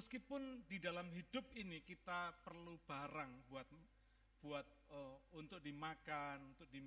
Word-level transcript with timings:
meskipun 0.00 0.64
di 0.64 0.80
dalam 0.80 1.12
hidup 1.12 1.44
ini 1.60 1.84
kita 1.84 2.32
perlu 2.40 2.80
barang 2.88 3.52
buat 3.52 3.68
buat 4.40 4.64
uh, 4.88 5.36
untuk 5.36 5.60
dimakan, 5.60 6.56
untuk 6.56 6.64
di, 6.72 6.80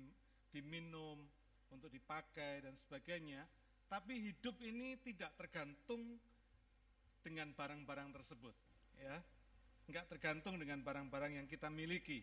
diminum, 0.50 1.22
untuk 1.70 1.86
dipakai 1.94 2.66
dan 2.66 2.74
sebagainya, 2.74 3.46
tapi 3.86 4.18
hidup 4.18 4.58
ini 4.66 4.98
tidak 4.98 5.30
tergantung 5.38 6.18
dengan 7.22 7.54
barang-barang 7.54 8.10
tersebut, 8.18 8.54
ya. 8.98 9.22
Enggak 9.86 10.10
tergantung 10.10 10.58
dengan 10.58 10.82
barang-barang 10.82 11.38
yang 11.38 11.46
kita 11.46 11.70
miliki. 11.70 12.18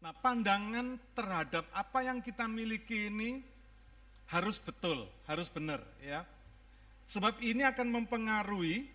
Nah, 0.00 0.16
pandangan 0.16 0.96
terhadap 1.12 1.68
apa 1.76 2.00
yang 2.00 2.24
kita 2.24 2.48
miliki 2.48 3.12
ini 3.12 3.44
harus 4.32 4.56
betul, 4.56 5.04
harus 5.28 5.52
benar, 5.52 5.84
ya. 6.00 6.24
Sebab 7.10 7.42
ini 7.42 7.66
akan 7.66 7.90
mempengaruhi 7.90 8.86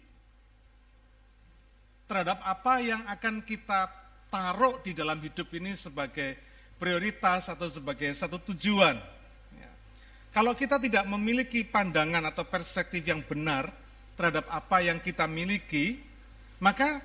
terhadap 2.08 2.40
apa 2.48 2.80
yang 2.80 3.04
akan 3.12 3.44
kita 3.44 3.92
taruh 4.32 4.80
di 4.88 4.96
dalam 4.96 5.20
hidup 5.20 5.52
ini 5.52 5.76
sebagai 5.76 6.40
prioritas 6.80 7.52
atau 7.52 7.68
sebagai 7.68 8.08
satu 8.16 8.40
tujuan. 8.40 8.96
Ya. 9.60 9.72
Kalau 10.32 10.56
kita 10.56 10.80
tidak 10.80 11.04
memiliki 11.12 11.68
pandangan 11.68 12.24
atau 12.32 12.48
perspektif 12.48 13.04
yang 13.04 13.20
benar 13.20 13.76
terhadap 14.16 14.48
apa 14.48 14.80
yang 14.80 15.04
kita 15.04 15.28
miliki, 15.28 16.00
maka 16.64 17.04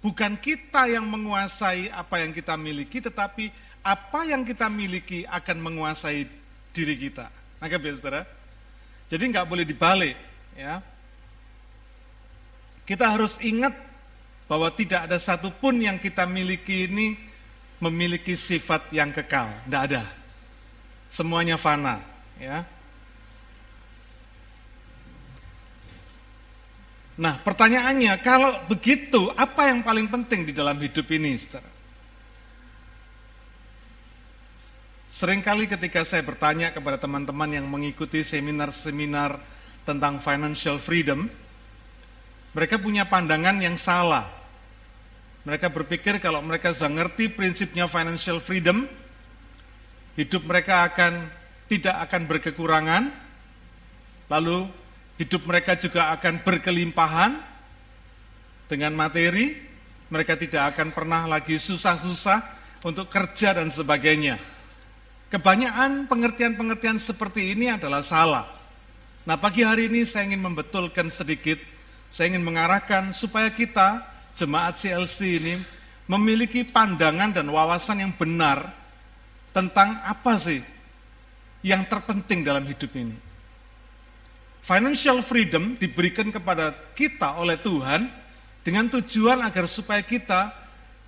bukan 0.00 0.32
kita 0.40 0.88
yang 0.88 1.04
menguasai 1.04 1.92
apa 1.92 2.24
yang 2.24 2.32
kita 2.32 2.56
miliki, 2.56 3.04
tetapi 3.04 3.52
apa 3.84 4.24
yang 4.24 4.48
kita 4.48 4.72
miliki 4.72 5.28
akan 5.28 5.60
menguasai 5.60 6.24
diri 6.72 6.96
kita. 6.96 7.28
Maka 7.60 7.76
saudara, 7.76 8.24
jadi 9.12 9.24
nggak 9.28 9.44
boleh 9.44 9.68
dibalik 9.68 10.27
ya. 10.58 10.82
Kita 12.82 13.14
harus 13.14 13.38
ingat 13.38 13.78
bahwa 14.50 14.72
tidak 14.74 15.06
ada 15.06 15.20
satupun 15.22 15.78
yang 15.78 16.02
kita 16.02 16.26
miliki 16.26 16.90
ini 16.90 17.14
memiliki 17.78 18.34
sifat 18.34 18.90
yang 18.90 19.14
kekal, 19.14 19.46
tidak 19.68 19.82
ada. 19.86 20.02
Semuanya 21.12 21.54
fana, 21.54 22.02
ya. 22.42 22.66
Nah, 27.18 27.34
pertanyaannya, 27.42 28.14
kalau 28.22 28.62
begitu, 28.70 29.30
apa 29.34 29.70
yang 29.70 29.82
paling 29.82 30.06
penting 30.06 30.46
di 30.46 30.52
dalam 30.54 30.78
hidup 30.78 31.06
ini, 31.10 31.34
saudara? 31.34 31.66
Seringkali 35.10 35.66
ketika 35.66 36.06
saya 36.06 36.22
bertanya 36.22 36.70
kepada 36.70 36.94
teman-teman 36.94 37.50
yang 37.50 37.66
mengikuti 37.66 38.22
seminar-seminar 38.22 39.42
tentang 39.88 40.20
financial 40.20 40.76
freedom, 40.76 41.32
mereka 42.52 42.76
punya 42.76 43.08
pandangan 43.08 43.56
yang 43.56 43.80
salah. 43.80 44.28
Mereka 45.48 45.72
berpikir 45.72 46.20
kalau 46.20 46.44
mereka 46.44 46.76
sudah 46.76 46.92
ngerti 46.92 47.32
prinsipnya 47.32 47.88
financial 47.88 48.36
freedom, 48.36 48.84
hidup 50.20 50.44
mereka 50.44 50.84
akan 50.92 51.32
tidak 51.72 51.96
akan 52.04 52.22
berkekurangan, 52.28 53.02
lalu 54.28 54.68
hidup 55.16 55.40
mereka 55.48 55.72
juga 55.80 56.12
akan 56.12 56.44
berkelimpahan 56.44 57.40
dengan 58.68 58.92
materi, 58.92 59.56
mereka 60.12 60.36
tidak 60.36 60.76
akan 60.76 60.92
pernah 60.92 61.24
lagi 61.24 61.56
susah-susah 61.56 62.44
untuk 62.84 63.08
kerja 63.08 63.56
dan 63.56 63.72
sebagainya. 63.72 64.36
Kebanyakan 65.28 66.08
pengertian-pengertian 66.08 66.96
seperti 67.00 67.52
ini 67.52 67.68
adalah 67.68 68.00
salah. 68.00 68.48
Nah 69.28 69.36
pagi 69.36 69.60
hari 69.60 69.92
ini 69.92 70.08
saya 70.08 70.24
ingin 70.24 70.40
membetulkan 70.40 71.12
sedikit, 71.12 71.60
saya 72.08 72.32
ingin 72.32 72.48
mengarahkan 72.48 73.12
supaya 73.12 73.52
kita 73.52 74.00
jemaat 74.32 74.80
CLC 74.80 75.36
ini 75.36 75.60
memiliki 76.08 76.64
pandangan 76.64 77.36
dan 77.36 77.44
wawasan 77.52 78.08
yang 78.08 78.16
benar 78.16 78.72
tentang 79.52 80.00
apa 80.00 80.32
sih 80.40 80.64
yang 81.60 81.84
terpenting 81.84 82.40
dalam 82.40 82.64
hidup 82.64 82.88
ini. 82.96 83.12
Financial 84.64 85.20
freedom 85.20 85.76
diberikan 85.76 86.32
kepada 86.32 86.72
kita 86.96 87.36
oleh 87.36 87.60
Tuhan 87.60 88.08
dengan 88.64 88.88
tujuan 88.96 89.44
agar 89.44 89.68
supaya 89.68 90.00
kita 90.00 90.56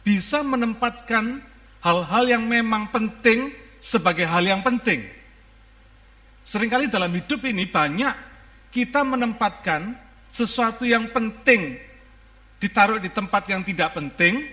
bisa 0.04 0.44
menempatkan 0.44 1.40
hal-hal 1.80 2.24
yang 2.28 2.44
memang 2.44 2.92
penting 2.92 3.48
sebagai 3.80 4.28
hal 4.28 4.44
yang 4.44 4.60
penting 4.60 5.08
Seringkali 6.50 6.90
dalam 6.90 7.14
hidup 7.14 7.46
ini 7.46 7.62
banyak 7.62 8.10
kita 8.74 9.06
menempatkan 9.06 9.94
sesuatu 10.34 10.82
yang 10.82 11.06
penting 11.14 11.78
ditaruh 12.58 12.98
di 12.98 13.06
tempat 13.06 13.46
yang 13.46 13.62
tidak 13.62 13.94
penting, 13.94 14.50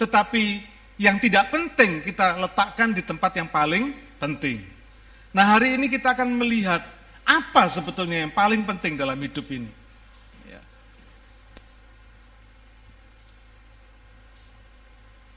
tetapi 0.00 0.64
yang 0.96 1.20
tidak 1.20 1.52
penting 1.52 2.00
kita 2.00 2.40
letakkan 2.40 2.96
di 2.96 3.04
tempat 3.04 3.28
yang 3.36 3.44
paling 3.44 3.92
penting. 4.16 4.64
Nah 5.36 5.60
hari 5.60 5.76
ini 5.76 5.92
kita 5.92 6.16
akan 6.16 6.32
melihat 6.32 6.80
apa 7.28 7.68
sebetulnya 7.68 8.24
yang 8.24 8.32
paling 8.32 8.64
penting 8.64 8.96
dalam 8.96 9.20
hidup 9.20 9.44
ini. 9.52 9.68
Ya. 10.48 10.64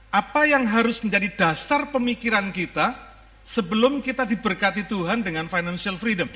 Apa 0.08 0.48
yang 0.48 0.64
harus 0.72 1.04
menjadi 1.04 1.28
dasar 1.36 1.92
pemikiran 1.92 2.48
kita 2.56 3.09
sebelum 3.50 4.06
kita 4.06 4.30
diberkati 4.30 4.86
Tuhan 4.86 5.26
dengan 5.26 5.50
financial 5.50 5.98
freedom. 5.98 6.30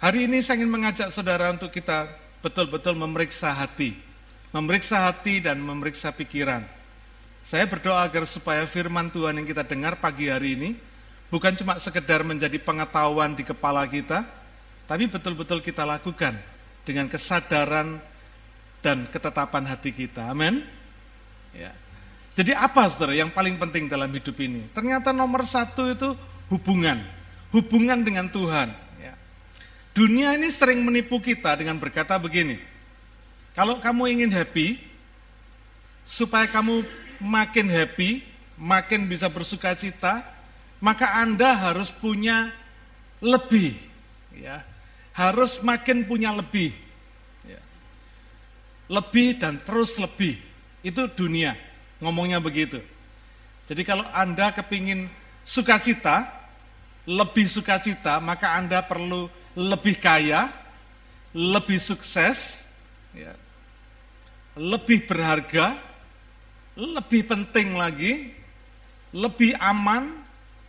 Hari 0.00 0.26
ini 0.26 0.40
saya 0.40 0.64
ingin 0.64 0.72
mengajak 0.72 1.12
saudara 1.12 1.52
untuk 1.52 1.68
kita 1.68 2.08
betul-betul 2.40 2.96
memeriksa 2.96 3.52
hati. 3.52 3.94
Memeriksa 4.50 5.12
hati 5.12 5.44
dan 5.44 5.60
memeriksa 5.60 6.10
pikiran. 6.10 6.64
Saya 7.44 7.68
berdoa 7.68 8.02
agar 8.02 8.24
supaya 8.24 8.64
firman 8.64 9.12
Tuhan 9.12 9.36
yang 9.38 9.46
kita 9.46 9.62
dengar 9.62 10.00
pagi 10.00 10.32
hari 10.32 10.56
ini 10.56 10.70
bukan 11.28 11.54
cuma 11.54 11.76
sekedar 11.78 12.24
menjadi 12.24 12.56
pengetahuan 12.58 13.36
di 13.36 13.44
kepala 13.46 13.84
kita, 13.86 14.26
tapi 14.88 15.06
betul-betul 15.06 15.62
kita 15.62 15.86
lakukan 15.86 16.34
dengan 16.82 17.06
kesadaran 17.06 18.02
dan 18.82 19.06
ketetapan 19.08 19.64
hati 19.70 19.94
kita. 19.94 20.28
Amin. 20.28 20.66
Ya. 21.54 21.72
Jadi 22.32 22.56
apa 22.56 22.88
saudara 22.88 23.12
yang 23.12 23.28
paling 23.28 23.60
penting 23.60 23.92
dalam 23.92 24.08
hidup 24.08 24.32
ini? 24.40 24.64
Ternyata 24.72 25.12
nomor 25.12 25.44
satu 25.44 25.92
itu 25.92 26.16
hubungan. 26.48 27.04
Hubungan 27.52 28.00
dengan 28.00 28.32
Tuhan. 28.32 28.72
Ya. 28.96 29.12
Dunia 29.92 30.32
ini 30.40 30.48
sering 30.48 30.80
menipu 30.80 31.20
kita 31.20 31.52
dengan 31.60 31.76
berkata 31.76 32.16
begini. 32.16 32.56
Kalau 33.52 33.76
kamu 33.84 34.16
ingin 34.16 34.32
happy, 34.32 34.80
supaya 36.08 36.48
kamu 36.48 36.80
makin 37.20 37.68
happy, 37.68 38.24
makin 38.56 39.04
bisa 39.04 39.28
bersuka 39.28 39.76
cita, 39.76 40.24
maka 40.80 41.12
Anda 41.20 41.52
harus 41.52 41.92
punya 41.92 42.48
lebih. 43.20 43.76
ya 44.32 44.64
Harus 45.12 45.60
makin 45.60 46.08
punya 46.08 46.32
lebih. 46.32 46.72
Ya. 47.44 47.60
Lebih 48.88 49.36
dan 49.36 49.60
terus 49.60 50.00
lebih. 50.00 50.40
Itu 50.80 51.12
dunia 51.12 51.71
ngomongnya 52.02 52.42
begitu. 52.42 52.82
Jadi 53.70 53.86
kalau 53.86 54.02
Anda 54.10 54.50
kepingin 54.50 55.06
sukacita, 55.46 56.26
lebih 57.06 57.46
sukacita, 57.46 58.18
maka 58.18 58.58
Anda 58.58 58.82
perlu 58.82 59.30
lebih 59.54 60.02
kaya, 60.02 60.50
lebih 61.30 61.78
sukses, 61.78 62.66
ya, 63.14 63.32
lebih 64.58 65.06
berharga, 65.06 65.78
lebih 66.74 67.24
penting 67.24 67.78
lagi, 67.78 68.34
lebih 69.14 69.54
aman, 69.62 70.22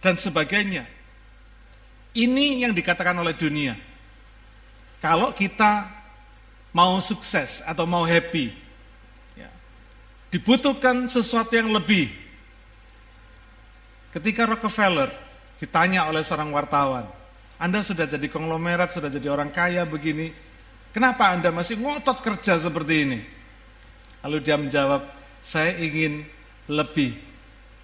dan 0.03 0.19
sebagainya. 0.19 0.83
Ini 2.13 2.67
yang 2.67 2.75
dikatakan 2.75 3.15
oleh 3.15 3.33
dunia. 3.33 3.79
Kalau 4.99 5.31
kita 5.31 5.87
mau 6.75 6.99
sukses 6.99 7.63
atau 7.63 7.87
mau 7.87 8.03
happy, 8.03 8.51
dibutuhkan 10.33 11.05
sesuatu 11.05 11.53
yang 11.53 11.69
lebih. 11.69 12.09
Ketika 14.09 14.49
Rockefeller 14.49 15.13
ditanya 15.61 16.09
oleh 16.09 16.25
seorang 16.25 16.49
wartawan, 16.49 17.05
Anda 17.61 17.85
sudah 17.85 18.09
jadi 18.09 18.25
konglomerat, 18.33 18.97
sudah 18.97 19.13
jadi 19.13 19.29
orang 19.29 19.53
kaya 19.53 19.85
begini, 19.85 20.33
kenapa 20.89 21.29
Anda 21.37 21.53
masih 21.53 21.77
ngotot 21.77 22.25
kerja 22.25 22.57
seperti 22.57 22.93
ini? 23.05 23.19
Lalu 24.25 24.37
dia 24.41 24.57
menjawab, 24.57 25.05
saya 25.45 25.77
ingin 25.77 26.25
lebih, 26.65 27.13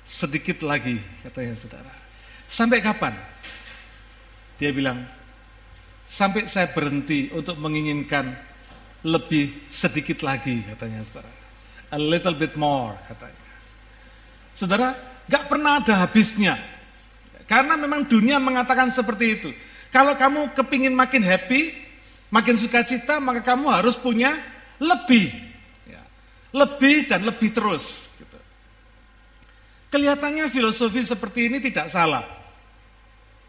sedikit 0.02 0.66
lagi, 0.66 0.98
katanya 1.22 1.54
saudara. 1.54 1.94
Sampai 2.50 2.82
kapan? 2.82 3.14
Dia 4.58 4.74
bilang, 4.74 5.06
sampai 6.10 6.50
saya 6.50 6.66
berhenti 6.74 7.30
untuk 7.30 7.62
menginginkan 7.62 8.34
lebih 9.06 9.70
sedikit 9.70 10.26
lagi, 10.26 10.66
katanya 10.66 11.06
saudara 11.06 11.40
a 11.90 12.00
little 12.00 12.34
bit 12.38 12.54
more 12.54 12.94
katanya. 13.10 13.46
Saudara, 14.54 14.92
gak 15.26 15.48
pernah 15.48 15.80
ada 15.80 16.04
habisnya. 16.06 16.60
Karena 17.50 17.74
memang 17.80 18.06
dunia 18.06 18.38
mengatakan 18.38 18.94
seperti 18.94 19.26
itu. 19.40 19.50
Kalau 19.90 20.14
kamu 20.14 20.54
kepingin 20.54 20.94
makin 20.94 21.26
happy, 21.26 21.74
makin 22.30 22.54
sukacita, 22.62 23.18
maka 23.18 23.42
kamu 23.42 23.74
harus 23.74 23.98
punya 23.98 24.38
lebih. 24.78 25.34
Ya. 25.90 26.04
Lebih 26.54 27.10
dan 27.10 27.26
lebih 27.26 27.50
terus. 27.50 28.14
Gitu. 28.22 28.38
Kelihatannya 29.90 30.46
filosofi 30.46 31.02
seperti 31.02 31.50
ini 31.50 31.58
tidak 31.58 31.90
salah. 31.90 32.22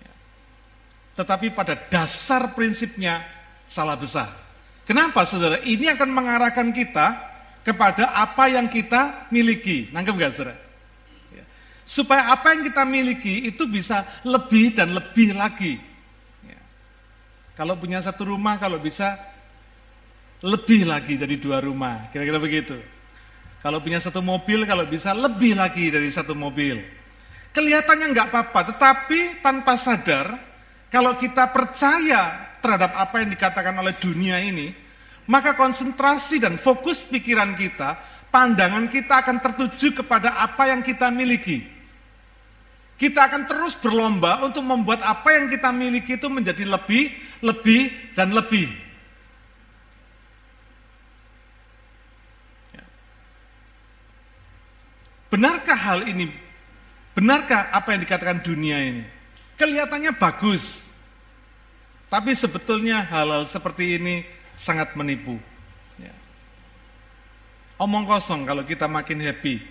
Ya. 0.00 0.14
Tetapi 1.20 1.52
pada 1.52 1.76
dasar 1.76 2.56
prinsipnya 2.56 3.20
salah 3.68 4.00
besar. 4.00 4.32
Kenapa 4.88 5.28
saudara? 5.28 5.60
Ini 5.60 5.92
akan 5.92 6.08
mengarahkan 6.08 6.72
kita 6.72 7.29
kepada 7.62 8.16
apa 8.16 8.48
yang 8.48 8.66
kita 8.66 9.28
miliki. 9.28 9.92
Nangkep 9.92 10.14
gak 10.16 10.32
saudara? 10.32 10.54
Ya. 11.34 11.44
Supaya 11.84 12.32
apa 12.32 12.56
yang 12.56 12.66
kita 12.66 12.82
miliki 12.88 13.48
itu 13.48 13.68
bisa 13.68 14.04
lebih 14.24 14.74
dan 14.74 14.92
lebih 14.96 15.36
lagi. 15.36 15.90
Kalau 17.60 17.76
punya 17.76 18.00
satu 18.00 18.24
rumah, 18.24 18.56
kalau 18.56 18.80
bisa 18.80 19.20
lebih 20.40 20.88
lagi 20.88 21.20
jadi 21.20 21.36
dua 21.36 21.60
rumah, 21.60 22.08
kira-kira 22.08 22.40
begitu. 22.40 22.80
Kalau 23.60 23.84
punya 23.84 24.00
satu 24.00 24.24
mobil, 24.24 24.64
kalau 24.64 24.88
bisa 24.88 25.12
lebih 25.12 25.60
lagi 25.60 25.92
dari 25.92 26.08
satu 26.08 26.32
mobil. 26.32 26.80
Kelihatannya 27.52 28.16
nggak 28.16 28.26
apa-apa, 28.32 28.72
tetapi 28.72 29.44
tanpa 29.44 29.76
sadar, 29.76 30.40
kalau 30.88 31.20
kita 31.20 31.52
percaya 31.52 32.56
terhadap 32.64 32.96
apa 32.96 33.20
yang 33.20 33.28
dikatakan 33.36 33.76
oleh 33.76 33.92
dunia 34.00 34.40
ini, 34.40 34.72
maka 35.30 35.54
konsentrasi 35.54 36.42
dan 36.42 36.58
fokus 36.58 37.06
pikiran 37.06 37.54
kita, 37.54 37.94
pandangan 38.34 38.90
kita 38.90 39.22
akan 39.22 39.38
tertuju 39.38 40.02
kepada 40.02 40.42
apa 40.42 40.74
yang 40.74 40.82
kita 40.82 41.06
miliki. 41.14 41.62
Kita 42.98 43.30
akan 43.30 43.46
terus 43.46 43.78
berlomba 43.78 44.42
untuk 44.42 44.66
membuat 44.66 45.06
apa 45.06 45.38
yang 45.38 45.46
kita 45.46 45.70
miliki 45.70 46.18
itu 46.18 46.26
menjadi 46.26 46.66
lebih, 46.66 47.14
lebih, 47.46 47.94
dan 48.18 48.34
lebih. 48.34 48.68
Ya. 52.74 52.84
Benarkah 55.30 55.78
hal 55.78 56.10
ini? 56.10 56.26
Benarkah 57.14 57.70
apa 57.70 57.94
yang 57.94 58.02
dikatakan 58.02 58.42
dunia 58.42 58.82
ini? 58.82 59.06
Kelihatannya 59.54 60.10
bagus, 60.18 60.82
tapi 62.10 62.34
sebetulnya 62.34 63.06
hal-hal 63.06 63.46
seperti 63.46 63.96
ini 63.96 64.39
sangat 64.60 64.92
menipu. 64.92 65.40
Ya. 65.96 66.12
Omong 67.80 68.04
kosong 68.04 68.44
kalau 68.44 68.60
kita 68.60 68.84
makin 68.84 69.24
happy, 69.24 69.64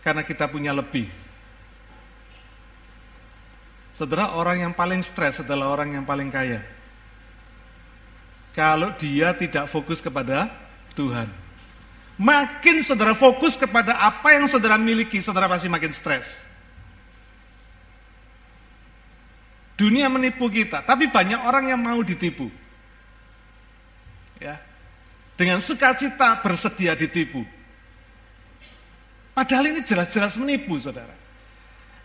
karena 0.00 0.24
kita 0.24 0.48
punya 0.48 0.72
lebih. 0.72 1.12
Saudara, 3.92 4.32
orang 4.32 4.64
yang 4.64 4.72
paling 4.72 5.04
stres 5.04 5.44
adalah 5.44 5.74
orang 5.74 6.00
yang 6.00 6.04
paling 6.08 6.32
kaya. 6.32 6.64
Kalau 8.56 8.94
dia 8.96 9.36
tidak 9.36 9.68
fokus 9.68 10.00
kepada 10.00 10.48
Tuhan. 10.96 11.28
Makin 12.18 12.82
saudara 12.82 13.14
fokus 13.14 13.54
kepada 13.54 13.94
apa 13.94 14.34
yang 14.34 14.50
saudara 14.50 14.74
miliki, 14.74 15.22
saudara 15.22 15.46
pasti 15.46 15.70
makin 15.70 15.94
stres. 15.94 16.26
Dunia 19.78 20.10
menipu 20.10 20.50
kita, 20.50 20.82
tapi 20.82 21.06
banyak 21.06 21.38
orang 21.38 21.70
yang 21.70 21.78
mau 21.78 22.02
ditipu. 22.02 22.50
Ya. 24.38 24.58
Dengan 25.38 25.62
sukacita 25.62 26.42
bersedia 26.42 26.98
ditipu. 26.98 27.46
Padahal 29.34 29.70
ini 29.70 29.86
jelas-jelas 29.86 30.34
menipu, 30.34 30.74
saudara. 30.82 31.14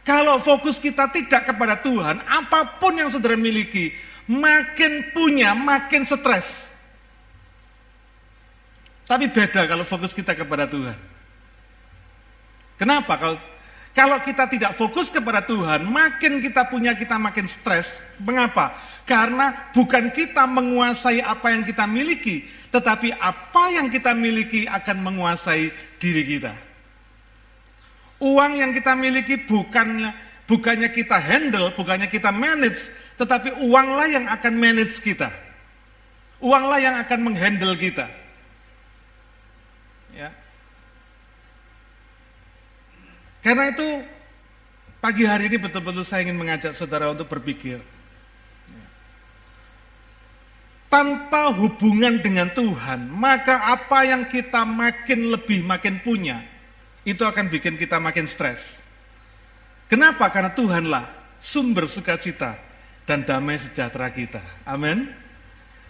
Kalau 0.05 0.37
fokus 0.37 0.77
kita 0.77 1.09
tidak 1.09 1.49
kepada 1.49 1.79
Tuhan, 1.81 2.21
apa 2.27 2.77
pun 2.77 2.93
yang 2.93 3.09
saudara 3.09 3.33
miliki, 3.33 3.95
makin 4.29 5.09
punya, 5.15 5.57
makin 5.57 6.05
stres. 6.05 6.69
Tapi 9.09 9.31
beda 9.31 9.65
kalau 9.65 9.81
fokus 9.81 10.13
kita 10.13 10.37
kepada 10.37 10.69
Tuhan. 10.69 10.95
Kenapa? 12.77 13.13
Kalau 13.17 13.37
kalau 13.93 14.17
kita 14.25 14.49
tidak 14.49 14.71
fokus 14.73 15.13
kepada 15.13 15.45
Tuhan, 15.45 15.85
makin 15.85 16.41
kita 16.41 16.65
punya, 16.65 16.97
kita 16.97 17.13
makin 17.21 17.45
stres. 17.45 17.93
Mengapa? 18.17 18.73
Karena 19.03 19.71
bukan 19.75 20.15
kita 20.15 20.47
menguasai 20.47 21.19
apa 21.19 21.51
yang 21.51 21.67
kita 21.67 21.83
miliki, 21.83 22.47
tetapi 22.71 23.11
apa 23.11 23.63
yang 23.75 23.91
kita 23.91 24.15
miliki 24.15 24.63
akan 24.63 24.97
menguasai 25.03 25.69
diri 25.99 26.23
kita. 26.23 26.55
Uang 28.23 28.55
yang 28.55 28.71
kita 28.71 28.95
miliki 28.95 29.35
bukannya 29.43 30.15
bukannya 30.47 30.89
kita 30.91 31.19
handle, 31.19 31.71
bukannya 31.75 32.07
kita 32.07 32.31
manage, 32.31 32.91
tetapi 33.19 33.59
uanglah 33.63 34.07
yang 34.07 34.25
akan 34.27 34.53
manage 34.55 34.99
kita. 34.99 35.31
Uanglah 36.43 36.79
yang 36.79 36.95
akan 36.99 37.19
menghandle 37.23 37.75
kita. 37.79 38.07
Ya. 40.11 40.29
Karena 43.43 43.71
itu 43.71 43.87
pagi 44.99 45.23
hari 45.27 45.51
ini 45.51 45.57
betul-betul 45.59 46.03
saya 46.03 46.23
ingin 46.27 46.39
mengajak 46.39 46.75
saudara 46.75 47.11
untuk 47.11 47.27
berpikir. 47.31 47.79
Tanpa 50.93 51.49
hubungan 51.49 52.21
dengan 52.21 52.53
Tuhan, 52.53 53.09
maka 53.09 53.73
apa 53.73 54.05
yang 54.05 54.29
kita 54.29 54.61
makin 54.61 55.33
lebih 55.33 55.65
makin 55.65 55.97
punya, 56.05 56.45
itu 57.01 57.25
akan 57.25 57.49
bikin 57.49 57.81
kita 57.81 57.97
makin 57.97 58.29
stres. 58.29 58.77
Kenapa? 59.89 60.29
Karena 60.29 60.53
Tuhanlah 60.53 61.09
sumber 61.41 61.89
sukacita 61.89 62.61
dan 63.09 63.25
damai 63.25 63.57
sejahtera 63.57 64.13
kita. 64.13 64.45
Amin. 64.69 65.09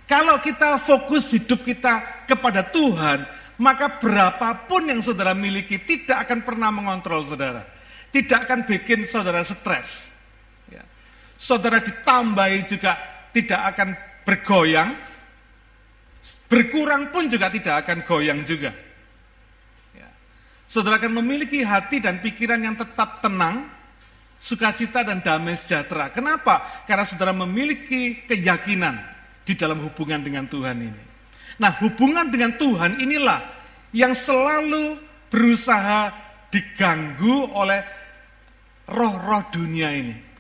Kalau 0.08 0.40
kita 0.40 0.80
fokus 0.80 1.36
hidup 1.36 1.68
kita 1.68 2.24
kepada 2.24 2.64
Tuhan, 2.72 3.28
maka 3.60 4.00
berapapun 4.00 4.88
yang 4.88 5.04
saudara 5.04 5.36
miliki 5.36 5.84
tidak 5.84 6.32
akan 6.32 6.48
pernah 6.48 6.72
mengontrol 6.72 7.28
saudara. 7.28 7.68
Tidak 8.08 8.40
akan 8.48 8.64
bikin 8.64 9.04
saudara 9.04 9.44
stres. 9.44 10.08
Ya. 10.72 10.88
Saudara 11.36 11.84
ditambahi 11.84 12.72
juga 12.72 12.96
tidak 13.36 13.62
akan 13.74 14.13
bergoyang, 14.24 14.96
berkurang 16.48 17.12
pun 17.12 17.28
juga 17.28 17.52
tidak 17.52 17.84
akan 17.88 17.98
goyang 18.08 18.42
juga. 18.44 18.72
Saudara 20.74 20.98
akan 20.98 21.22
memiliki 21.22 21.62
hati 21.62 22.02
dan 22.02 22.18
pikiran 22.18 22.58
yang 22.58 22.74
tetap 22.74 23.22
tenang, 23.22 23.70
sukacita 24.42 25.06
dan 25.06 25.22
damai 25.22 25.54
sejahtera. 25.54 26.10
Kenapa? 26.10 26.84
Karena 26.90 27.06
saudara 27.06 27.30
memiliki 27.30 28.26
keyakinan 28.26 28.98
di 29.46 29.54
dalam 29.54 29.86
hubungan 29.86 30.26
dengan 30.26 30.50
Tuhan 30.50 30.78
ini. 30.82 31.04
Nah, 31.62 31.78
hubungan 31.78 32.26
dengan 32.34 32.58
Tuhan 32.58 32.98
inilah 32.98 33.40
yang 33.94 34.18
selalu 34.18 34.98
berusaha 35.30 36.10
diganggu 36.50 37.54
oleh 37.54 37.86
roh-roh 38.90 39.46
dunia 39.54 39.94
ini. 39.94 40.33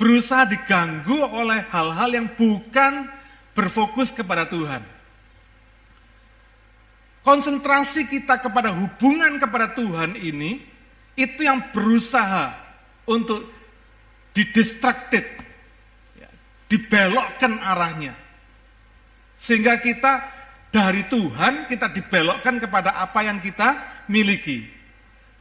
Berusaha 0.00 0.48
diganggu 0.48 1.20
oleh 1.20 1.68
hal-hal 1.68 2.08
yang 2.08 2.32
bukan 2.32 3.04
berfokus 3.52 4.08
kepada 4.08 4.48
Tuhan 4.48 4.80
konsentrasi 7.20 8.08
kita 8.08 8.40
kepada 8.40 8.72
hubungan 8.72 9.36
kepada 9.36 9.72
Tuhan 9.76 10.16
ini, 10.16 10.64
itu 11.16 11.40
yang 11.44 11.72
berusaha 11.72 12.56
untuk 13.04 13.44
didistracted, 14.32 15.26
ya, 16.16 16.30
dibelokkan 16.70 17.60
arahnya. 17.60 18.14
Sehingga 19.40 19.80
kita 19.80 20.20
dari 20.70 21.04
Tuhan, 21.08 21.66
kita 21.68 21.90
dibelokkan 21.92 22.60
kepada 22.60 22.96
apa 23.00 23.20
yang 23.24 23.40
kita 23.40 24.02
miliki. 24.08 24.68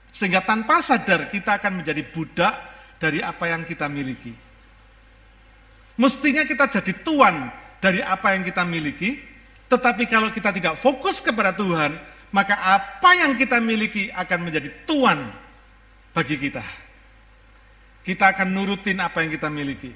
Sehingga 0.10 0.42
tanpa 0.42 0.82
sadar 0.82 1.30
kita 1.30 1.62
akan 1.62 1.84
menjadi 1.84 2.02
budak 2.10 2.54
dari 2.98 3.22
apa 3.22 3.46
yang 3.46 3.62
kita 3.64 3.86
miliki. 3.86 4.49
Mestinya 6.00 6.48
kita 6.48 6.72
jadi 6.80 6.96
tuan 7.04 7.52
dari 7.84 8.00
apa 8.00 8.32
yang 8.32 8.48
kita 8.48 8.64
miliki, 8.64 9.20
tetapi 9.68 10.08
kalau 10.08 10.32
kita 10.32 10.56
tidak 10.56 10.80
fokus 10.80 11.20
kepada 11.20 11.52
Tuhan, 11.52 12.00
maka 12.32 12.56
apa 12.56 13.20
yang 13.20 13.36
kita 13.36 13.60
miliki 13.60 14.08
akan 14.08 14.48
menjadi 14.48 14.72
tuan 14.88 15.28
bagi 16.16 16.40
kita. 16.40 16.64
Kita 18.00 18.32
akan 18.32 18.48
nurutin 18.48 18.96
apa 19.04 19.28
yang 19.28 19.36
kita 19.36 19.52
miliki. 19.52 19.92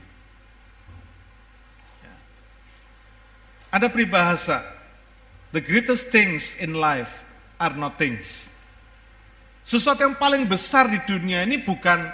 Ya. 2.03 2.15
Ada 3.71 3.87
peribahasa, 3.87 4.59
the 5.55 5.63
greatest 5.63 6.11
things 6.11 6.51
in 6.59 6.75
life 6.75 7.09
are 7.63 7.79
not 7.79 7.95
things. 7.95 8.51
Sesuatu 9.63 10.03
yang 10.03 10.19
paling 10.19 10.43
besar 10.51 10.91
di 10.91 10.99
dunia 11.07 11.47
ini 11.47 11.63
bukan 11.63 12.11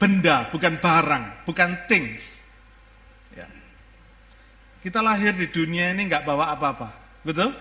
benda, 0.00 0.48
bukan 0.48 0.80
barang, 0.80 1.44
bukan 1.44 1.76
things. 1.84 2.31
Kita 4.82 4.98
lahir 4.98 5.38
di 5.38 5.46
dunia 5.46 5.94
ini 5.94 6.10
nggak 6.10 6.26
bawa 6.26 6.58
apa-apa, 6.58 6.90
betul? 7.22 7.54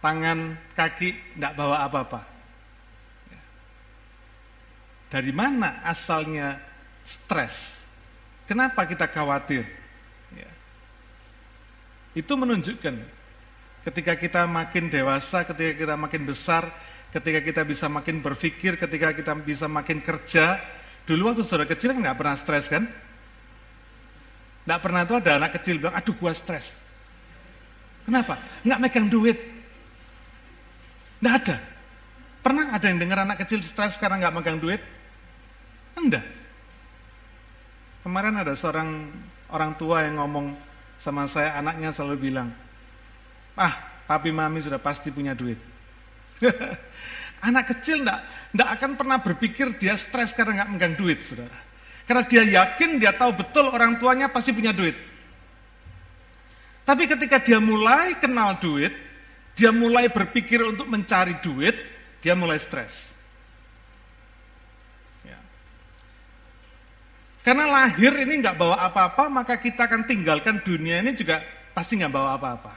Tangan, 0.00 0.56
kaki 0.72 1.36
nggak 1.36 1.54
bawa 1.60 1.84
apa-apa. 1.84 2.20
Dari 5.10 5.32
mana 5.34 5.84
asalnya 5.84 6.56
stres? 7.04 7.82
Kenapa 8.46 8.86
kita 8.86 9.10
khawatir? 9.10 9.66
Ya. 10.32 10.50
Itu 12.14 12.38
menunjukkan 12.38 12.94
ketika 13.84 14.14
kita 14.14 14.46
makin 14.46 14.88
dewasa, 14.88 15.42
ketika 15.44 15.72
kita 15.74 15.94
makin 15.98 16.22
besar, 16.24 16.70
ketika 17.10 17.42
kita 17.42 17.62
bisa 17.66 17.90
makin 17.90 18.22
berpikir, 18.22 18.78
ketika 18.78 19.10
kita 19.12 19.34
bisa 19.42 19.66
makin 19.66 19.98
kerja. 19.98 20.62
Dulu 21.04 21.34
waktu 21.34 21.42
saudara 21.42 21.66
kecil 21.66 21.92
kan 21.92 22.00
nggak 22.06 22.18
pernah 22.18 22.36
stres 22.38 22.70
kan? 22.70 22.86
Nggak 24.70 24.86
pernah 24.86 25.02
tuh 25.02 25.18
ada 25.18 25.34
anak 25.34 25.58
kecil 25.58 25.82
bilang, 25.82 25.98
aduh 25.98 26.14
gua 26.14 26.30
stres. 26.30 26.78
Kenapa? 28.06 28.38
Nggak 28.62 28.78
megang 28.78 29.10
duit. 29.10 29.34
Nggak 31.18 31.34
ada. 31.42 31.56
Pernah 32.38 32.78
ada 32.78 32.86
yang 32.86 33.02
dengar 33.02 33.18
anak 33.26 33.42
kecil 33.42 33.58
stres 33.66 33.98
karena 33.98 34.22
nggak 34.22 34.34
megang 34.38 34.62
duit? 34.62 34.78
Enggak. 35.98 36.22
Kemarin 38.06 38.46
ada 38.46 38.54
seorang 38.54 39.10
orang 39.50 39.74
tua 39.74 40.06
yang 40.06 40.22
ngomong 40.22 40.54
sama 41.02 41.26
saya, 41.26 41.58
anaknya 41.58 41.90
selalu 41.90 42.30
bilang, 42.30 42.54
ah 43.58 43.74
papi 44.06 44.30
mami 44.30 44.62
sudah 44.62 44.78
pasti 44.78 45.10
punya 45.10 45.34
duit. 45.34 45.58
Anak 47.50 47.74
kecil 47.74 48.06
enggak, 48.06 48.22
enggak 48.54 48.70
akan 48.78 48.90
pernah 48.94 49.18
berpikir 49.18 49.74
dia 49.82 49.98
stres 49.98 50.30
karena 50.30 50.62
nggak 50.62 50.70
megang 50.78 50.94
duit, 50.94 51.26
saudara. 51.26 51.69
Karena 52.10 52.26
dia 52.26 52.42
yakin, 52.42 52.98
dia 52.98 53.14
tahu 53.14 53.38
betul 53.38 53.70
orang 53.70 54.02
tuanya 54.02 54.26
pasti 54.26 54.50
punya 54.50 54.74
duit. 54.74 54.98
Tapi 56.82 57.06
ketika 57.06 57.38
dia 57.38 57.62
mulai 57.62 58.18
kenal 58.18 58.58
duit, 58.58 58.90
dia 59.54 59.70
mulai 59.70 60.10
berpikir 60.10 60.58
untuk 60.58 60.90
mencari 60.90 61.38
duit, 61.38 61.78
dia 62.18 62.34
mulai 62.34 62.58
stres. 62.58 63.14
Ya. 65.22 65.38
Karena 67.46 67.70
lahir 67.70 68.10
ini 68.26 68.42
nggak 68.42 68.58
bawa 68.58 68.90
apa-apa, 68.90 69.30
maka 69.30 69.54
kita 69.54 69.86
akan 69.86 70.02
tinggalkan 70.02 70.66
dunia 70.66 70.98
ini 70.98 71.14
juga 71.14 71.46
pasti 71.70 71.94
nggak 71.94 72.10
bawa 72.10 72.34
apa-apa. 72.34 72.74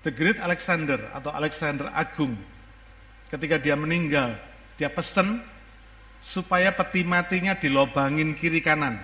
The 0.00 0.16
Great 0.16 0.40
Alexander 0.40 1.12
atau 1.12 1.28
Alexander 1.28 1.92
Agung 1.92 2.40
ketika 3.30 3.56
dia 3.56 3.78
meninggal 3.78 4.36
dia 4.76 4.90
pesan 4.90 5.40
supaya 6.20 6.74
peti 6.74 7.06
matinya 7.06 7.56
dilobangin 7.56 8.36
kiri 8.36 8.60
kanan 8.60 9.00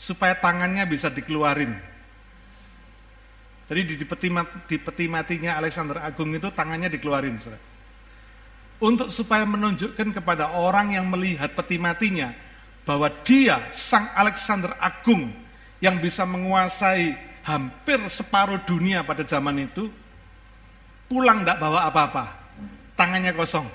supaya 0.00 0.38
tangannya 0.38 0.86
bisa 0.88 1.12
dikeluarin 1.12 1.76
jadi 3.66 3.80
di 3.82 4.06
peti, 4.06 4.30
di 4.70 4.76
peti 4.78 5.04
matinya 5.10 5.58
Alexander 5.58 5.98
Agung 5.98 6.30
itu 6.38 6.54
tangannya 6.54 6.86
dikeluarin 6.86 7.34
saudara. 7.42 7.58
untuk 8.76 9.08
supaya 9.08 9.42
menunjukkan 9.48 10.12
kepada 10.14 10.54
orang 10.54 10.94
yang 10.94 11.08
melihat 11.08 11.50
peti 11.56 11.80
matinya 11.80 12.30
bahwa 12.86 13.10
dia 13.26 13.66
sang 13.74 14.06
Alexander 14.14 14.78
Agung 14.78 15.34
yang 15.82 15.98
bisa 15.98 16.22
menguasai 16.22 17.18
hampir 17.42 17.98
separuh 18.06 18.62
dunia 18.62 19.02
pada 19.02 19.26
zaman 19.26 19.66
itu, 19.66 19.90
pulang 21.10 21.42
tidak 21.42 21.58
bawa 21.58 21.90
apa-apa, 21.90 22.24
tangannya 22.96 23.36
kosong. 23.36 23.68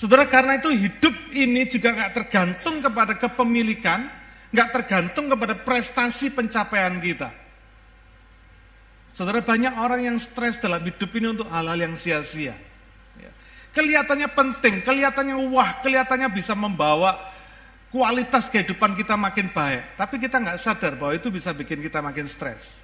Saudara, 0.00 0.24
karena 0.24 0.56
itu 0.56 0.72
hidup 0.72 1.12
ini 1.36 1.68
juga 1.68 1.92
nggak 1.92 2.12
tergantung 2.16 2.80
kepada 2.80 3.20
kepemilikan, 3.20 4.08
nggak 4.48 4.68
tergantung 4.72 5.28
kepada 5.28 5.52
prestasi 5.60 6.32
pencapaian 6.32 6.96
kita. 7.04 7.28
Saudara, 9.12 9.44
banyak 9.44 9.76
orang 9.76 10.08
yang 10.08 10.16
stres 10.16 10.56
dalam 10.56 10.80
hidup 10.80 11.12
ini 11.12 11.36
untuk 11.36 11.52
hal-hal 11.52 11.76
yang 11.76 11.92
sia-sia. 12.00 12.56
Ya. 13.20 13.30
Kelihatannya 13.76 14.32
penting, 14.32 14.80
kelihatannya 14.80 15.36
wah, 15.52 15.84
kelihatannya 15.84 16.32
bisa 16.32 16.56
membawa 16.56 17.20
kualitas 17.92 18.48
kehidupan 18.48 18.96
kita 18.96 19.20
makin 19.20 19.52
baik, 19.52 20.00
tapi 20.00 20.16
kita 20.16 20.40
nggak 20.40 20.56
sadar 20.62 20.96
bahwa 20.96 21.12
itu 21.12 21.28
bisa 21.28 21.52
bikin 21.52 21.84
kita 21.84 22.00
makin 22.00 22.24
stres. 22.24 22.80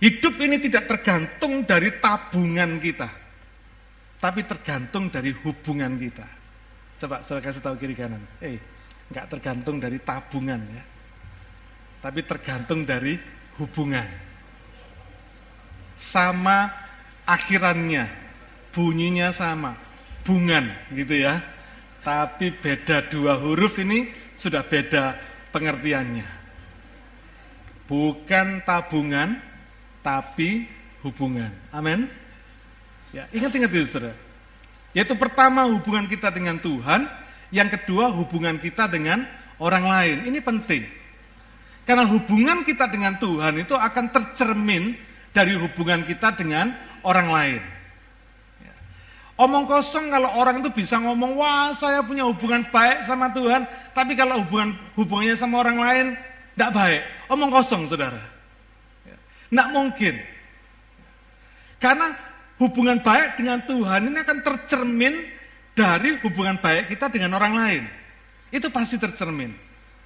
Hidup 0.00 0.40
ini 0.40 0.56
tidak 0.56 0.88
tergantung 0.88 1.60
dari 1.68 1.92
tabungan 2.00 2.80
kita, 2.80 3.08
tapi 4.16 4.48
tergantung 4.48 5.12
dari 5.12 5.28
hubungan 5.44 5.92
kita. 6.00 6.24
Coba 6.96 7.20
saya 7.20 7.44
kasih 7.44 7.60
tahu 7.60 7.76
kiri 7.76 7.92
kanan. 7.92 8.24
Eh, 8.40 8.56
nggak 9.12 9.28
tergantung 9.36 9.76
dari 9.76 10.00
tabungan 10.00 10.56
ya, 10.72 10.84
tapi 12.00 12.24
tergantung 12.24 12.88
dari 12.88 13.20
hubungan. 13.60 14.08
Sama 16.00 16.72
akhirannya, 17.28 18.08
bunyinya 18.72 19.36
sama, 19.36 19.76
bungan 20.24 20.96
gitu 20.96 21.28
ya. 21.28 21.44
Tapi 22.00 22.56
beda 22.56 23.04
dua 23.12 23.36
huruf 23.36 23.76
ini 23.76 24.08
sudah 24.32 24.64
beda 24.64 25.12
pengertiannya. 25.52 26.24
Bukan 27.84 28.64
tabungan, 28.64 29.49
tapi 30.00 30.68
hubungan. 31.04 31.52
Amin. 31.72 32.08
Ya, 33.10 33.26
ingat-ingat 33.34 33.70
itu 33.72 33.88
saudara. 33.90 34.14
Yaitu 34.94 35.14
pertama 35.14 35.66
hubungan 35.70 36.06
kita 36.10 36.30
dengan 36.34 36.58
Tuhan, 36.58 37.06
yang 37.54 37.68
kedua 37.70 38.10
hubungan 38.10 38.58
kita 38.58 38.90
dengan 38.90 39.26
orang 39.58 39.84
lain. 39.86 40.16
Ini 40.30 40.38
penting. 40.42 40.82
Karena 41.86 42.06
hubungan 42.06 42.62
kita 42.62 42.86
dengan 42.86 43.18
Tuhan 43.18 43.66
itu 43.66 43.74
akan 43.74 44.14
tercermin 44.14 44.94
dari 45.34 45.58
hubungan 45.58 46.06
kita 46.06 46.34
dengan 46.34 46.74
orang 47.02 47.28
lain. 47.30 47.62
Omong 49.40 49.64
kosong 49.64 50.12
kalau 50.12 50.36
orang 50.36 50.60
itu 50.60 50.68
bisa 50.68 51.00
ngomong, 51.00 51.32
wah 51.32 51.72
saya 51.72 52.04
punya 52.04 52.28
hubungan 52.28 52.60
baik 52.68 53.08
sama 53.08 53.32
Tuhan, 53.32 53.64
tapi 53.96 54.12
kalau 54.12 54.44
hubungan 54.44 54.76
hubungannya 54.92 55.32
sama 55.32 55.64
orang 55.64 55.80
lain, 55.80 56.06
tidak 56.52 56.70
baik. 56.76 57.02
Omong 57.32 57.48
kosong 57.48 57.88
saudara. 57.88 58.20
Tidak 59.50 59.68
mungkin. 59.74 60.14
Karena 61.82 62.14
hubungan 62.62 63.02
baik 63.02 63.40
dengan 63.40 63.58
Tuhan 63.66 64.08
ini 64.08 64.18
akan 64.22 64.38
tercermin 64.46 65.14
dari 65.74 66.20
hubungan 66.22 66.60
baik 66.62 66.92
kita 66.92 67.10
dengan 67.10 67.34
orang 67.34 67.54
lain. 67.56 67.82
Itu 68.54 68.70
pasti 68.70 68.94
tercermin. 68.98 69.50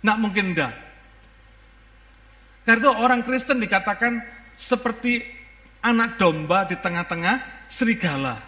Tidak 0.01 0.19
mungkin 0.21 0.53
tidak. 0.53 0.73
Karena 2.65 2.81
itu 2.81 2.93
orang 2.97 3.21
Kristen 3.21 3.61
dikatakan 3.61 4.25
seperti 4.57 5.21
anak 5.85 6.17
domba 6.17 6.65
di 6.65 6.81
tengah-tengah 6.81 7.69
serigala. 7.69 8.41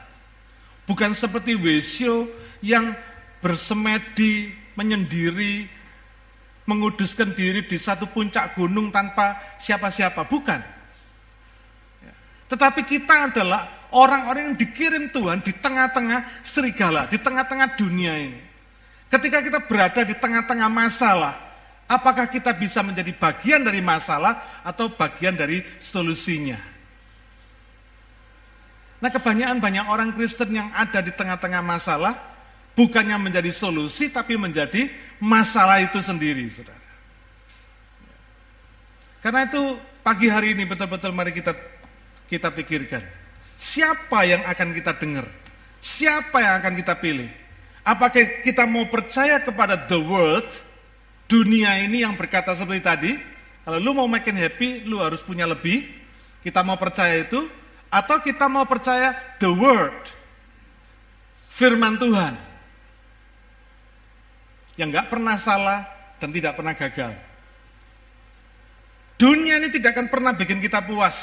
Bukan 0.89 1.13
seperti 1.13 1.59
Wesio 1.59 2.31
yang 2.65 2.97
bersemedi, 3.45 4.55
menyendiri, 4.79 5.69
menguduskan 6.65 7.35
diri 7.35 7.67
di 7.67 7.77
satu 7.77 8.09
puncak 8.09 8.57
gunung 8.57 8.89
tanpa 8.89 9.59
siapa-siapa. 9.59 10.25
Bukan. 10.25 10.76
Tetapi 12.47 12.87
kita 12.87 13.33
adalah 13.33 13.91
orang-orang 13.91 14.53
yang 14.53 14.59
dikirim 14.59 15.11
Tuhan 15.11 15.43
di 15.43 15.51
tengah-tengah 15.55 16.47
serigala, 16.47 17.11
di 17.11 17.19
tengah-tengah 17.19 17.75
dunia 17.75 18.15
ini. 18.15 18.41
Ketika 19.07 19.39
kita 19.43 19.63
berada 19.67 20.03
di 20.03 20.15
tengah-tengah 20.19 20.71
masalah, 20.71 21.35
apakah 21.87 22.27
kita 22.27 22.51
bisa 22.55 22.83
menjadi 22.83 23.15
bagian 23.15 23.63
dari 23.63 23.79
masalah 23.79 24.63
atau 24.67 24.91
bagian 24.91 25.35
dari 25.35 25.63
solusinya? 25.79 26.59
Nah 28.97 29.11
kebanyakan 29.13 29.61
banyak 29.61 29.85
orang 29.87 30.11
Kristen 30.17 30.57
yang 30.57 30.73
ada 30.73 31.05
di 31.05 31.13
tengah-tengah 31.15 31.63
masalah, 31.63 32.17
bukannya 32.75 33.17
menjadi 33.21 33.53
solusi, 33.55 34.11
tapi 34.11 34.35
menjadi 34.35 34.91
masalah 35.23 35.85
itu 35.85 36.01
sendiri, 36.03 36.49
saudara. 36.51 36.85
Karena 39.23 39.43
itu 39.47 39.63
pagi 40.07 40.31
hari 40.31 40.55
ini 40.55 40.63
betul-betul 40.67 41.11
mari 41.11 41.35
kita 41.35 41.51
kita 42.27 42.53
pikirkan. 42.53 43.03
Siapa 43.57 44.27
yang 44.29 44.45
akan 44.45 44.69
kita 44.77 44.93
dengar? 45.01 45.27
Siapa 45.81 46.37
yang 46.43 46.55
akan 46.61 46.75
kita 46.77 46.95
pilih? 46.99 47.31
Apakah 47.87 48.43
kita 48.43 48.67
mau 48.67 48.91
percaya 48.91 49.39
kepada 49.39 49.79
the 49.87 49.97
world, 49.97 50.51
dunia 51.31 51.79
ini 51.79 52.03
yang 52.03 52.19
berkata 52.19 52.53
seperti 52.59 52.83
tadi, 52.83 53.13
kalau 53.63 53.79
lu 53.79 53.91
mau 53.95 54.11
makin 54.11 54.35
happy, 54.35 54.83
lu 54.83 54.99
harus 54.99 55.23
punya 55.23 55.47
lebih. 55.47 55.87
Kita 56.43 56.63
mau 56.67 56.79
percaya 56.79 57.23
itu, 57.23 57.47
atau 57.91 58.19
kita 58.23 58.47
mau 58.51 58.67
percaya 58.67 59.15
the 59.39 59.51
word, 59.51 59.95
firman 61.51 61.99
Tuhan, 61.99 62.35
yang 64.79 64.91
gak 64.91 65.11
pernah 65.11 65.39
salah 65.39 65.87
dan 66.19 66.31
tidak 66.31 66.55
pernah 66.59 66.75
gagal. 66.75 67.15
Dunia 69.17 69.57
ini 69.63 69.73
tidak 69.73 69.97
akan 69.97 70.07
pernah 70.13 70.37
bikin 70.37 70.61
kita 70.61 70.85
puas, 70.85 71.17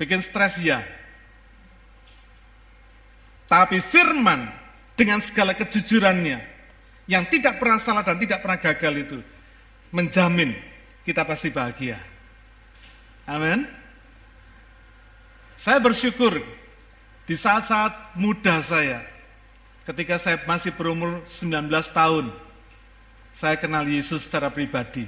bikin 0.00 0.24
stres 0.24 0.56
ya. 0.64 0.80
Tapi 3.44 3.84
firman 3.84 4.48
dengan 4.96 5.20
segala 5.20 5.52
kejujurannya, 5.52 6.40
yang 7.04 7.28
tidak 7.28 7.60
pernah 7.60 7.76
salah 7.76 8.00
dan 8.00 8.16
tidak 8.16 8.40
pernah 8.40 8.56
gagal 8.56 8.94
itu, 8.96 9.18
menjamin 9.92 10.56
kita 11.04 11.26
pasti 11.28 11.52
bahagia. 11.52 12.00
Amin. 13.28 13.68
Saya 15.60 15.76
bersyukur 15.76 16.40
di 17.28 17.36
saat-saat 17.36 18.16
muda 18.16 18.64
saya, 18.64 19.04
ketika 19.84 20.16
saya 20.16 20.40
masih 20.48 20.72
berumur 20.72 21.20
19 21.28 21.68
tahun, 21.92 22.32
saya 23.36 23.60
kenal 23.60 23.84
Yesus 23.84 24.24
secara 24.24 24.48
pribadi. 24.48 25.04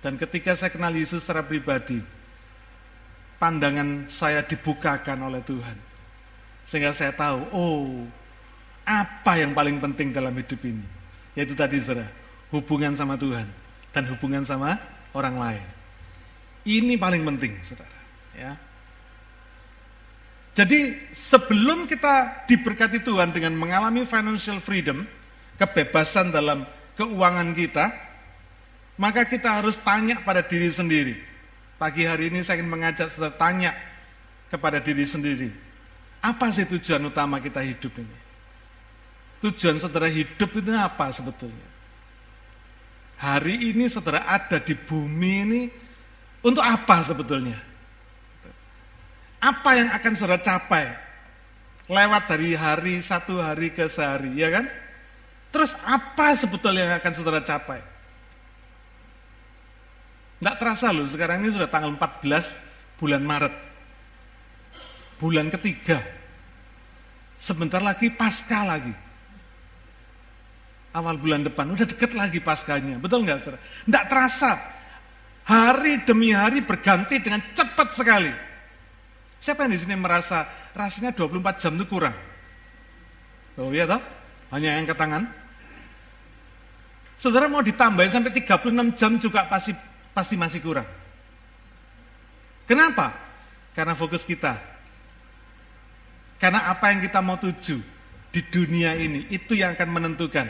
Dan 0.00 0.16
ketika 0.16 0.56
saya 0.56 0.72
kenal 0.72 0.94
Yesus 0.94 1.20
secara 1.20 1.44
pribadi, 1.44 2.00
pandangan 3.44 4.08
saya 4.08 4.40
dibukakan 4.40 5.28
oleh 5.28 5.44
Tuhan. 5.44 5.76
Sehingga 6.64 6.96
saya 6.96 7.12
tahu, 7.12 7.44
oh, 7.52 8.08
apa 8.88 9.36
yang 9.36 9.52
paling 9.52 9.76
penting 9.84 10.16
dalam 10.16 10.32
hidup 10.32 10.64
ini? 10.64 10.80
Yaitu 11.36 11.52
tadi 11.52 11.76
saudara, 11.76 12.08
hubungan 12.48 12.96
sama 12.96 13.20
Tuhan 13.20 13.44
dan 13.92 14.08
hubungan 14.08 14.48
sama 14.48 14.80
orang 15.12 15.36
lain. 15.36 15.66
Ini 16.64 16.96
paling 16.96 17.20
penting, 17.20 17.60
saudara. 17.60 17.98
Ya. 18.32 18.56
Jadi 20.56 20.96
sebelum 21.12 21.84
kita 21.84 22.48
diberkati 22.48 23.04
Tuhan 23.04 23.28
dengan 23.28 23.52
mengalami 23.60 24.08
financial 24.08 24.56
freedom, 24.64 25.04
kebebasan 25.60 26.32
dalam 26.32 26.64
keuangan 26.96 27.52
kita, 27.52 27.92
maka 28.96 29.28
kita 29.28 29.60
harus 29.60 29.76
tanya 29.84 30.24
pada 30.24 30.40
diri 30.40 30.72
sendiri. 30.72 31.33
Pagi 31.74 32.06
hari 32.06 32.30
ini 32.30 32.40
saya 32.46 32.62
ingin 32.62 32.70
mengajak 32.70 33.10
saudara 33.10 33.34
tanya 33.34 33.74
kepada 34.46 34.78
diri 34.78 35.02
sendiri. 35.02 35.50
Apa 36.22 36.54
sih 36.54 36.64
tujuan 36.64 37.02
utama 37.10 37.42
kita 37.42 37.60
hidup 37.60 37.98
ini? 37.98 38.16
Tujuan 39.42 39.76
saudara 39.82 40.06
hidup 40.08 40.48
itu 40.54 40.70
apa 40.72 41.10
sebetulnya? 41.10 41.68
Hari 43.18 43.74
ini 43.74 43.90
saudara 43.90 44.24
ada 44.24 44.62
di 44.62 44.72
bumi 44.72 45.34
ini 45.44 45.62
untuk 46.40 46.62
apa 46.62 47.02
sebetulnya? 47.04 47.58
Apa 49.42 49.70
yang 49.76 49.92
akan 49.92 50.12
saudara 50.16 50.40
capai? 50.40 50.88
Lewat 51.84 52.22
dari 52.32 52.56
hari 52.56 53.04
satu 53.04 53.44
hari 53.44 53.68
ke 53.68 53.84
sehari, 53.90 54.32
ya 54.40 54.48
kan? 54.48 54.64
Terus 55.52 55.76
apa 55.84 56.32
sebetulnya 56.32 56.88
yang 56.88 56.96
akan 56.96 57.12
saudara 57.12 57.44
capai? 57.44 57.93
Tidak 60.44 60.60
terasa 60.60 60.92
loh, 60.92 61.08
sekarang 61.08 61.40
ini 61.40 61.56
sudah 61.56 61.72
tanggal 61.72 61.88
14 61.96 63.00
bulan 63.00 63.24
Maret. 63.24 63.54
Bulan 65.16 65.48
ketiga. 65.48 66.04
Sebentar 67.40 67.80
lagi 67.80 68.12
pasca 68.12 68.60
lagi. 68.68 68.92
Awal 70.92 71.16
bulan 71.16 71.48
depan, 71.48 71.72
udah 71.72 71.88
deket 71.88 72.12
lagi 72.12 72.44
paskanya. 72.44 73.00
Betul 73.00 73.24
nggak 73.24 73.40
saudara? 73.40 73.60
Tidak 73.88 74.04
terasa. 74.04 74.52
Hari 75.48 76.04
demi 76.04 76.36
hari 76.36 76.60
berganti 76.60 77.24
dengan 77.24 77.40
cepat 77.56 77.96
sekali. 77.96 78.28
Siapa 79.40 79.64
yang 79.64 79.72
di 79.72 79.80
sini 79.80 79.96
merasa 79.96 80.44
rasanya 80.76 81.16
24 81.16 81.56
jam 81.56 81.72
itu 81.72 81.88
kurang? 81.88 82.12
Oh 83.56 83.72
iya 83.72 83.88
toh? 83.88 84.02
Hanya 84.52 84.76
yang 84.76 84.84
ke 84.84 84.92
tangan. 84.92 85.24
Saudara 87.16 87.48
mau 87.48 87.64
ditambahin 87.64 88.12
sampai 88.12 88.44
36 88.44 88.92
jam 88.92 89.16
juga 89.16 89.48
pasti 89.48 89.93
pasti 90.14 90.38
masih 90.38 90.62
kurang. 90.62 90.86
Kenapa? 92.64 93.12
Karena 93.74 93.92
fokus 93.98 94.22
kita. 94.22 94.56
Karena 96.38 96.70
apa 96.70 96.94
yang 96.94 97.02
kita 97.02 97.20
mau 97.20 97.36
tuju 97.36 97.82
di 98.30 98.40
dunia 98.46 98.94
ini 98.94 99.26
itu 99.28 99.58
yang 99.58 99.74
akan 99.74 99.88
menentukan. 99.90 100.48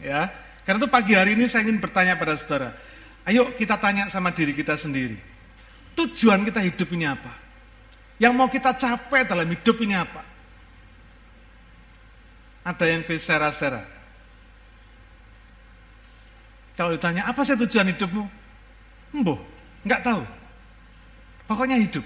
Ya. 0.00 0.32
Karena 0.64 0.78
itu 0.82 0.90
pagi 0.90 1.12
hari 1.14 1.36
ini 1.36 1.46
saya 1.46 1.68
ingin 1.68 1.78
bertanya 1.78 2.16
pada 2.16 2.34
saudara. 2.34 2.74
Ayo 3.22 3.54
kita 3.54 3.78
tanya 3.78 4.10
sama 4.10 4.34
diri 4.34 4.56
kita 4.56 4.74
sendiri. 4.74 5.14
Tujuan 5.94 6.42
kita 6.42 6.64
hidup 6.64 6.88
ini 6.96 7.06
apa? 7.06 7.32
Yang 8.18 8.32
mau 8.34 8.48
kita 8.48 8.74
capai 8.74 9.28
dalam 9.28 9.46
hidup 9.46 9.76
ini 9.84 9.94
apa? 9.94 10.22
Ada 12.62 12.84
yang 12.86 13.02
ke 13.02 13.18
sera-sera. 13.18 13.82
Kalau 16.78 16.94
ditanya, 16.96 17.28
apa 17.28 17.42
sih 17.44 17.58
tujuan 17.58 17.90
hidupmu? 17.92 18.41
Embuh, 19.12 19.36
nggak 19.84 20.02
tahu. 20.02 20.24
Pokoknya 21.44 21.76
hidup. 21.76 22.04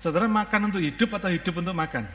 Saudara 0.00 0.24
makan 0.30 0.70
untuk 0.72 0.80
hidup 0.80 1.10
atau 1.18 1.28
hidup 1.28 1.60
untuk 1.60 1.76
makan? 1.76 2.08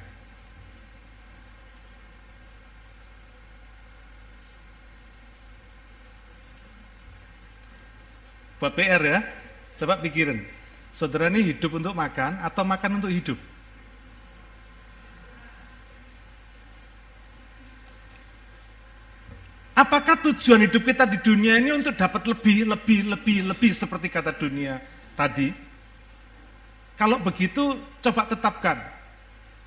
Buat 8.58 8.74
PR 8.74 9.02
ya, 9.04 9.20
coba 9.78 10.00
pikirin. 10.02 10.42
Saudara 10.96 11.28
ini 11.28 11.54
hidup 11.54 11.76
untuk 11.76 11.92
makan 11.92 12.40
atau 12.40 12.64
makan 12.64 13.04
untuk 13.04 13.12
hidup? 13.12 13.38
Apakah 19.76 20.16
tujuan 20.32 20.64
hidup 20.72 20.88
kita 20.88 21.04
di 21.04 21.20
dunia 21.20 21.60
ini 21.60 21.76
untuk 21.76 22.00
dapat 22.00 22.24
lebih, 22.32 22.64
lebih, 22.64 23.12
lebih, 23.12 23.38
lebih 23.52 23.72
seperti 23.76 24.08
kata 24.08 24.32
dunia 24.32 24.80
tadi? 25.20 25.52
Kalau 26.96 27.20
begitu, 27.20 27.76
coba 28.00 28.24
tetapkan. 28.24 28.80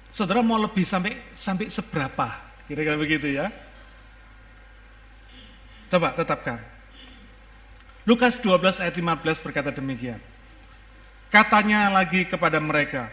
Saudara 0.09 0.41
mau 0.41 0.57
lebih 0.57 0.89
sampai 0.89 1.13
sampai 1.37 1.69
seberapa? 1.69 2.25
Kira-kira 2.65 2.97
begitu 2.97 3.37
ya. 3.37 3.53
Coba 5.93 6.17
tetapkan. 6.17 6.57
Lukas 8.09 8.41
12 8.41 8.81
ayat 8.81 8.97
15 8.97 9.45
berkata 9.45 9.69
demikian. 9.69 10.17
Katanya 11.29 11.93
lagi 11.93 12.25
kepada 12.25 12.57
mereka, 12.57 13.13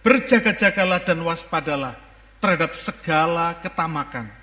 berjaga-jagalah 0.00 1.04
dan 1.04 1.20
waspadalah 1.20 2.00
terhadap 2.40 2.72
segala 2.72 3.60
ketamakan. 3.60 4.39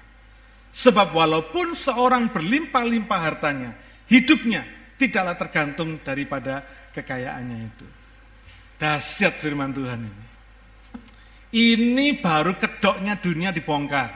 Sebab 0.78 1.10
walaupun 1.10 1.74
seorang 1.74 2.30
berlimpah-limpah 2.30 3.18
hartanya, 3.18 3.74
hidupnya 4.06 4.62
tidaklah 5.02 5.34
tergantung 5.34 5.98
daripada 6.06 6.62
kekayaannya 6.94 7.60
itu. 7.66 7.88
Dahsyat 8.78 9.42
firman 9.42 9.74
Tuhan 9.74 10.06
ini. 10.06 10.26
Ini 11.48 12.22
baru 12.22 12.54
kedoknya 12.62 13.18
dunia 13.18 13.50
dibongkar. 13.50 14.14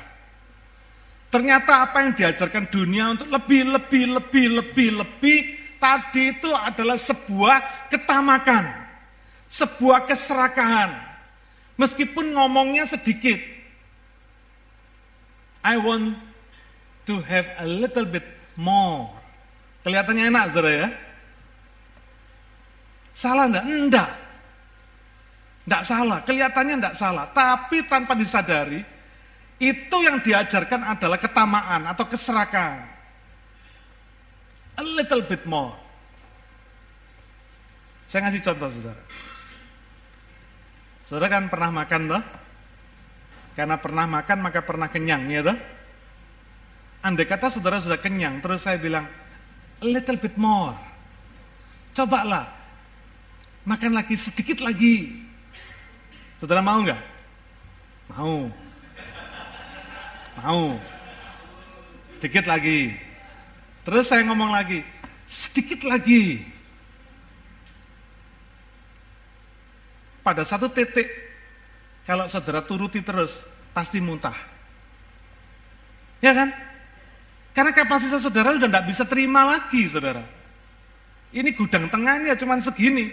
Ternyata 1.34 1.90
apa 1.90 2.06
yang 2.06 2.14
diajarkan 2.14 2.70
dunia 2.70 3.18
untuk 3.18 3.32
lebih, 3.32 3.66
lebih, 3.66 4.04
lebih, 4.20 4.46
lebih, 4.62 4.90
lebih, 5.02 5.40
tadi 5.82 6.38
itu 6.38 6.52
adalah 6.54 7.00
sebuah 7.00 7.90
ketamakan 7.90 8.82
sebuah 9.52 10.08
keserakahan. 10.08 10.96
Meskipun 11.76 12.32
ngomongnya 12.32 12.88
sedikit. 12.88 13.38
I 15.62 15.78
want 15.78 16.18
to 17.06 17.22
have 17.26 17.48
a 17.62 17.68
little 17.68 18.06
bit 18.06 18.26
more. 18.58 19.10
Kelihatannya 19.82 20.30
enak, 20.30 20.44
saudara 20.54 20.70
ya? 20.70 20.88
Salah 23.18 23.46
enggak? 23.50 23.66
Enggak. 23.66 24.10
Enggak 25.62 25.84
salah, 25.86 26.20
kelihatannya 26.26 26.76
enggak 26.82 26.98
salah. 26.98 27.26
Tapi 27.34 27.86
tanpa 27.86 28.14
disadari, 28.18 28.82
itu 29.62 29.98
yang 30.02 30.18
diajarkan 30.22 30.98
adalah 30.98 31.22
ketamaan 31.22 31.86
atau 31.86 32.06
keserakahan. 32.10 32.90
A 34.78 34.84
little 34.86 35.22
bit 35.22 35.46
more. 35.46 35.78
Saya 38.10 38.28
ngasih 38.28 38.42
contoh, 38.42 38.70
saudara. 38.74 39.04
Saudara 41.06 41.28
kan 41.30 41.44
pernah 41.48 41.70
makan 41.72 42.02
toh? 42.10 42.24
Karena 43.52 43.76
pernah 43.78 44.06
makan 44.08 44.38
maka 44.42 44.60
pernah 44.66 44.88
kenyang, 44.90 45.30
ya 45.30 45.46
toh? 45.46 45.58
Andai 47.02 47.26
kata 47.26 47.50
saudara 47.50 47.82
sudah 47.82 47.98
kenyang, 47.98 48.40
terus 48.46 48.62
saya 48.62 48.78
bilang, 48.78 49.10
a 49.82 49.86
little 49.86 50.18
bit 50.22 50.38
more. 50.38 50.78
Cobalah, 51.98 52.46
makan 53.66 53.98
lagi 53.98 54.14
sedikit 54.16 54.62
lagi. 54.62 55.26
Saudara 56.38 56.62
mau 56.62 56.80
nggak? 56.82 57.02
Mau. 58.14 58.48
Mau. 60.42 60.64
Sedikit 62.22 62.46
lagi. 62.46 62.94
Terus 63.82 64.06
saya 64.06 64.22
ngomong 64.30 64.54
lagi, 64.54 64.86
sedikit 65.26 65.82
lagi. 65.90 66.52
pada 70.22 70.46
satu 70.46 70.70
titik 70.70 71.10
kalau 72.06 72.30
saudara 72.30 72.62
turuti 72.62 73.02
terus 73.02 73.42
pasti 73.74 73.98
muntah. 74.02 74.38
Ya 76.22 76.34
kan? 76.38 76.54
Karena 77.52 77.76
kapasitas 77.76 78.24
saudara 78.24 78.56
sudah 78.56 78.70
tidak 78.72 78.88
bisa 78.88 79.04
terima 79.04 79.44
lagi, 79.44 79.84
saudara. 79.92 80.24
Ini 81.32 81.52
gudang 81.56 81.92
tengahnya 81.92 82.36
cuma 82.40 82.60
segini. 82.64 83.12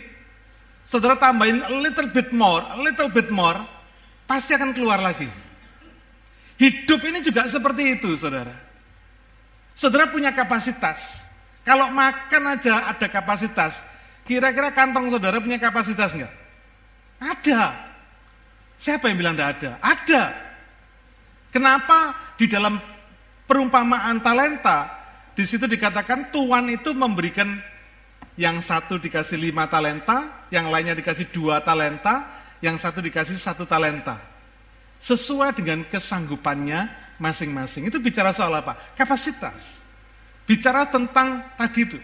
Saudara 0.87 1.19
tambahin 1.19 1.61
a 1.63 1.73
little 1.75 2.09
bit 2.11 2.31
more, 2.31 2.63
a 2.63 2.79
little 2.79 3.11
bit 3.11 3.29
more, 3.29 3.61
pasti 4.31 4.55
akan 4.55 4.73
keluar 4.73 5.03
lagi. 5.03 5.29
Hidup 6.59 7.03
ini 7.07 7.23
juga 7.23 7.47
seperti 7.47 7.99
itu, 7.99 8.15
saudara. 8.19 8.55
Saudara 9.79 10.11
punya 10.11 10.35
kapasitas. 10.35 11.23
Kalau 11.63 11.93
makan 11.93 12.43
aja 12.59 12.91
ada 12.91 13.07
kapasitas, 13.07 13.79
kira-kira 14.27 14.75
kantong 14.75 15.13
saudara 15.13 15.39
punya 15.39 15.61
kapasitas 15.61 16.17
enggak? 16.19 16.35
Ada. 17.21 17.63
Siapa 18.79 19.11
yang 19.11 19.19
bilang 19.19 19.35
tidak 19.39 19.51
ada? 19.59 19.71
Ada. 19.83 20.23
Kenapa 21.55 21.99
di 22.41 22.47
dalam 22.51 22.81
perumpamaan 23.49 24.21
talenta, 24.21 24.93
di 25.33 25.49
situ 25.49 25.65
dikatakan 25.65 26.29
Tuhan 26.29 26.69
itu 26.69 26.93
memberikan 26.93 27.57
yang 28.39 28.61
satu 28.61 29.01
dikasih 29.01 29.41
lima 29.41 29.67
talenta, 29.67 30.47
yang 30.53 30.69
lainnya 30.69 30.95
dikasih 30.95 31.33
dua 31.33 31.65
talenta, 31.65 32.29
yang 32.61 32.77
satu 32.77 33.01
dikasih 33.01 33.41
satu 33.41 33.65
talenta. 33.65 34.21
Sesuai 35.01 35.57
dengan 35.57 35.83
kesanggupannya 35.89 36.87
masing-masing. 37.19 37.91
Itu 37.91 37.99
bicara 37.99 38.31
soal 38.31 38.55
apa? 38.55 38.79
Kapasitas. 38.95 39.83
Bicara 40.47 40.87
tentang 40.87 41.45
tadi 41.59 41.81
itu. 41.83 41.99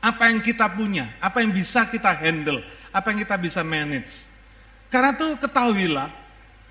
Apa 0.00 0.32
yang 0.32 0.40
kita 0.40 0.66
punya, 0.70 1.12
apa 1.20 1.44
yang 1.44 1.52
bisa 1.52 1.84
kita 1.86 2.10
handle, 2.16 2.64
apa 2.90 3.06
yang 3.12 3.18
kita 3.22 3.36
bisa 3.36 3.60
manage. 3.60 4.26
Karena 4.88 5.12
itu 5.14 5.38
ketahuilah, 5.38 6.08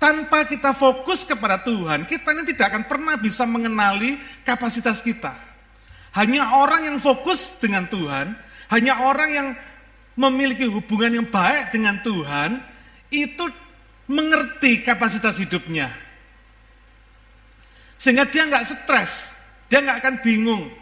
tanpa 0.00 0.48
kita 0.48 0.72
fokus 0.72 1.28
kepada 1.28 1.60
Tuhan, 1.60 2.08
kita 2.08 2.32
ini 2.32 2.48
tidak 2.56 2.72
akan 2.72 2.84
pernah 2.88 3.14
bisa 3.20 3.44
mengenali 3.44 4.16
kapasitas 4.48 5.04
kita. 5.04 5.36
Hanya 6.16 6.56
orang 6.56 6.88
yang 6.88 6.98
fokus 6.98 7.54
dengan 7.60 7.86
Tuhan, 7.86 8.32
hanya 8.72 9.04
orang 9.04 9.30
yang 9.30 9.48
memiliki 10.16 10.64
hubungan 10.66 11.20
yang 11.20 11.28
baik 11.28 11.70
dengan 11.70 12.00
Tuhan, 12.00 12.64
itu 13.12 13.44
mengerti 14.08 14.82
kapasitas 14.82 15.38
hidupnya. 15.38 15.92
Sehingga 18.00 18.24
dia 18.26 18.48
nggak 18.48 18.66
stres, 18.66 19.36
dia 19.68 19.84
nggak 19.84 20.00
akan 20.00 20.14
bingung. 20.24 20.72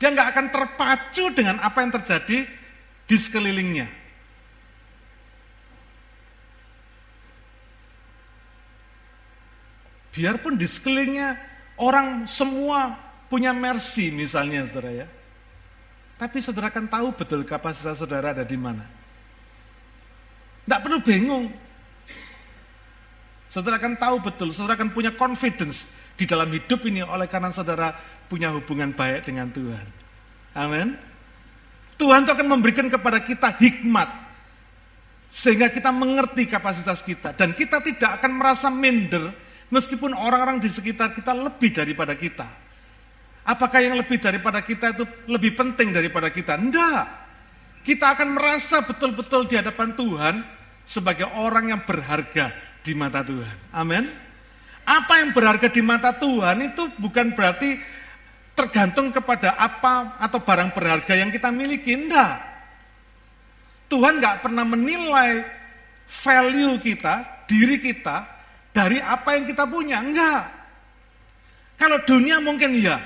Dia 0.00 0.10
nggak 0.10 0.28
akan 0.34 0.46
terpacu 0.50 1.24
dengan 1.36 1.62
apa 1.62 1.78
yang 1.84 1.92
terjadi 1.94 2.48
di 3.06 3.16
sekelilingnya. 3.20 4.01
Biarpun 10.12 10.60
di 10.60 10.68
sekelilingnya 10.68 11.40
orang 11.80 12.28
semua 12.28 13.00
punya 13.32 13.56
mercy 13.56 14.12
misalnya 14.12 14.68
saudara 14.68 14.90
ya. 14.92 15.06
Tapi 16.20 16.38
saudara 16.44 16.68
akan 16.68 16.86
tahu 16.86 17.08
betul 17.16 17.40
kapasitas 17.48 17.98
saudara 17.98 18.36
ada 18.36 18.44
di 18.44 18.54
mana. 18.60 18.84
Tidak 20.62 20.80
perlu 20.84 21.00
bingung. 21.02 21.50
Saudara 23.48 23.76
akan 23.76 24.00
tahu 24.00 24.16
betul, 24.24 24.48
saudara 24.52 24.80
akan 24.80 24.96
punya 24.96 25.12
confidence 25.12 25.84
di 26.16 26.24
dalam 26.24 26.48
hidup 26.48 26.80
ini 26.88 27.04
oleh 27.04 27.28
karena 27.28 27.52
saudara 27.52 27.92
punya 28.28 28.48
hubungan 28.52 28.96
baik 28.96 29.28
dengan 29.28 29.52
Tuhan. 29.52 29.86
Amin. 30.56 30.96
Tuhan 32.00 32.24
itu 32.24 32.32
akan 32.32 32.48
memberikan 32.48 32.88
kepada 32.88 33.20
kita 33.20 33.52
hikmat 33.60 34.08
sehingga 35.32 35.72
kita 35.72 35.88
mengerti 35.88 36.44
kapasitas 36.44 37.00
kita 37.00 37.32
dan 37.32 37.56
kita 37.56 37.80
tidak 37.80 38.20
akan 38.20 38.32
merasa 38.36 38.68
minder 38.68 39.32
meskipun 39.72 40.12
orang-orang 40.12 40.60
di 40.60 40.68
sekitar 40.68 41.16
kita 41.16 41.32
lebih 41.32 41.72
daripada 41.72 42.12
kita. 42.12 42.44
Apakah 43.42 43.80
yang 43.82 43.96
lebih 43.96 44.20
daripada 44.20 44.60
kita 44.62 44.94
itu 44.94 45.02
lebih 45.26 45.56
penting 45.56 45.90
daripada 45.90 46.28
kita? 46.28 46.60
Tidak. 46.60 47.04
Kita 47.82 48.14
akan 48.14 48.38
merasa 48.38 48.84
betul-betul 48.86 49.50
di 49.50 49.58
hadapan 49.58 49.96
Tuhan 49.98 50.34
sebagai 50.86 51.26
orang 51.34 51.74
yang 51.74 51.82
berharga 51.82 52.54
di 52.84 52.92
mata 52.94 53.26
Tuhan. 53.26 53.74
Amin. 53.74 54.06
Apa 54.86 55.18
yang 55.24 55.34
berharga 55.34 55.66
di 55.66 55.82
mata 55.82 56.14
Tuhan 56.14 56.70
itu 56.70 56.86
bukan 57.02 57.34
berarti 57.34 57.82
tergantung 58.54 59.10
kepada 59.10 59.58
apa 59.58 60.20
atau 60.22 60.38
barang 60.38 60.70
berharga 60.70 61.14
yang 61.18 61.34
kita 61.34 61.50
miliki. 61.50 61.98
Enggak. 61.98 62.38
Tuhan 63.90 64.22
nggak 64.22 64.46
pernah 64.46 64.62
menilai 64.62 65.42
value 66.06 66.78
kita, 66.78 67.46
diri 67.50 67.82
kita, 67.82 68.24
dari 68.72 68.98
apa 68.98 69.36
yang 69.36 69.44
kita 69.46 69.64
punya. 69.68 70.00
Enggak. 70.00 70.48
Kalau 71.76 72.00
dunia 72.08 72.40
mungkin 72.40 72.72
iya. 72.76 72.98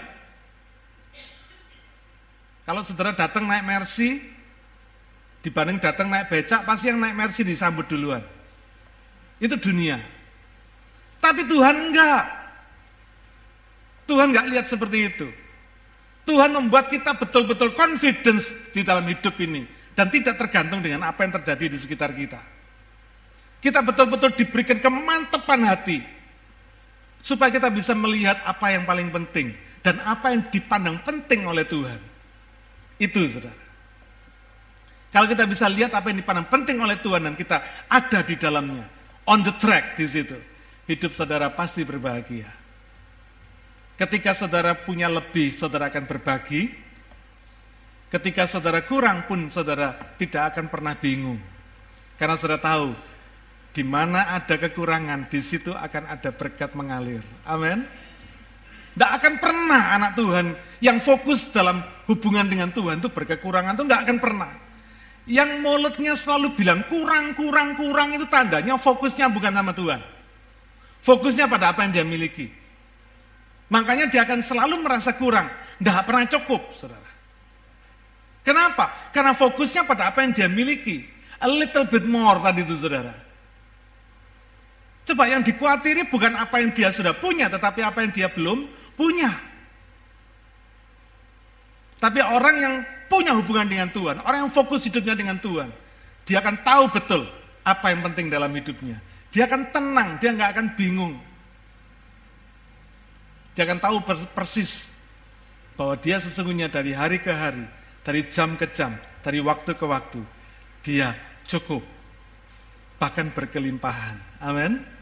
Kalau 2.67 2.83
saudara 2.83 3.15
datang 3.15 3.47
naik 3.47 3.63
Mercy, 3.63 4.19
dibanding 5.43 5.79
datang 5.79 6.11
naik 6.11 6.27
becak, 6.27 6.67
pasti 6.67 6.91
yang 6.91 6.99
naik 6.99 7.15
Mercy 7.15 7.47
disambut 7.47 7.87
duluan. 7.87 8.23
Itu 9.39 9.55
dunia. 9.55 10.03
Tapi 11.23 11.47
Tuhan 11.47 11.91
enggak. 11.91 12.25
Tuhan 14.07 14.35
enggak 14.35 14.47
lihat 14.51 14.67
seperti 14.67 14.99
itu. 15.15 15.29
Tuhan 16.27 16.51
membuat 16.51 16.91
kita 16.91 17.15
betul-betul 17.15 17.79
confidence 17.79 18.51
di 18.75 18.83
dalam 18.83 19.07
hidup 19.07 19.39
ini. 19.39 19.63
Dan 19.95 20.11
tidak 20.11 20.37
tergantung 20.37 20.83
dengan 20.83 21.09
apa 21.09 21.23
yang 21.25 21.39
terjadi 21.41 21.73
di 21.73 21.79
sekitar 21.79 22.13
kita. 22.13 22.56
Kita 23.67 23.83
betul-betul 23.83 24.39
diberikan 24.39 24.79
kemantapan 24.79 25.67
hati. 25.67 25.99
Supaya 27.19 27.51
kita 27.51 27.67
bisa 27.67 27.99
melihat 27.99 28.39
apa 28.47 28.71
yang 28.71 28.87
paling 28.87 29.11
penting. 29.11 29.59
Dan 29.83 29.99
apa 30.07 30.31
yang 30.31 30.47
dipandang 30.55 31.03
penting 31.03 31.51
oleh 31.51 31.67
Tuhan. 31.67 31.99
Itu 33.03 33.27
saudara. 33.27 33.67
Kalau 35.11 35.27
kita 35.27 35.43
bisa 35.51 35.67
lihat 35.67 35.91
apa 35.99 36.15
yang 36.15 36.23
dipandang 36.23 36.47
penting 36.47 36.79
oleh 36.79 36.95
Tuhan 37.03 37.27
dan 37.27 37.35
kita 37.35 37.59
ada 37.91 38.23
di 38.23 38.39
dalamnya. 38.39 38.87
On 39.27 39.43
the 39.43 39.51
track 39.59 39.99
di 39.99 40.07
situ 40.07 40.39
hidup 40.87 41.13
saudara 41.13 41.51
pasti 41.51 41.83
berbahagia. 41.83 42.47
Ketika 43.99 44.33
saudara 44.33 44.73
punya 44.77 45.11
lebih, 45.11 45.53
saudara 45.53 45.91
akan 45.91 46.05
berbagi. 46.07 46.71
Ketika 48.07 48.47
saudara 48.47 48.87
kurang 48.87 49.27
pun 49.27 49.51
saudara 49.51 49.99
tidak 50.15 50.55
akan 50.55 50.71
pernah 50.71 50.95
bingung. 50.95 51.43
Karena 52.17 52.39
saudara 52.39 52.63
tahu, 52.63 52.95
di 53.77 53.85
mana 53.85 54.33
ada 54.33 54.57
kekurangan, 54.57 55.29
di 55.29 55.45
situ 55.45 55.69
akan 55.69 56.09
ada 56.09 56.33
berkat 56.33 56.73
mengalir. 56.73 57.21
Amin. 57.45 57.85
Tidak 58.97 59.11
akan 59.21 59.35
pernah 59.37 59.93
anak 59.93 60.17
Tuhan 60.17 60.57
yang 60.81 60.97
fokus 61.05 61.53
dalam 61.53 61.85
hubungan 62.09 62.49
dengan 62.49 62.73
Tuhan 62.73 63.05
itu 63.05 63.13
berkekurangan 63.13 63.77
itu 63.77 63.85
tidak 63.85 64.01
akan 64.09 64.17
pernah. 64.17 64.53
Yang 65.29 65.51
mulutnya 65.61 66.17
selalu 66.17 66.57
bilang 66.57 66.89
kurang, 66.89 67.37
kurang, 67.37 67.77
kurang 67.77 68.17
itu 68.17 68.25
tandanya 68.33 68.81
fokusnya 68.81 69.29
bukan 69.29 69.53
sama 69.53 69.77
Tuhan. 69.77 70.01
Fokusnya 71.05 71.45
pada 71.45 71.77
apa 71.77 71.85
yang 71.85 71.93
dia 71.93 72.07
miliki. 72.09 72.49
Makanya 73.69 74.09
dia 74.09 74.25
akan 74.25 74.41
selalu 74.41 74.81
merasa 74.81 75.13
kurang. 75.13 75.53
Tidak 75.77 76.01
pernah 76.09 76.25
cukup, 76.25 76.73
saudara. 76.73 77.11
Kenapa? 78.41 79.13
Karena 79.13 79.37
fokusnya 79.37 79.85
pada 79.85 80.09
apa 80.09 80.25
yang 80.25 80.33
dia 80.33 80.49
miliki. 80.49 81.05
A 81.37 81.51
little 81.51 81.85
bit 81.85 82.09
more 82.09 82.41
tadi 82.41 82.65
itu, 82.65 82.73
saudara. 82.81 83.26
Coba 85.07 85.31
yang 85.31 85.47
dikuatiri 85.47 86.11
bukan 86.11 86.35
apa 86.35 86.59
yang 86.59 86.75
dia 86.75 86.91
sudah 86.91 87.15
punya, 87.15 87.47
tetapi 87.47 87.79
apa 87.79 88.03
yang 88.03 88.11
dia 88.11 88.27
belum 88.27 88.67
punya. 88.99 89.31
Tapi 92.03 92.19
orang 92.27 92.57
yang 92.59 92.75
punya 93.07 93.33
hubungan 93.39 93.71
dengan 93.71 93.89
Tuhan, 93.95 94.19
orang 94.27 94.47
yang 94.47 94.51
fokus 94.51 94.83
hidupnya 94.83 95.15
dengan 95.15 95.39
Tuhan, 95.39 95.71
dia 96.27 96.43
akan 96.43 96.59
tahu 96.67 96.85
betul 96.91 97.23
apa 97.63 97.87
yang 97.95 98.03
penting 98.03 98.27
dalam 98.27 98.51
hidupnya. 98.51 98.99
Dia 99.31 99.47
akan 99.47 99.71
tenang, 99.71 100.19
dia 100.19 100.35
nggak 100.35 100.51
akan 100.59 100.67
bingung. 100.75 101.15
Dia 103.55 103.63
akan 103.63 103.79
tahu 103.79 103.97
persis 104.35 104.91
bahwa 105.79 105.95
dia 106.03 106.19
sesungguhnya 106.19 106.67
dari 106.67 106.91
hari 106.91 107.23
ke 107.23 107.31
hari, 107.31 107.63
dari 108.03 108.27
jam 108.27 108.59
ke 108.59 108.67
jam, 108.75 108.99
dari 109.23 109.39
waktu 109.39 109.71
ke 109.71 109.87
waktu, 109.87 110.21
dia 110.83 111.15
cukup, 111.47 111.81
bahkan 112.99 113.31
berkelimpahan. 113.31 114.19
Amin. 114.43 114.96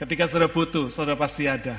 Ketika 0.00 0.24
saudara 0.32 0.48
butuh, 0.48 0.88
saudara 0.88 1.12
pasti 1.12 1.44
ada. 1.44 1.76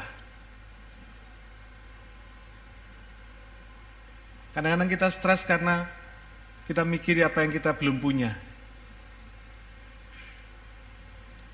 Kadang-kadang 4.53 4.93
kita 4.93 5.09
stres 5.09 5.41
karena 5.41 5.89
kita 6.69 6.85
mikir 6.85 7.17
apa 7.25 7.41
yang 7.41 7.49
kita 7.49 7.73
belum 7.73 7.97
punya. 7.97 8.37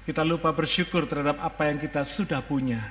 Kita 0.04 0.28
lupa 0.28 0.52
bersyukur 0.52 1.08
terhadap 1.08 1.40
apa 1.40 1.72
yang 1.72 1.80
kita 1.80 2.04
sudah 2.04 2.44
punya. 2.44 2.84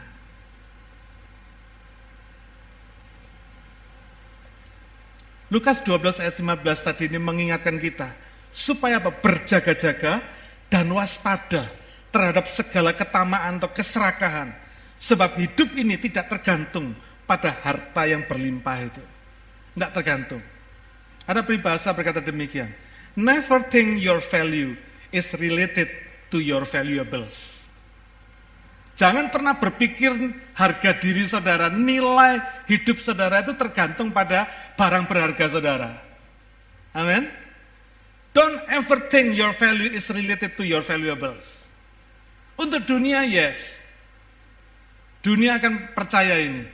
Lukas 5.52 5.84
12 5.84 6.24
ayat 6.24 6.34
15 6.40 6.64
tadi 6.80 7.12
ini 7.12 7.20
mengingatkan 7.20 7.76
kita 7.76 8.08
supaya 8.56 9.04
apa? 9.04 9.12
Berjaga-jaga 9.12 10.24
dan 10.72 10.88
waspada 10.96 11.85
terhadap 12.16 12.48
segala 12.48 12.96
ketamaan 12.96 13.60
atau 13.60 13.68
keserakahan. 13.68 14.56
Sebab 14.96 15.36
hidup 15.36 15.76
ini 15.76 16.00
tidak 16.00 16.32
tergantung 16.32 16.96
pada 17.28 17.52
harta 17.60 18.08
yang 18.08 18.24
berlimpah 18.24 18.78
itu. 18.80 19.04
Tidak 19.76 19.92
tergantung. 19.92 20.40
Ada 21.28 21.44
peribahasa 21.44 21.92
berkata 21.92 22.24
demikian. 22.24 22.72
Never 23.12 23.68
think 23.68 24.00
your 24.00 24.24
value 24.24 24.72
is 25.12 25.28
related 25.36 25.92
to 26.32 26.40
your 26.40 26.64
valuables. 26.64 27.68
Jangan 28.96 29.28
pernah 29.28 29.52
berpikir 29.60 30.08
harga 30.56 30.96
diri 30.96 31.28
saudara, 31.28 31.68
nilai 31.68 32.40
hidup 32.64 32.96
saudara 32.96 33.44
itu 33.44 33.52
tergantung 33.52 34.08
pada 34.08 34.48
barang 34.72 35.04
berharga 35.04 35.52
saudara. 35.52 36.00
Amin. 36.96 37.28
Don't 38.32 38.64
ever 38.72 39.04
think 39.12 39.36
your 39.36 39.52
value 39.52 39.92
is 39.92 40.08
related 40.08 40.56
to 40.56 40.64
your 40.64 40.80
valuables. 40.80 41.55
Untuk 42.56 42.88
dunia, 42.88 43.24
yes. 43.28 43.76
Dunia 45.20 45.60
akan 45.60 45.92
percaya 45.92 46.40
ini. 46.40 46.64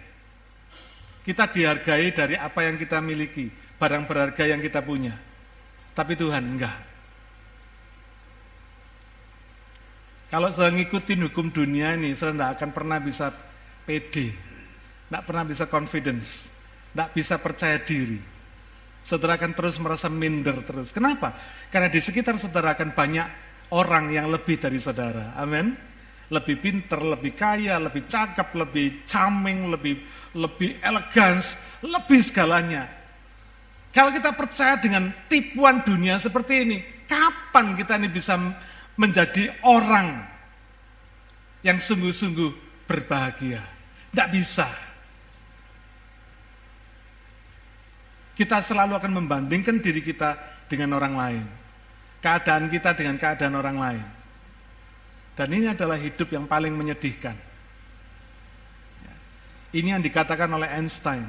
Kita 1.23 1.51
dihargai 1.51 2.11
dari 2.15 2.35
apa 2.39 2.67
yang 2.67 2.79
kita 2.79 2.99
miliki, 2.99 3.51
barang 3.79 4.07
berharga 4.07 4.45
yang 4.47 4.59
kita 4.63 4.83
punya. 4.83 5.15
Tapi 5.95 6.19
Tuhan 6.19 6.45
enggak. 6.55 6.79
Kalau 10.33 10.49
saya 10.49 10.73
ngikutin 10.73 11.29
hukum 11.29 11.53
dunia 11.53 11.93
ini, 11.93 12.17
saya 12.17 12.33
tidak 12.33 12.51
akan 12.57 12.71
pernah 12.73 12.97
bisa 12.97 13.29
pede, 13.85 14.33
tidak 14.33 15.23
pernah 15.29 15.45
bisa 15.45 15.69
confidence, 15.69 16.49
tidak 16.97 17.13
bisa 17.13 17.37
percaya 17.37 17.77
diri. 17.85 18.17
Saudara 19.05 19.37
akan 19.37 19.53
terus 19.53 19.77
merasa 19.77 20.09
minder 20.09 20.63
terus. 20.65 20.89
Kenapa? 20.89 21.37
Karena 21.69 21.93
di 21.93 22.01
sekitar 22.01 22.39
saudara 22.41 22.73
akan 22.73 22.97
banyak 22.97 23.27
orang 23.73 24.13
yang 24.13 24.29
lebih 24.29 24.61
dari 24.61 24.77
saudara. 24.77 25.33
Amin. 25.35 25.73
Lebih 26.33 26.57
pinter, 26.61 27.01
lebih 27.01 27.37
kaya, 27.37 27.77
lebih 27.77 28.09
cakep, 28.09 28.57
lebih 28.57 29.05
charming, 29.05 29.69
lebih 29.69 30.01
lebih 30.37 30.81
elegans, 30.81 31.57
lebih 31.85 32.21
segalanya. 32.25 32.89
Kalau 33.93 34.09
kita 34.09 34.33
percaya 34.33 34.81
dengan 34.81 35.13
tipuan 35.29 35.85
dunia 35.85 36.17
seperti 36.17 36.65
ini, 36.65 36.79
kapan 37.05 37.77
kita 37.77 38.01
ini 38.01 38.09
bisa 38.09 38.41
menjadi 38.97 39.53
orang 39.69 40.25
yang 41.61 41.77
sungguh-sungguh 41.77 42.51
berbahagia. 42.89 43.61
Tidak 44.09 44.29
bisa. 44.33 44.69
Kita 48.33 48.65
selalu 48.65 48.97
akan 48.97 49.13
membandingkan 49.21 49.85
diri 49.85 50.01
kita 50.01 50.41
dengan 50.73 50.97
orang 50.97 51.15
lain. 51.15 51.45
Keadaan 52.23 52.71
kita 52.71 52.95
dengan 52.95 53.19
keadaan 53.19 53.55
orang 53.59 53.77
lain. 53.77 54.07
Dan 55.35 55.49
ini 55.51 55.67
adalah 55.67 55.99
hidup 55.99 56.31
yang 56.31 56.47
paling 56.47 56.71
menyedihkan. 56.71 57.35
Ini 59.73 59.97
yang 59.99 60.03
dikatakan 60.05 60.47
oleh 60.53 60.69
Einstein. 60.71 61.27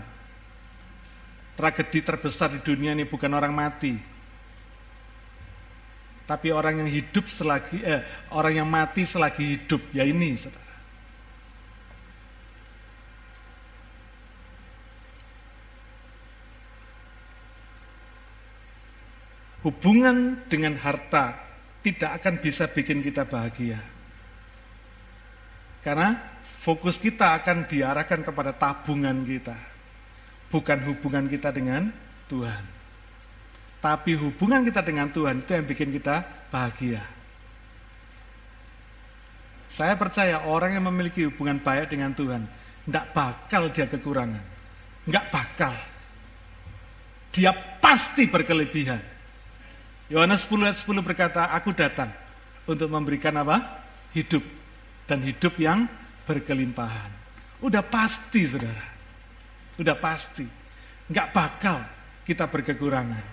Tragedi 1.57 2.03
terbesar 2.03 2.53
di 2.53 2.59
dunia 2.61 2.97
ini 2.97 3.05
bukan 3.05 3.29
orang 3.29 3.53
mati, 3.53 3.93
tapi 6.23 6.49
orang 6.49 6.81
yang 6.81 6.89
hidup 6.89 7.27
selagi 7.27 7.83
eh, 7.83 8.01
orang 8.31 8.63
yang 8.63 8.67
mati 8.67 9.03
selagi 9.03 9.43
hidup 9.59 9.81
ya 9.91 10.07
ini 10.07 10.39
saudara. 10.39 10.72
Hubungan 19.63 20.43
dengan 20.51 20.75
harta 20.75 21.39
tidak 21.83 22.19
akan 22.19 22.35
bisa 22.43 22.67
bikin 22.67 22.99
kita 22.99 23.23
bahagia. 23.23 23.79
Karena 25.83 26.15
fokus 26.43 26.95
kita 26.95 27.35
akan 27.43 27.67
diarahkan 27.67 28.23
kepada 28.23 28.55
tabungan 28.55 29.23
kita, 29.27 29.55
bukan 30.47 30.79
hubungan 30.87 31.27
kita 31.27 31.51
dengan 31.51 31.91
Tuhan. 32.31 32.63
Tapi 33.83 34.15
hubungan 34.15 34.63
kita 34.63 34.79
dengan 34.79 35.11
Tuhan 35.11 35.43
itu 35.43 35.51
yang 35.51 35.67
bikin 35.67 35.91
kita 35.91 36.23
bahagia. 36.47 37.03
Saya 39.67 39.99
percaya 39.99 40.47
orang 40.47 40.79
yang 40.79 40.87
memiliki 40.87 41.27
hubungan 41.27 41.59
baik 41.59 41.91
dengan 41.91 42.15
Tuhan, 42.15 42.47
tidak 42.87 43.05
bakal 43.11 43.67
dia 43.75 43.87
kekurangan. 43.91 44.43
Enggak 45.03 45.25
bakal. 45.35 45.75
Dia 47.35 47.51
pasti 47.83 48.23
berkelebihan. 48.23 49.12
Yohanes 50.11 50.43
10 50.47 50.67
ayat 50.67 50.77
10 50.83 50.99
berkata, 50.99 51.47
aku 51.51 51.71
datang 51.71 52.11
untuk 52.67 52.91
memberikan 52.91 53.35
apa? 53.39 53.83
Hidup. 54.11 54.43
Dan 55.07 55.23
hidup 55.23 55.55
yang 55.59 55.87
berkelimpahan. 56.27 57.11
Udah 57.63 57.83
pasti 57.83 58.43
saudara. 58.47 58.87
Udah 59.79 59.95
pasti. 59.95 60.43
Enggak 61.07 61.27
bakal 61.35 61.77
kita 62.23 62.47
berkekurangan. 62.47 63.25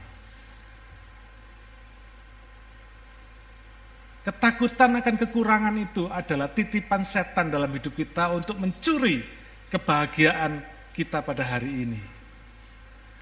Ketakutan 4.20 5.00
akan 5.00 5.16
kekurangan 5.16 5.74
itu 5.80 6.04
adalah 6.06 6.52
titipan 6.52 7.08
setan 7.08 7.48
dalam 7.48 7.72
hidup 7.72 7.96
kita 7.96 8.36
untuk 8.36 8.60
mencuri 8.60 9.24
kebahagiaan 9.72 10.60
kita 10.92 11.24
pada 11.24 11.40
hari 11.40 11.88
ini. 11.88 12.00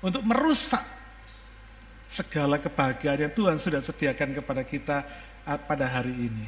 Untuk 0.03 0.27
merusak 0.27 0.98
segala 2.09 2.57
kebahagiaan 2.57 3.29
yang 3.29 3.33
Tuhan 3.37 3.61
sudah 3.61 3.85
sediakan 3.85 4.33
kepada 4.41 4.65
kita 4.65 5.05
pada 5.45 5.87
hari 5.87 6.17
ini. 6.17 6.47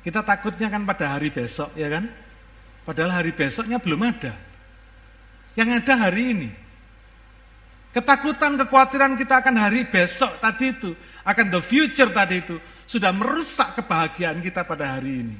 Kita 0.00 0.24
takutnya 0.24 0.72
kan 0.72 0.88
pada 0.88 1.12
hari 1.12 1.28
besok, 1.28 1.76
ya 1.76 1.92
kan? 1.92 2.08
Padahal 2.88 3.20
hari 3.20 3.36
besoknya 3.36 3.76
belum 3.76 4.00
ada. 4.00 4.32
Yang 5.52 5.84
ada 5.84 5.94
hari 6.08 6.24
ini. 6.32 6.50
Ketakutan, 7.92 8.56
kekhawatiran 8.56 9.16
kita 9.16 9.44
akan 9.44 9.56
hari 9.58 9.84
besok 9.84 10.40
tadi 10.40 10.72
itu, 10.72 10.96
akan 11.24 11.46
the 11.52 11.60
future 11.60 12.08
tadi 12.08 12.40
itu, 12.40 12.56
sudah 12.88 13.12
merusak 13.12 13.76
kebahagiaan 13.80 14.40
kita 14.40 14.64
pada 14.64 14.96
hari 14.96 15.24
ini. 15.24 15.36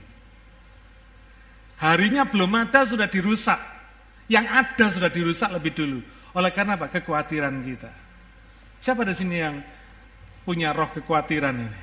Harinya 1.79 2.27
belum 2.27 2.51
ada 2.69 2.85
sudah 2.85 3.07
dirusak. 3.07 3.61
Yang 4.29 4.47
ada 4.51 4.87
sudah 4.93 5.09
dirusak 5.09 5.49
lebih 5.55 5.73
dulu. 5.73 6.01
Oleh 6.37 6.53
karena 6.53 6.77
apa? 6.77 6.93
Kekhawatiran 6.93 7.65
kita. 7.65 7.89
Siapa 8.79 9.03
di 9.03 9.15
sini 9.15 9.37
yang 9.39 9.59
punya 10.47 10.71
roh 10.71 10.89
kekhawatiran 10.95 11.57
ini? 11.59 11.79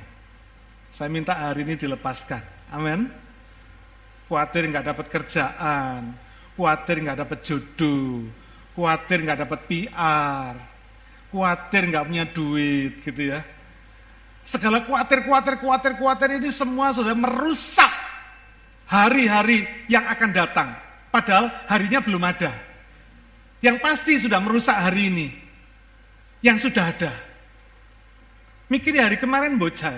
Saya 0.96 1.12
minta 1.12 1.36
hari 1.36 1.64
ini 1.68 1.76
dilepaskan. 1.76 2.72
Amin. 2.72 3.12
Khawatir 4.26 4.66
nggak 4.66 4.86
dapat 4.90 5.06
kerjaan, 5.06 6.16
khawatir 6.58 6.96
nggak 6.98 7.18
dapat 7.22 7.38
jodoh, 7.46 8.26
khawatir 8.74 9.22
nggak 9.22 9.40
dapat 9.46 9.60
PR, 9.70 10.52
khawatir 11.30 11.82
nggak 11.94 12.04
punya 12.10 12.24
duit, 12.26 12.92
gitu 13.06 13.22
ya 13.22 13.46
Segala 14.46 14.86
khawatir, 14.86 15.26
khawatir, 15.26 15.54
khawatir, 15.58 15.92
khawatir 15.98 16.28
ini 16.38 16.54
semua 16.54 16.94
sudah 16.94 17.18
merusak 17.18 17.90
hari-hari 18.86 19.66
yang 19.90 20.06
akan 20.06 20.30
datang. 20.30 20.70
Padahal 21.10 21.50
harinya 21.66 21.98
belum 21.98 22.22
ada. 22.22 22.54
Yang 23.58 23.76
pasti 23.82 24.22
sudah 24.22 24.38
merusak 24.38 24.78
hari 24.78 25.10
ini. 25.10 25.26
Yang 26.44 26.68
sudah 26.68 26.84
ada. 26.92 27.12
Mikiri 28.66 28.98
hari 28.98 29.16
kemarin 29.16 29.56
bocah. 29.56 29.96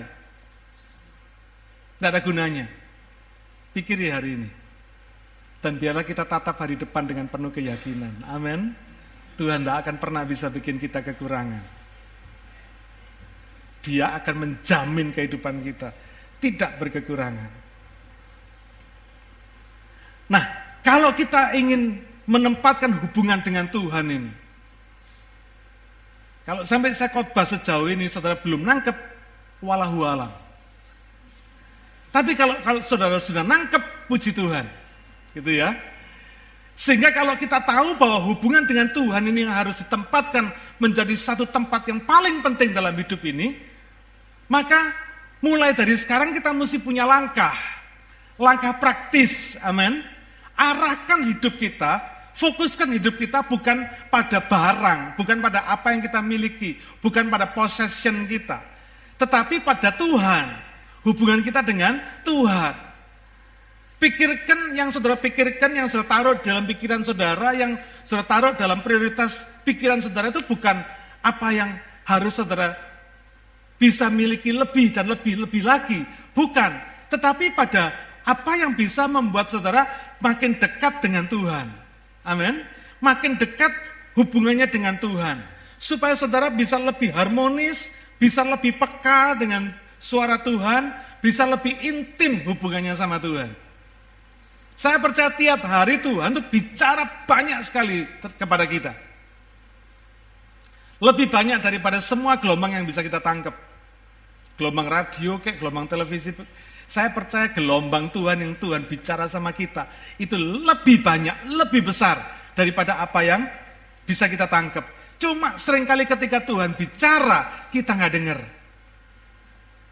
Tidak 1.98 2.08
ada 2.08 2.20
gunanya. 2.20 2.66
Pikiri 3.74 4.12
hari 4.12 4.30
ini. 4.38 4.50
Dan 5.58 5.80
biarlah 5.80 6.06
kita 6.06 6.22
tatap 6.22 6.54
hari 6.62 6.78
depan 6.78 7.02
dengan 7.02 7.26
penuh 7.26 7.50
keyakinan. 7.50 8.22
Amin. 8.30 8.70
Tuhan 9.38 9.62
tidak 9.62 9.86
akan 9.86 9.96
pernah 10.02 10.22
bisa 10.26 10.50
bikin 10.50 10.78
kita 10.82 11.02
kekurangan. 11.02 11.62
Dia 13.86 14.14
akan 14.18 14.34
menjamin 14.34 15.14
kehidupan 15.14 15.62
kita, 15.62 15.94
tidak 16.42 16.82
berkekurangan. 16.82 17.50
Nah, 20.28 20.44
kalau 20.82 21.14
kita 21.14 21.54
ingin 21.54 22.02
menempatkan 22.26 22.92
hubungan 22.98 23.38
dengan 23.40 23.70
Tuhan 23.70 24.06
ini, 24.10 24.32
kalau 26.48 26.64
sampai 26.64 26.96
saya 26.96 27.12
khotbah 27.12 27.44
sejauh 27.44 27.92
ini, 27.92 28.08
saudara 28.08 28.32
belum 28.40 28.64
nangkep, 28.64 28.96
walahu 29.60 30.08
alam. 30.08 30.32
Tapi 32.08 32.32
kalau, 32.32 32.56
kalau 32.64 32.80
saudara 32.80 33.20
sudah 33.20 33.44
nangkep, 33.44 34.08
puji 34.08 34.32
Tuhan. 34.32 34.64
Gitu 35.36 35.60
ya. 35.60 35.76
Sehingga 36.72 37.12
kalau 37.12 37.36
kita 37.36 37.60
tahu 37.60 38.00
bahwa 38.00 38.24
hubungan 38.32 38.64
dengan 38.64 38.88
Tuhan 38.96 39.28
ini 39.28 39.44
yang 39.44 39.52
harus 39.52 39.76
ditempatkan 39.84 40.48
menjadi 40.80 41.12
satu 41.20 41.44
tempat 41.44 41.84
yang 41.84 42.00
paling 42.08 42.40
penting 42.40 42.72
dalam 42.72 42.96
hidup 42.96 43.20
ini, 43.28 43.60
maka 44.48 44.96
mulai 45.44 45.76
dari 45.76 46.00
sekarang 46.00 46.32
kita 46.32 46.48
mesti 46.56 46.80
punya 46.80 47.04
langkah. 47.04 47.60
Langkah 48.40 48.72
praktis, 48.80 49.60
amin. 49.60 50.00
Arahkan 50.56 51.28
hidup 51.28 51.60
kita, 51.60 52.00
fokuskan 52.38 52.94
hidup 52.94 53.18
kita 53.18 53.42
bukan 53.50 53.82
pada 54.14 54.38
barang, 54.38 55.18
bukan 55.18 55.42
pada 55.42 55.66
apa 55.66 55.90
yang 55.90 56.00
kita 56.06 56.22
miliki, 56.22 56.78
bukan 57.02 57.26
pada 57.26 57.50
possession 57.50 58.30
kita. 58.30 58.62
Tetapi 59.18 59.66
pada 59.66 59.90
Tuhan, 59.90 60.46
hubungan 61.02 61.42
kita 61.42 61.66
dengan 61.66 61.98
Tuhan. 62.22 62.86
Pikirkan 63.98 64.78
yang 64.78 64.94
saudara 64.94 65.18
pikirkan, 65.18 65.74
yang 65.74 65.90
saudara 65.90 66.06
taruh 66.06 66.36
dalam 66.38 66.62
pikiran 66.70 67.02
saudara, 67.02 67.50
yang 67.58 67.74
saudara 68.06 68.30
taruh 68.30 68.52
dalam 68.54 68.78
prioritas 68.86 69.42
pikiran 69.66 69.98
saudara 69.98 70.30
itu 70.30 70.38
bukan 70.46 70.78
apa 71.18 71.48
yang 71.50 71.74
harus 72.06 72.38
saudara 72.38 72.78
bisa 73.74 74.06
miliki 74.06 74.54
lebih 74.54 74.94
dan 74.94 75.10
lebih-lebih 75.10 75.66
lagi. 75.66 76.06
Bukan. 76.30 76.70
Tetapi 77.10 77.58
pada 77.58 78.06
Apa 78.28 78.60
yang 78.60 78.76
bisa 78.76 79.08
membuat 79.08 79.48
saudara 79.48 79.88
makin 80.20 80.60
dekat 80.60 81.00
dengan 81.00 81.24
Tuhan? 81.24 81.87
Amin. 82.28 82.60
Makin 83.00 83.40
dekat 83.40 83.72
hubungannya 84.12 84.68
dengan 84.68 85.00
Tuhan. 85.00 85.40
Supaya 85.80 86.12
saudara 86.12 86.52
bisa 86.52 86.76
lebih 86.76 87.08
harmonis, 87.16 87.88
bisa 88.20 88.44
lebih 88.44 88.76
peka 88.76 89.38
dengan 89.40 89.72
suara 89.96 90.36
Tuhan, 90.44 90.92
bisa 91.24 91.48
lebih 91.48 91.72
intim 91.80 92.44
hubungannya 92.44 92.92
sama 92.92 93.16
Tuhan. 93.16 93.48
Saya 94.78 95.02
percaya 95.02 95.32
tiap 95.34 95.64
hari 95.66 95.98
Tuhan 95.98 96.38
itu 96.38 96.42
bicara 96.54 97.02
banyak 97.26 97.66
sekali 97.66 98.06
kepada 98.38 98.62
kita. 98.68 98.92
Lebih 100.98 101.30
banyak 101.30 101.62
daripada 101.62 101.98
semua 102.02 102.38
gelombang 102.38 102.74
yang 102.74 102.86
bisa 102.86 103.02
kita 103.02 103.18
tangkap. 103.22 103.54
Gelombang 104.58 104.90
radio, 104.90 105.38
kayak 105.38 105.62
gelombang 105.62 105.86
televisi, 105.86 106.34
saya 106.88 107.12
percaya 107.12 107.52
gelombang 107.52 108.08
Tuhan 108.08 108.40
yang 108.40 108.56
Tuhan 108.56 108.88
bicara 108.88 109.28
sama 109.28 109.52
kita 109.52 110.16
itu 110.16 110.40
lebih 110.40 111.04
banyak, 111.04 111.52
lebih 111.52 111.84
besar 111.84 112.48
daripada 112.56 112.96
apa 112.96 113.20
yang 113.20 113.44
bisa 114.08 114.24
kita 114.24 114.48
tangkap. 114.48 114.88
Cuma 115.20 115.60
sering 115.60 115.84
kali 115.84 116.08
ketika 116.08 116.40
Tuhan 116.40 116.72
bicara, 116.72 117.68
kita 117.68 117.92
nggak 117.92 118.12
dengar. 118.16 118.40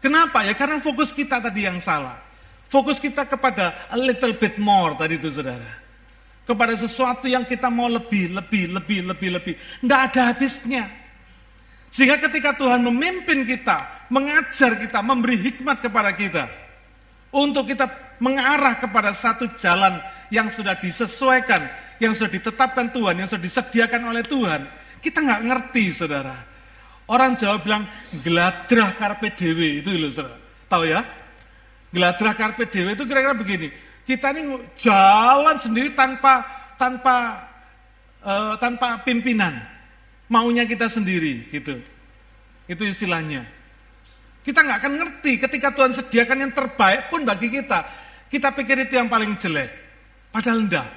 Kenapa 0.01 0.41
ya? 0.41 0.57
Karena 0.57 0.81
fokus 0.81 1.13
kita 1.13 1.37
tadi 1.37 1.69
yang 1.69 1.77
salah. 1.77 2.17
Fokus 2.65 2.97
kita 2.97 3.29
kepada 3.29 3.87
a 3.93 3.97
little 3.99 4.33
bit 4.33 4.57
more 4.57 4.97
tadi 4.97 5.21
itu 5.21 5.29
saudara. 5.29 5.85
Kepada 6.49 6.73
sesuatu 6.73 7.29
yang 7.29 7.45
kita 7.45 7.69
mau 7.69 7.85
lebih, 7.85 8.33
lebih, 8.33 8.73
lebih, 8.73 8.99
lebih, 9.05 9.29
lebih. 9.37 9.53
Nggak 9.85 10.01
ada 10.11 10.21
habisnya. 10.33 10.89
Sehingga 11.93 12.17
ketika 12.25 12.57
Tuhan 12.57 12.81
memimpin 12.81 13.45
kita, 13.45 14.09
mengajar 14.09 14.81
kita, 14.81 14.99
memberi 15.05 15.37
hikmat 15.39 15.77
kepada 15.83 16.11
kita, 16.15 16.66
untuk 17.31 17.67
kita 17.67 17.89
mengarah 18.17 18.79
kepada 18.79 19.13
satu 19.13 19.49
jalan 19.59 19.99
yang 20.33 20.49
sudah 20.49 20.75
disesuaikan, 20.77 21.67
yang 22.01 22.13
sudah 22.15 22.31
ditetapkan 22.31 22.89
Tuhan, 22.91 23.15
yang 23.19 23.27
sudah 23.29 23.43
disediakan 23.43 24.01
oleh 24.09 24.23
Tuhan, 24.25 24.67
kita 25.03 25.21
nggak 25.23 25.43
ngerti, 25.45 25.83
saudara. 25.93 26.35
Orang 27.07 27.39
Jawa 27.39 27.63
bilang 27.63 27.87
geladrah 28.19 28.91
karpe 28.99 29.31
dewe 29.31 29.79
itu 29.79 29.95
loh, 29.95 30.11
saudara. 30.11 30.37
Tahu 30.67 30.83
ya? 30.83 31.01
Geladrah 31.95 32.33
karpe 32.35 32.67
dewe 32.67 32.99
itu 32.99 33.03
kira-kira 33.07 33.35
begini. 33.37 33.71
Kita 34.03 34.35
ini 34.35 34.59
jalan 34.79 35.55
sendiri 35.59 35.95
tanpa 35.95 36.43
tanpa 36.75 37.47
uh, 38.23 38.55
tanpa 38.59 39.03
pimpinan, 39.03 39.63
maunya 40.27 40.67
kita 40.67 40.87
sendiri, 40.91 41.47
gitu. 41.47 41.79
Itu 42.67 42.83
istilahnya. 42.83 43.56
Kita 44.47 44.63
nggak 44.63 44.79
akan 44.79 44.93
ngerti 44.95 45.43
ketika 45.43 45.75
Tuhan 45.75 45.91
sediakan 45.91 46.47
yang 46.47 46.53
terbaik 46.55 47.11
pun 47.11 47.27
bagi 47.27 47.51
kita. 47.51 47.83
Kita 48.31 48.55
pikir 48.55 48.87
itu 48.87 48.95
yang 48.95 49.11
paling 49.11 49.35
jelek. 49.35 49.67
Padahal 50.31 50.63
enggak. 50.63 50.87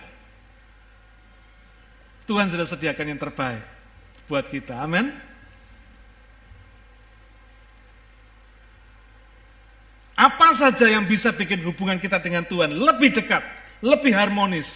Tuhan 2.31 2.47
sudah 2.47 2.63
sediakan 2.63 3.11
yang 3.11 3.19
terbaik 3.19 3.67
buat 4.31 4.47
kita. 4.47 4.79
Amin. 4.79 5.11
Apa 10.15 10.55
saja 10.55 10.87
yang 10.87 11.11
bisa 11.11 11.35
bikin 11.35 11.67
hubungan 11.67 11.99
kita 11.99 12.23
dengan 12.23 12.47
Tuhan 12.47 12.71
lebih 12.71 13.19
dekat, 13.19 13.43
lebih 13.83 14.15
harmonis, 14.15 14.71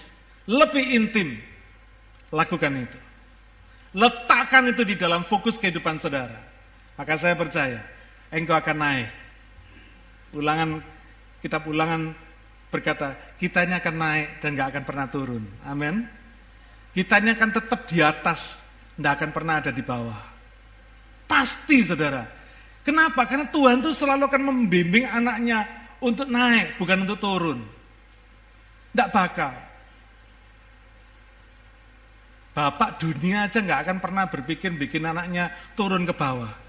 lebih 0.50 0.82
intim. 0.98 1.38
Lakukan 2.34 2.90
itu. 2.90 2.98
Letakkan 3.94 4.66
itu 4.74 4.82
di 4.82 4.98
dalam 4.98 5.22
fokus 5.22 5.54
kehidupan 5.62 6.02
saudara. 6.02 6.42
Maka 6.98 7.14
saya 7.14 7.38
percaya, 7.38 7.93
engkau 8.30 8.56
akan 8.56 8.76
naik. 8.78 9.10
Ulangan, 10.34 10.80
kitab 11.44 11.62
ulangan 11.68 12.12
berkata, 12.72 13.14
kitanya 13.38 13.78
akan 13.78 13.94
naik 13.94 14.26
dan 14.42 14.58
gak 14.58 14.68
akan 14.74 14.84
pernah 14.84 15.06
turun. 15.06 15.44
Amin. 15.62 16.08
Kitanya 16.94 17.34
akan 17.34 17.50
tetap 17.54 17.80
di 17.90 17.98
atas, 18.02 18.62
tidak 18.94 19.12
akan 19.18 19.30
pernah 19.30 19.54
ada 19.58 19.70
di 19.74 19.82
bawah. 19.82 20.20
Pasti 21.26 21.82
saudara. 21.82 22.26
Kenapa? 22.86 23.24
Karena 23.24 23.48
Tuhan 23.48 23.80
itu 23.80 23.90
selalu 23.96 24.28
akan 24.28 24.42
membimbing 24.44 25.08
anaknya 25.08 25.64
untuk 25.98 26.28
naik, 26.28 26.76
bukan 26.76 27.08
untuk 27.08 27.18
turun. 27.18 27.58
Tidak 28.94 29.10
bakal. 29.10 29.54
Bapak 32.54 33.02
dunia 33.02 33.50
aja 33.50 33.58
nggak 33.58 33.80
akan 33.82 33.98
pernah 33.98 34.30
berpikir 34.30 34.70
bikin 34.78 35.02
anaknya 35.02 35.50
turun 35.74 36.06
ke 36.06 36.14
bawah. 36.14 36.63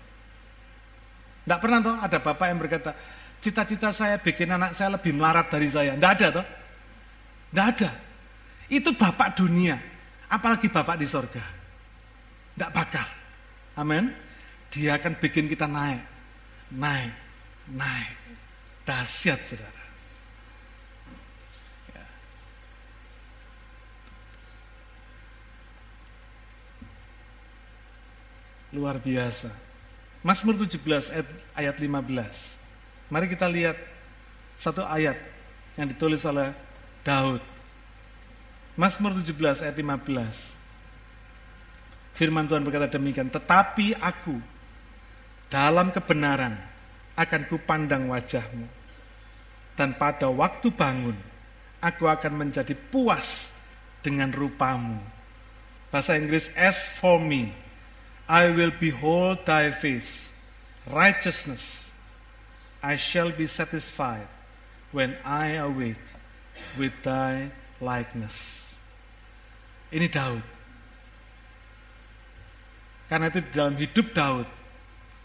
Tidak 1.45 1.59
pernah 1.61 1.77
toh 1.77 1.95
ada 2.01 2.17
bapak 2.17 2.45
yang 2.49 2.57
berkata, 2.57 2.91
cita-cita 3.37 3.93
saya 3.93 4.17
bikin 4.17 4.49
anak 4.49 4.73
saya 4.73 4.97
lebih 4.97 5.13
melarat 5.13 5.45
dari 5.53 5.69
saya. 5.69 5.93
Tidak 5.93 6.11
ada 6.17 6.27
toh. 6.41 6.45
Tidak 7.53 7.65
ada. 7.69 7.89
Itu 8.65 8.97
bapak 8.97 9.37
dunia. 9.37 9.77
Apalagi 10.25 10.73
bapak 10.73 10.97
di 10.97 11.05
sorga. 11.05 11.45
Tidak 12.57 12.71
bakal. 12.73 13.05
Amin. 13.77 14.09
Dia 14.73 14.97
akan 14.97 15.21
bikin 15.21 15.45
kita 15.45 15.69
naik. 15.69 16.01
Naik. 16.73 17.13
Naik. 17.69 18.11
Dahsyat 18.81 19.37
saudara. 19.45 19.83
Ya. 21.93 22.05
Luar 28.73 28.97
biasa. 28.97 29.64
Mazmur 30.25 30.57
17 30.57 31.13
ayat, 31.13 31.29
ayat 31.53 31.75
15. 31.77 33.13
Mari 33.13 33.29
kita 33.29 33.45
lihat 33.45 33.77
satu 34.57 34.81
ayat 34.81 35.13
yang 35.77 35.85
ditulis 35.85 36.25
oleh 36.25 36.49
Daud. 37.05 37.37
Mazmur 38.73 39.13
17 39.21 39.61
ayat 39.61 39.77
15. 39.77 42.17
Firman 42.17 42.49
Tuhan 42.49 42.65
berkata 42.65 42.97
demikian, 42.97 43.29
tetapi 43.29 43.93
aku 44.01 44.41
dalam 45.53 45.93
kebenaran 45.93 46.57
akan 47.13 47.41
kupandang 47.45 48.09
wajahmu. 48.09 48.65
Dan 49.77 49.93
pada 49.93 50.25
waktu 50.25 50.73
bangun, 50.73 51.21
aku 51.77 52.09
akan 52.09 52.33
menjadi 52.33 52.73
puas 52.73 53.53
dengan 54.01 54.33
rupamu. 54.33 54.97
Bahasa 55.93 56.17
Inggris, 56.17 56.49
as 56.57 56.89
for 56.97 57.21
me, 57.21 57.53
I 58.25 58.49
will 58.49 58.73
behold 58.73 59.45
thy 59.45 59.69
face, 59.69 60.33
righteousness. 60.89 61.93
I 62.81 62.97
shall 62.97 63.29
be 63.29 63.45
satisfied 63.45 64.25
when 64.89 65.17
I 65.21 65.61
awake 65.61 66.01
with 66.77 66.93
thy 67.05 67.53
likeness. 67.77 68.65
Ini 69.93 70.09
Daud. 70.09 70.41
Karena 73.05 73.29
itu 73.29 73.45
dalam 73.53 73.77
hidup 73.77 74.17
Daud, 74.17 74.49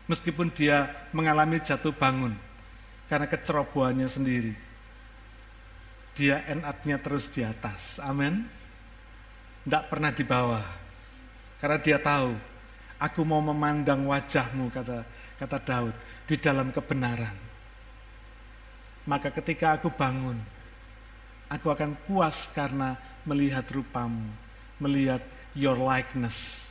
meskipun 0.05 0.53
dia 0.53 1.09
mengalami 1.17 1.57
jatuh 1.65 1.97
bangun 1.97 2.37
karena 3.09 3.25
kecerobohannya 3.25 4.09
sendiri, 4.09 4.53
dia 6.13 6.45
enatnya 6.45 7.01
terus 7.01 7.33
di 7.33 7.41
atas. 7.41 7.97
Amin. 8.05 8.45
Tidak 9.65 9.89
pernah 9.89 10.13
di 10.13 10.25
bawah. 10.25 10.65
Karena 11.61 11.81
dia 11.81 11.97
tahu 11.97 12.50
Aku 13.01 13.25
mau 13.25 13.41
memandang 13.41 14.05
wajahmu, 14.05 14.69
kata 14.69 15.09
kata 15.41 15.59
Daud, 15.65 15.97
di 16.29 16.37
dalam 16.37 16.69
kebenaran. 16.69 17.33
Maka 19.09 19.33
ketika 19.33 19.81
aku 19.81 19.89
bangun, 19.89 20.37
aku 21.49 21.73
akan 21.73 21.97
puas 22.05 22.53
karena 22.53 23.01
melihat 23.25 23.65
rupamu, 23.73 24.29
melihat 24.77 25.25
your 25.57 25.81
likeness, 25.81 26.69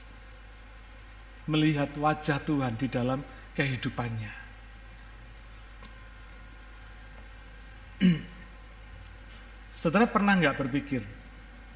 melihat 1.50 1.90
wajah 1.98 2.38
Tuhan 2.46 2.78
di 2.78 2.86
dalam 2.86 3.26
kehidupannya. 3.58 4.34
Saudara 9.82 10.06
pernah 10.06 10.38
nggak 10.38 10.62
berpikir, 10.62 11.02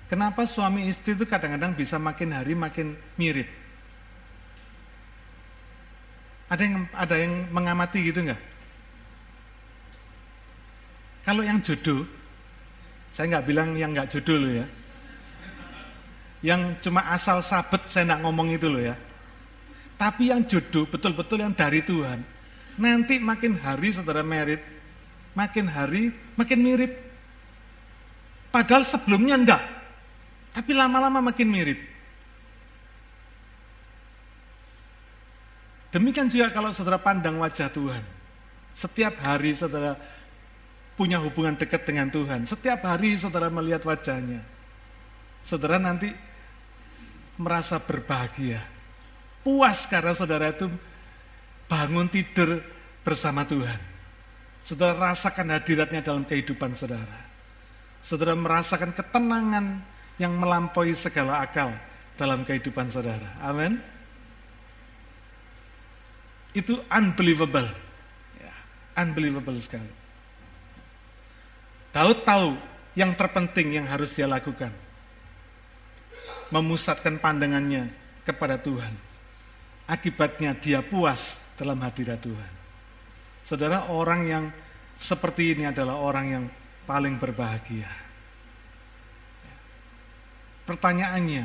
kenapa 0.05 0.45
suami 0.45 0.85
istri 0.85 1.17
itu 1.17 1.25
kadang-kadang 1.25 1.73
bisa 1.73 1.97
makin 1.97 2.37
hari 2.37 2.53
makin 2.53 2.93
mirip? 3.17 3.62
Ada 6.53 6.61
yang 6.69 6.75
ada 6.93 7.15
yang 7.17 7.33
mengamati 7.49 8.13
gitu 8.13 8.21
nggak? 8.29 8.41
Kalau 11.25 11.41
yang 11.41 11.57
jodoh, 11.65 12.05
saya 13.09 13.25
nggak 13.33 13.45
bilang 13.49 13.73
yang 13.73 13.89
nggak 13.89 14.13
jodoh 14.13 14.37
loh 14.37 14.53
ya. 14.61 14.67
Yang 16.45 16.61
cuma 16.85 17.09
asal 17.09 17.41
sabet 17.41 17.89
saya 17.89 18.13
nggak 18.13 18.21
ngomong 18.21 18.53
itu 18.53 18.69
loh 18.69 18.85
ya. 18.85 18.93
Tapi 19.97 20.29
yang 20.29 20.45
jodoh 20.45 20.85
betul-betul 20.85 21.41
yang 21.41 21.57
dari 21.57 21.81
Tuhan. 21.81 22.21
Nanti 22.77 23.17
makin 23.17 23.57
hari 23.57 23.89
saudara 23.89 24.21
merit, 24.21 24.61
makin 25.33 25.65
hari 25.65 26.13
makin 26.37 26.59
mirip. 26.61 26.93
Padahal 28.53 28.85
sebelumnya 28.85 29.41
enggak. 29.41 29.63
Tapi 30.53 30.69
lama-lama 30.77 31.17
makin 31.17 31.49
mirip. 31.49 31.92
Demikian 35.93 36.25
juga 36.25 36.49
kalau 36.49 36.73
saudara 36.73 36.97
pandang 36.97 37.37
wajah 37.37 37.69
Tuhan. 37.69 38.01
Setiap 38.73 39.13
hari 39.21 39.53
saudara 39.53 39.93
punya 40.97 41.21
hubungan 41.21 41.53
dekat 41.53 41.85
dengan 41.85 42.09
Tuhan. 42.09 42.49
Setiap 42.49 42.81
hari 42.81 43.13
saudara 43.13 43.53
melihat 43.53 43.85
wajahnya. 43.85 44.41
Saudara 45.45 45.77
nanti 45.77 46.09
merasa 47.37 47.77
berbahagia. 47.77 48.65
Puas 49.45 49.85
karena 49.85 50.17
saudara 50.17 50.49
itu 50.49 50.65
bangun 51.69 52.09
tidur 52.09 52.65
bersama 53.05 53.45
Tuhan. 53.45 53.77
Saudara 54.65 55.13
rasakan 55.13 55.53
hadiratnya 55.53 56.01
dalam 56.01 56.25
kehidupan 56.25 56.73
saudara. 56.73 57.21
Saudara 58.01 58.33
merasakan 58.33 58.97
ketenangan 58.97 59.85
yang 60.17 60.33
melampaui 60.41 60.97
segala 60.97 61.45
akal 61.45 61.69
dalam 62.17 62.41
kehidupan 62.41 62.89
saudara. 62.89 63.29
Amin. 63.45 63.92
Itu 66.53 66.81
unbelievable. 66.87 67.69
Unbelievable 68.93 69.57
sekali. 69.57 69.89
Daud 71.93 72.25
tahu 72.25 72.57
yang 72.93 73.17
terpenting 73.17 73.81
yang 73.81 73.85
harus 73.89 74.13
dia 74.13 74.29
lakukan. 74.29 74.69
Memusatkan 76.53 77.17
pandangannya 77.17 77.89
kepada 78.21 78.61
Tuhan. 78.61 78.93
Akibatnya 79.89 80.53
dia 80.53 80.85
puas 80.85 81.41
dalam 81.57 81.81
hadirat 81.81 82.21
Tuhan. 82.21 82.51
Saudara, 83.43 83.89
orang 83.89 84.21
yang 84.23 84.45
seperti 84.95 85.57
ini 85.57 85.67
adalah 85.67 85.99
orang 85.99 86.25
yang 86.29 86.45
paling 86.85 87.17
berbahagia. 87.19 87.89
Pertanyaannya, 90.63 91.43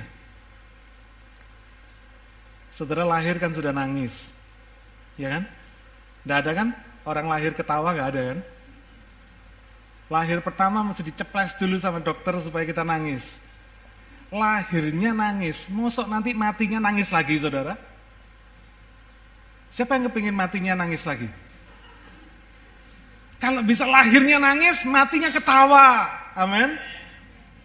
saudara 2.71 3.03
lahir 3.03 3.35
kan 3.43 3.51
sudah 3.51 3.75
nangis, 3.75 4.31
ya 5.19 5.29
kan? 5.37 5.43
Tidak 6.23 6.37
ada 6.39 6.51
kan? 6.55 6.69
Orang 7.05 7.27
lahir 7.27 7.53
ketawa 7.53 7.93
gak 7.93 8.15
ada 8.15 8.23
kan? 8.33 8.39
Lahir 10.09 10.41
pertama 10.41 10.81
mesti 10.81 11.05
diceples 11.05 11.53
dulu 11.61 11.77
sama 11.77 12.01
dokter 12.01 12.33
supaya 12.41 12.65
kita 12.65 12.81
nangis. 12.81 13.37
Lahirnya 14.33 15.13
nangis, 15.13 15.69
mosok 15.69 16.09
nanti 16.09 16.33
matinya 16.33 16.81
nangis 16.81 17.13
lagi 17.13 17.37
saudara? 17.37 17.77
Siapa 19.69 19.97
yang 20.01 20.09
kepingin 20.09 20.37
matinya 20.37 20.73
nangis 20.81 21.05
lagi? 21.05 21.29
Kalau 23.39 23.63
bisa 23.63 23.87
lahirnya 23.87 24.41
nangis, 24.41 24.83
matinya 24.89 25.31
ketawa. 25.31 26.09
Amin. 26.35 26.75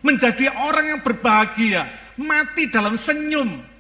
Menjadi 0.04 0.52
orang 0.52 0.96
yang 0.96 1.00
berbahagia, 1.02 1.88
mati 2.20 2.68
dalam 2.70 3.00
senyum. 3.00 3.73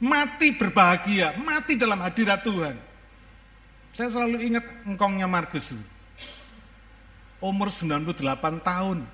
Mati 0.00 0.56
berbahagia, 0.56 1.36
mati 1.36 1.76
dalam 1.76 2.00
hadirat 2.00 2.40
Tuhan. 2.40 2.72
Saya 3.92 4.08
selalu 4.08 4.48
ingat 4.48 4.64
engkongnya 4.88 5.28
Markus. 5.28 5.76
Umur 7.36 7.68
98 7.68 8.64
tahun. 8.64 9.04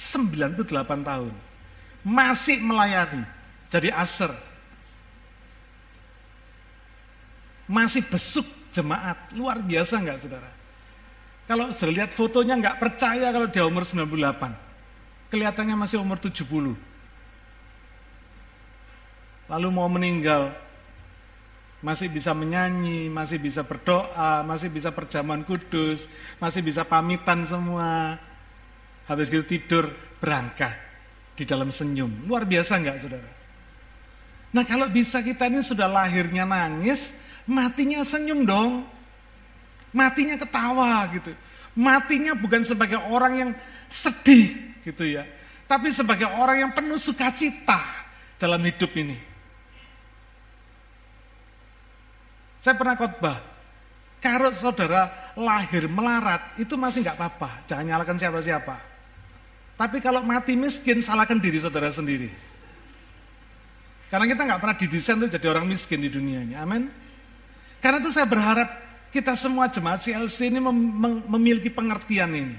98 0.00 1.04
tahun. 1.04 1.32
Masih 2.00 2.64
melayani. 2.64 3.28
Jadi 3.68 3.92
aser. 3.92 4.32
Masih 7.68 8.00
besuk 8.08 8.48
jemaat. 8.72 9.36
Luar 9.36 9.60
biasa 9.60 10.00
enggak 10.00 10.24
saudara? 10.24 10.50
Kalau 11.44 11.68
sudah 11.76 11.92
lihat 11.92 12.10
fotonya 12.16 12.56
nggak 12.56 12.80
percaya 12.80 13.28
kalau 13.28 13.48
dia 13.52 13.68
umur 13.68 13.84
98. 13.84 15.28
Kelihatannya 15.28 15.76
masih 15.76 16.00
umur 16.00 16.16
70. 16.16 16.91
Lalu 19.52 19.68
mau 19.68 19.84
meninggal, 19.92 20.48
masih 21.84 22.08
bisa 22.08 22.32
menyanyi, 22.32 23.12
masih 23.12 23.36
bisa 23.36 23.60
berdoa, 23.60 24.40
masih 24.48 24.72
bisa 24.72 24.88
perjamuan 24.88 25.44
kudus, 25.44 26.08
masih 26.40 26.64
bisa 26.64 26.88
pamitan 26.88 27.44
semua. 27.44 28.16
Habis 29.04 29.28
itu 29.28 29.44
tidur, 29.44 29.92
berangkat 30.16 30.72
di 31.36 31.44
dalam 31.44 31.68
senyum. 31.68 32.24
Luar 32.24 32.48
biasa 32.48 32.80
nggak 32.80 32.96
saudara? 33.02 33.30
Nah 34.56 34.64
kalau 34.64 34.88
bisa 34.88 35.20
kita 35.20 35.52
ini 35.52 35.60
sudah 35.60 35.90
lahirnya 35.90 36.48
nangis, 36.48 37.12
matinya 37.44 38.00
senyum 38.08 38.48
dong. 38.48 38.88
Matinya 39.92 40.40
ketawa 40.40 41.04
gitu. 41.12 41.36
Matinya 41.76 42.32
bukan 42.32 42.64
sebagai 42.64 43.04
orang 43.04 43.32
yang 43.36 43.50
sedih 43.92 44.56
gitu 44.80 45.04
ya. 45.04 45.28
Tapi 45.68 45.92
sebagai 45.92 46.30
orang 46.30 46.68
yang 46.68 46.72
penuh 46.72 46.96
sukacita 46.96 47.80
dalam 48.40 48.64
hidup 48.64 48.88
ini. 48.96 49.31
Saya 52.62 52.78
pernah 52.78 52.94
khotbah, 52.94 53.42
kalau 54.22 54.54
saudara 54.54 55.34
lahir 55.34 55.90
melarat 55.90 56.54
itu 56.62 56.78
masih 56.78 57.02
nggak 57.02 57.18
apa-apa, 57.18 57.66
jangan 57.66 57.90
nyalakan 57.90 58.16
siapa-siapa. 58.22 58.76
Tapi 59.74 59.98
kalau 59.98 60.22
mati 60.22 60.54
miskin, 60.54 61.02
salahkan 61.02 61.42
diri 61.42 61.58
saudara 61.58 61.90
sendiri. 61.90 62.30
Karena 64.06 64.30
kita 64.30 64.46
nggak 64.46 64.60
pernah 64.62 64.76
didesain 64.78 65.18
tuh 65.18 65.26
jadi 65.26 65.46
orang 65.50 65.66
miskin 65.66 66.06
di 66.06 66.10
dunia 66.12 66.38
ini, 66.46 66.54
amin. 66.54 66.86
Karena 67.82 67.98
itu 67.98 68.14
saya 68.14 68.30
berharap 68.30 68.68
kita 69.10 69.34
semua 69.34 69.66
jemaat 69.66 70.06
CLC 70.06 70.54
ini 70.54 70.62
mem 70.62 70.78
memiliki 71.26 71.66
pengertian 71.66 72.30
ini. 72.30 72.54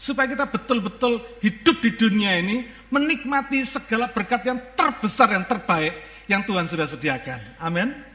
Supaya 0.00 0.24
kita 0.24 0.48
betul-betul 0.48 1.20
hidup 1.44 1.84
di 1.84 1.92
dunia 1.92 2.40
ini 2.40 2.64
menikmati 2.88 3.60
segala 3.68 4.08
berkat 4.08 4.40
yang 4.48 4.58
terbesar, 4.72 5.36
yang 5.36 5.44
terbaik 5.44 5.92
yang 6.32 6.40
Tuhan 6.48 6.64
sudah 6.64 6.88
sediakan. 6.88 7.60
Amin. 7.60 8.13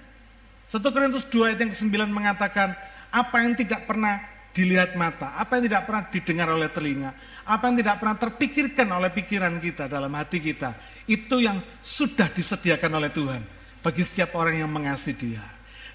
1 0.70 0.80
Korintus 0.94 1.26
2 1.28 1.50
ayat 1.50 1.60
yang 1.66 1.72
ke-9 1.74 2.14
mengatakan, 2.14 2.78
apa 3.10 3.36
yang 3.42 3.58
tidak 3.58 3.90
pernah 3.90 4.22
dilihat 4.54 4.94
mata, 4.94 5.34
apa 5.34 5.58
yang 5.58 5.66
tidak 5.66 5.84
pernah 5.90 6.04
didengar 6.14 6.48
oleh 6.54 6.70
telinga, 6.70 7.12
apa 7.46 7.64
yang 7.70 7.76
tidak 7.82 7.96
pernah 7.98 8.18
terpikirkan 8.22 8.88
oleh 8.94 9.10
pikiran 9.10 9.58
kita 9.58 9.90
dalam 9.90 10.14
hati 10.14 10.38
kita, 10.38 10.78
itu 11.10 11.42
yang 11.42 11.58
sudah 11.82 12.30
disediakan 12.30 13.02
oleh 13.02 13.10
Tuhan 13.10 13.42
bagi 13.82 14.06
setiap 14.06 14.38
orang 14.38 14.62
yang 14.62 14.70
mengasihi 14.70 15.18
Dia. 15.18 15.46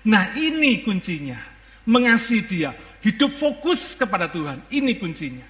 Nah, 0.05 0.35
ini 0.35 0.83
kuncinya 0.83 1.55
mengasihi 1.85 2.45
dia, 2.45 2.73
hidup 3.05 3.33
fokus 3.33 3.93
kepada 3.97 4.29
Tuhan. 4.29 4.61
Ini 4.73 4.97
kuncinya. 4.97 5.47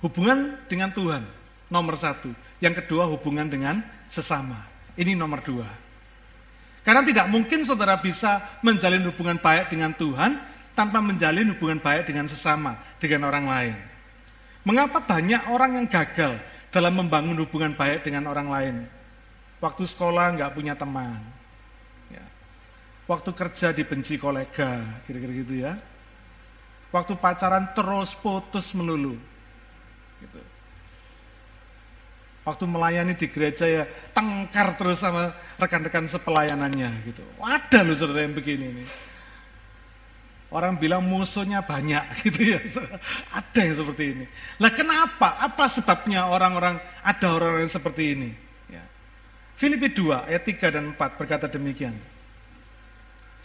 Hubungan 0.00 0.56
dengan 0.70 0.90
Tuhan, 0.94 1.22
nomor 1.68 1.98
satu. 1.98 2.32
Yang 2.62 2.84
kedua 2.84 3.04
hubungan 3.10 3.50
dengan 3.50 3.84
sesama. 4.08 4.64
Ini 4.96 5.12
nomor 5.12 5.44
dua. 5.44 5.68
Karena 6.80 7.04
tidak 7.04 7.26
mungkin 7.28 7.62
saudara 7.62 8.00
bisa 8.00 8.60
menjalin 8.64 9.04
hubungan 9.04 9.36
baik 9.36 9.68
dengan 9.68 9.92
Tuhan 9.92 10.40
tanpa 10.72 11.04
menjalin 11.04 11.52
hubungan 11.52 11.78
baik 11.80 12.08
dengan 12.08 12.24
sesama, 12.26 12.80
dengan 12.96 13.28
orang 13.28 13.44
lain. 13.44 13.74
Mengapa 14.64 15.00
banyak 15.04 15.48
orang 15.52 15.80
yang 15.80 15.86
gagal 15.88 16.40
dalam 16.72 16.96
membangun 16.96 17.36
hubungan 17.40 17.76
baik 17.76 18.04
dengan 18.04 18.28
orang 18.32 18.48
lain? 18.48 18.74
Waktu 19.60 19.84
sekolah 19.84 20.40
nggak 20.40 20.52
punya 20.56 20.72
teman, 20.72 21.20
Waktu 23.10 23.34
kerja 23.34 23.74
dibenci 23.74 24.22
kolega, 24.22 25.02
kira-kira 25.02 25.32
gitu 25.42 25.54
ya. 25.58 25.74
Waktu 26.94 27.18
pacaran 27.18 27.74
terus 27.74 28.14
putus 28.14 28.70
melulu. 28.70 29.18
Gitu. 30.22 30.38
Waktu 32.50 32.66
melayani 32.66 33.14
di 33.14 33.30
gereja 33.30 33.62
ya 33.62 33.86
tengkar 34.10 34.74
terus 34.74 34.98
sama 34.98 35.30
rekan-rekan 35.54 36.10
sepelayanannya 36.10 36.90
gitu. 37.06 37.22
Ada 37.38 37.86
loh 37.86 37.94
saudara 37.94 38.26
yang 38.26 38.34
begini 38.34 38.66
nih. 38.74 38.88
Orang 40.50 40.82
bilang 40.82 41.06
musuhnya 41.06 41.62
banyak 41.62 42.10
gitu 42.26 42.58
ya. 42.58 42.58
Ada 43.30 43.70
yang 43.70 43.76
seperti 43.78 44.04
ini. 44.18 44.24
Lah 44.58 44.74
kenapa? 44.74 45.38
Apa 45.38 45.70
sebabnya 45.70 46.26
orang-orang 46.26 46.82
ada 47.06 47.26
orang-orang 47.30 47.70
yang 47.70 47.74
seperti 47.78 48.18
ini? 48.18 48.30
Ya. 48.66 48.82
Filipi 49.54 49.94
2 49.94 50.26
ayat 50.26 50.42
3 50.42 50.74
dan 50.74 50.84
4 50.98 51.18
berkata 51.22 51.46
demikian. 51.46 51.94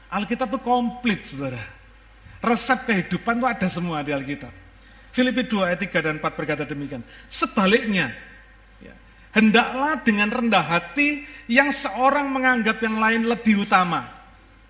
Alkitab 0.09 0.49
itu 0.49 0.59
komplit, 0.65 1.29
saudara. 1.29 1.61
Resep 2.41 2.89
kehidupan 2.89 3.37
itu 3.37 3.45
ada 3.45 3.67
semua 3.69 4.01
di 4.01 4.09
Alkitab. 4.09 4.53
Filipi 5.13 5.45
2 5.45 5.61
ayat 5.61 5.79
3 5.85 6.05
dan 6.09 6.13
4 6.17 6.25
berkata 6.33 6.65
demikian. 6.65 7.05
Sebaliknya, 7.29 8.09
ya, 8.09 8.34
hendaklah 9.35 9.99
dengan 10.01 10.31
rendah 10.31 10.63
hati 10.63 11.27
yang 11.51 11.69
seorang 11.75 12.31
menganggap 12.31 12.79
yang 12.79 12.97
lain 12.97 13.27
lebih 13.27 13.67
utama 13.67 14.07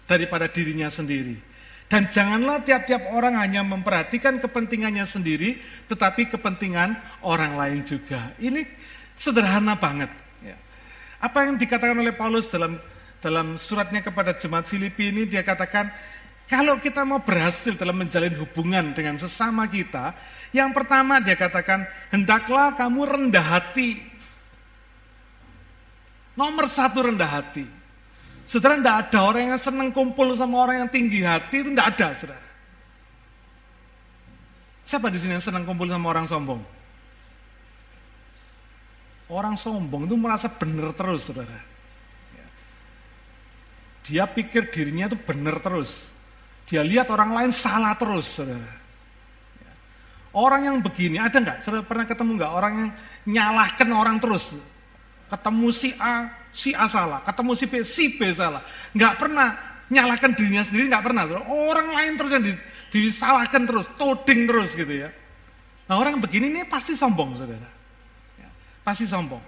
daripada 0.09 0.49
dirinya 0.49 0.89
sendiri. 0.89 1.37
Dan 1.85 2.09
janganlah 2.09 2.65
tiap-tiap 2.65 3.13
orang 3.13 3.37
hanya 3.37 3.61
memperhatikan 3.61 4.41
kepentingannya 4.41 5.05
sendiri, 5.05 5.61
tetapi 5.85 6.33
kepentingan 6.33 6.97
orang 7.21 7.53
lain 7.53 7.85
juga. 7.85 8.33
Ini 8.41 8.65
sederhana 9.13 9.77
banget. 9.77 10.09
Ya. 10.41 10.57
Apa 11.21 11.45
yang 11.45 11.61
dikatakan 11.61 11.93
oleh 12.01 12.17
Paulus 12.17 12.49
dalam 12.49 12.81
dalam 13.21 13.57
suratnya 13.57 14.01
kepada 14.01 14.33
jemaat 14.33 14.65
Filipi 14.65 15.13
ini 15.13 15.29
dia 15.29 15.45
katakan, 15.45 15.93
kalau 16.45 16.77
kita 16.81 17.05
mau 17.05 17.21
berhasil 17.21 17.73
dalam 17.77 18.01
menjalin 18.01 18.33
hubungan 18.37 18.93
dengan 18.93 19.21
sesama 19.21 19.69
kita, 19.69 20.13
yang 20.53 20.73
pertama 20.73 21.21
dia 21.21 21.37
katakan, 21.37 21.85
hendaklah 22.09 22.73
kamu 22.73 23.01
rendah 23.05 23.45
hati. 23.45 24.14
Nomor 26.35 26.67
satu 26.67 26.99
rendah 26.99 27.31
hati. 27.31 27.63
Saudara, 28.45 28.77
tidak 28.77 28.95
ada 29.09 29.19
orang 29.25 29.43
yang 29.55 29.57
senang 29.57 29.89
kumpul 29.89 30.29
sama 30.37 30.69
orang 30.69 30.85
yang 30.85 30.89
tinggi 30.91 31.25
hati, 31.25 31.65
itu 31.65 31.69
tidak 31.73 31.87
ada, 31.97 32.07
saudara. 32.13 32.45
Siapa 34.85 35.09
di 35.09 35.17
sini 35.17 35.33
yang 35.33 35.41
senang 35.41 35.65
kumpul 35.65 35.89
sama 35.89 36.13
orang 36.13 36.29
sombong? 36.29 36.61
Orang 39.25 39.57
sombong 39.57 40.05
itu 40.05 40.13
merasa 40.13 40.45
benar 40.45 40.93
terus, 40.93 41.25
saudara. 41.25 41.57
Dia 44.05 44.29
pikir 44.29 44.69
dirinya 44.69 45.09
itu 45.09 45.17
benar 45.17 45.57
terus. 45.57 46.13
Dia 46.69 46.85
lihat 46.85 47.09
orang 47.09 47.33
lain 47.33 47.49
salah 47.49 47.97
terus, 47.97 48.29
saudara. 48.29 48.85
Orang 50.35 50.67
yang 50.69 50.77
begini, 50.83 51.17
ada 51.17 51.41
nggak? 51.41 51.65
Saudara 51.65 51.81
pernah 51.81 52.05
ketemu 52.05 52.37
nggak 52.37 52.51
orang 52.53 52.73
yang 52.77 52.89
nyalahkan 53.25 53.89
orang 53.89 54.17
terus? 54.21 54.53
Ketemu 55.25 55.67
si 55.73 55.89
A, 55.97 56.29
si 56.53 56.71
A 56.77 56.85
salah. 56.85 57.21
Ketemu 57.25 57.51
si 57.57 57.65
B, 57.65 57.73
si 57.81 58.05
B 58.15 58.29
salah. 58.33 58.61
Nggak 58.93 59.13
pernah 59.17 59.47
nyalahkan 59.89 60.31
dirinya 60.33 60.63
sendiri, 60.65 60.89
nggak 60.89 61.03
pernah. 61.05 61.23
Orang 61.49 61.93
lain 61.93 62.13
terus 62.17 62.31
yang 62.33 62.45
disalahkan 62.93 63.63
terus, 63.65 63.85
toding 63.97 64.45
terus 64.45 64.71
gitu 64.77 64.93
ya. 65.05 65.09
Nah 65.85 66.01
orang 66.01 66.17
begini 66.17 66.49
ini 66.49 66.61
pasti 66.65 66.97
sombong, 66.97 67.37
saudara 67.37 67.75
pasti 68.85 69.09
sombong. 69.09 69.41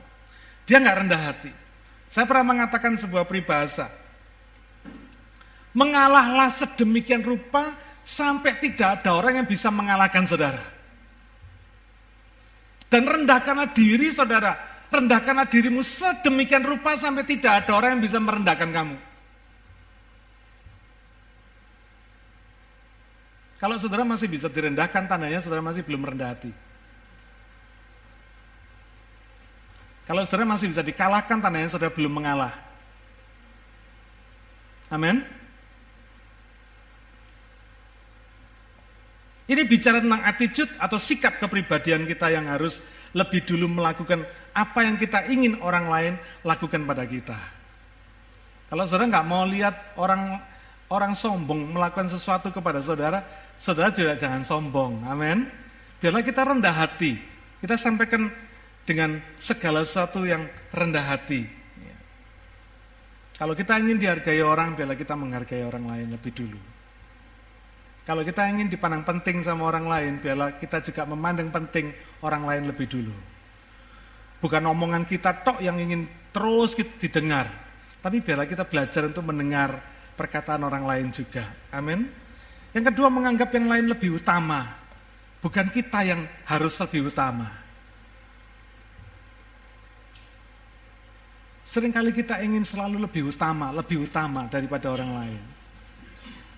Dia 0.65 0.81
nggak 0.81 0.97
rendah 1.05 1.21
hati. 1.21 1.53
Saya 2.09 2.25
pernah 2.25 2.57
mengatakan 2.57 2.97
sebuah 2.97 3.29
peribahasa. 3.29 3.93
Mengalahlah 5.77 6.49
sedemikian 6.49 7.21
rupa 7.21 7.77
sampai 8.01 8.57
tidak 8.57 8.99
ada 8.99 9.13
orang 9.13 9.45
yang 9.45 9.47
bisa 9.47 9.69
mengalahkan 9.69 10.25
saudara. 10.25 10.65
Dan 12.89 13.05
rendahkanlah 13.05 13.77
diri 13.77 14.09
saudara. 14.09 14.57
Rendahkanlah 14.87 15.51
dirimu 15.51 15.83
sedemikian 15.83 16.63
rupa 16.63 16.95
sampai 16.95 17.27
tidak 17.27 17.63
ada 17.63 17.71
orang 17.75 17.99
yang 17.99 18.03
bisa 18.07 18.17
merendahkan 18.23 18.71
kamu. 18.71 18.97
Kalau 23.57 23.75
saudara 23.81 24.05
masih 24.05 24.29
bisa 24.29 24.47
direndahkan, 24.47 25.09
tandanya 25.09 25.41
saudara 25.41 25.65
masih 25.65 25.81
belum 25.81 26.05
rendah 26.05 26.29
hati. 26.29 26.51
Kalau 30.07 30.23
saudara 30.23 30.47
masih 30.47 30.71
bisa 30.71 30.85
dikalahkan, 30.85 31.41
tandanya 31.41 31.67
saudara 31.67 31.91
belum 31.91 32.13
mengalah. 32.21 32.53
Amin. 34.87 35.19
Ini 39.47 39.63
bicara 39.63 40.03
tentang 40.03 40.21
attitude 40.27 40.71
atau 40.75 40.99
sikap 40.99 41.39
kepribadian 41.39 42.03
kita 42.03 42.31
yang 42.31 42.47
harus 42.51 42.83
lebih 43.15 43.47
dulu 43.47 43.79
melakukan 43.79 44.27
apa 44.57 44.81
yang 44.81 44.97
kita 44.97 45.29
ingin 45.29 45.61
orang 45.61 45.85
lain 45.85 46.13
lakukan 46.41 46.81
pada 46.89 47.05
kita. 47.05 47.37
Kalau 48.73 48.83
saudara 48.89 49.05
nggak 49.05 49.27
mau 49.29 49.45
lihat 49.45 49.93
orang 50.01 50.41
orang 50.89 51.13
sombong 51.13 51.77
melakukan 51.77 52.09
sesuatu 52.09 52.49
kepada 52.49 52.81
saudara, 52.81 53.21
saudara 53.61 53.93
juga 53.93 54.17
jangan 54.17 54.41
sombong. 54.41 55.05
Amin. 55.05 55.45
Biarlah 56.01 56.25
kita 56.25 56.41
rendah 56.41 56.73
hati. 56.73 57.21
Kita 57.61 57.77
sampaikan 57.77 58.33
dengan 58.81 59.21
segala 59.37 59.85
sesuatu 59.85 60.25
yang 60.25 60.49
rendah 60.73 61.05
hati. 61.05 61.45
Kalau 63.37 63.53
kita 63.53 63.77
ingin 63.77 64.01
dihargai 64.01 64.41
orang, 64.41 64.73
biarlah 64.73 64.97
kita 64.97 65.13
menghargai 65.13 65.61
orang 65.61 65.85
lain 65.85 66.07
lebih 66.09 66.33
dulu. 66.33 66.57
Kalau 68.01 68.25
kita 68.25 68.49
ingin 68.49 68.65
dipandang 68.65 69.05
penting 69.05 69.45
sama 69.45 69.69
orang 69.69 69.85
lain, 69.85 70.13
biarlah 70.17 70.57
kita 70.57 70.81
juga 70.81 71.05
memandang 71.05 71.53
penting 71.53 71.93
orang 72.25 72.41
lain 72.49 72.63
lebih 72.73 72.89
dulu. 72.89 73.36
Bukan 74.37 74.61
omongan 74.61 75.03
kita 75.09 75.41
tok 75.41 75.59
yang 75.65 75.81
ingin 75.81 76.05
terus 76.29 76.77
didengar, 76.77 77.49
tapi 78.05 78.21
biarlah 78.21 78.45
kita 78.45 78.69
belajar 78.69 79.09
untuk 79.09 79.25
mendengar 79.25 79.81
perkataan 80.13 80.61
orang 80.61 80.85
lain 80.85 81.07
juga. 81.09 81.49
Amin. 81.73 82.05
Yang 82.73 82.93
kedua, 82.93 83.09
menganggap 83.09 83.49
yang 83.57 83.65
lain 83.65 83.85
lebih 83.89 84.21
utama. 84.21 84.77
Bukan 85.41 85.73
kita 85.73 86.05
yang 86.05 86.25
harus 86.45 86.77
lebih 86.77 87.09
utama. 87.09 87.49
Seringkali 91.67 92.15
kita 92.15 92.41
ingin 92.41 92.65
selalu 92.65 93.05
lebih 93.05 93.33
utama, 93.33 93.69
lebih 93.73 94.05
utama 94.05 94.45
daripada 94.49 94.87
orang 94.93 95.11
lain. 95.13 95.41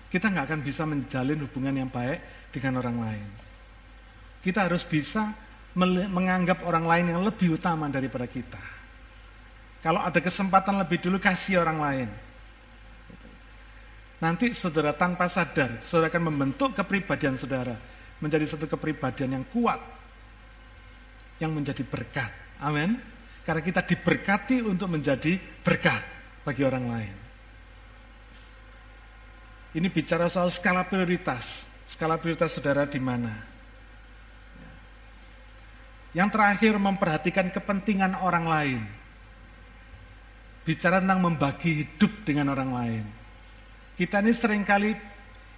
Kita 0.08 0.30
nggak 0.30 0.46
akan 0.48 0.60
bisa 0.64 0.82
menjalin 0.88 1.40
hubungan 1.44 1.74
yang 1.76 1.90
baik 1.90 2.50
dengan 2.54 2.80
orang 2.80 2.96
lain. 2.98 3.28
Kita 4.40 4.64
harus 4.64 4.82
bisa 4.86 5.30
menganggap 5.78 6.66
orang 6.66 6.84
lain 6.86 7.06
yang 7.14 7.20
lebih 7.22 7.54
utama 7.54 7.86
daripada 7.86 8.26
kita. 8.26 8.60
Kalau 9.80 10.02
ada 10.02 10.18
kesempatan 10.20 10.76
lebih 10.82 11.00
dulu 11.00 11.16
kasih 11.16 11.62
orang 11.62 11.78
lain. 11.80 12.08
Nanti 14.20 14.52
saudara 14.52 14.92
tanpa 14.92 15.32
sadar, 15.32 15.80
saudara 15.88 16.12
akan 16.12 16.28
membentuk 16.28 16.76
kepribadian 16.76 17.40
saudara 17.40 17.72
menjadi 18.20 18.44
satu 18.44 18.68
kepribadian 18.68 19.40
yang 19.40 19.44
kuat, 19.48 19.80
yang 21.40 21.56
menjadi 21.56 21.80
berkat. 21.80 22.28
Amin. 22.60 23.00
Karena 23.40 23.64
kita 23.64 23.80
diberkati 23.80 24.60
untuk 24.60 24.92
menjadi 24.92 25.40
berkat 25.64 26.04
bagi 26.44 26.62
orang 26.62 26.84
lain. 26.84 27.14
Ini 29.70 29.88
bicara 29.88 30.28
soal 30.28 30.52
skala 30.52 30.84
prioritas. 30.84 31.64
Skala 31.88 32.20
prioritas 32.20 32.52
saudara 32.52 32.84
di 32.84 33.00
mana? 33.00 33.32
Yang 36.10 36.28
terakhir 36.34 36.74
memperhatikan 36.78 37.46
kepentingan 37.54 38.18
orang 38.18 38.46
lain. 38.46 38.80
Bicara 40.66 40.98
tentang 40.98 41.22
membagi 41.22 41.86
hidup 41.86 42.12
dengan 42.26 42.50
orang 42.52 42.70
lain. 42.74 43.04
Kita 43.94 44.18
ini 44.18 44.32
sering 44.34 44.66
kali 44.66 44.96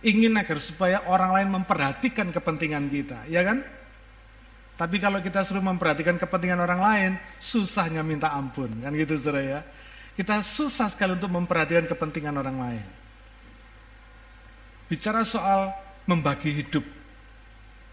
ingin 0.03 0.35
agar 0.35 0.59
supaya 0.59 1.07
orang 1.09 1.31
lain 1.41 1.49
memperhatikan 1.63 2.35
kepentingan 2.35 2.91
kita, 2.91 3.19
ya 3.31 3.47
kan? 3.47 3.63
Tapi 4.77 4.99
kalau 4.99 5.23
kita 5.23 5.47
suruh 5.47 5.63
memperhatikan 5.63 6.19
kepentingan 6.19 6.59
orang 6.59 6.81
lain, 6.81 7.11
susahnya 7.39 8.03
minta 8.03 8.35
ampun. 8.35 8.73
Kan 8.83 8.93
gitu 8.99 9.15
saudara 9.15 9.41
ya. 9.41 9.61
Kita 10.13 10.43
susah 10.45 10.93
sekali 10.93 11.17
untuk 11.17 11.31
memperhatikan 11.33 11.87
kepentingan 11.87 12.35
orang 12.37 12.57
lain. 12.59 12.85
Bicara 14.91 15.25
soal 15.25 15.73
membagi 16.05 16.53
hidup. 16.53 16.85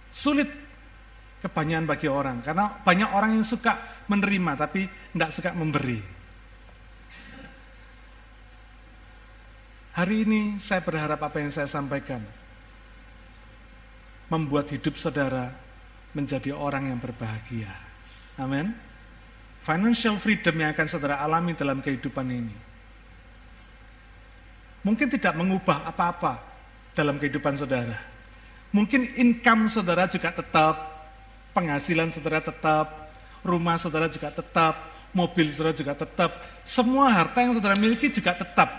Sulit 0.10 0.50
kebanyakan 1.44 1.86
bagi 1.88 2.08
orang. 2.12 2.44
Karena 2.44 2.80
banyak 2.84 3.10
orang 3.12 3.40
yang 3.40 3.46
suka 3.48 4.04
menerima 4.08 4.52
tapi 4.60 4.88
tidak 4.88 5.32
suka 5.36 5.52
memberi. 5.56 6.00
Hari 10.00 10.16
ini 10.24 10.42
saya 10.64 10.80
berharap 10.80 11.20
apa 11.20 11.44
yang 11.44 11.52
saya 11.52 11.68
sampaikan 11.68 12.24
membuat 14.32 14.72
hidup 14.72 14.96
saudara 14.96 15.52
menjadi 16.14 16.56
orang 16.56 16.94
yang 16.94 17.00
berbahagia. 17.02 17.74
Amin. 18.40 18.72
Financial 19.60 20.16
freedom 20.16 20.56
yang 20.56 20.72
akan 20.72 20.88
saudara 20.88 21.20
alami 21.20 21.52
dalam 21.58 21.84
kehidupan 21.84 22.28
ini. 22.32 22.56
Mungkin 24.88 25.12
tidak 25.12 25.36
mengubah 25.36 25.84
apa-apa 25.84 26.40
dalam 26.96 27.20
kehidupan 27.20 27.60
saudara. 27.60 28.00
Mungkin 28.72 29.20
income 29.20 29.68
saudara 29.68 30.08
juga 30.08 30.32
tetap, 30.32 30.76
penghasilan 31.60 32.16
saudara 32.16 32.40
tetap, 32.40 33.12
rumah 33.44 33.76
saudara 33.76 34.08
juga 34.08 34.32
tetap, 34.32 34.80
mobil 35.12 35.52
saudara 35.52 35.76
juga 35.76 35.94
tetap, 36.00 36.40
semua 36.64 37.12
harta 37.12 37.44
yang 37.44 37.52
saudara 37.52 37.76
miliki 37.76 38.08
juga 38.08 38.32
tetap. 38.32 38.72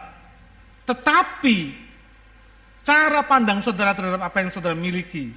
Tetapi 0.88 1.76
cara 2.80 3.20
pandang 3.28 3.60
saudara 3.60 3.92
terhadap 3.92 4.24
apa 4.24 4.40
yang 4.40 4.50
saudara 4.50 4.72
miliki 4.72 5.36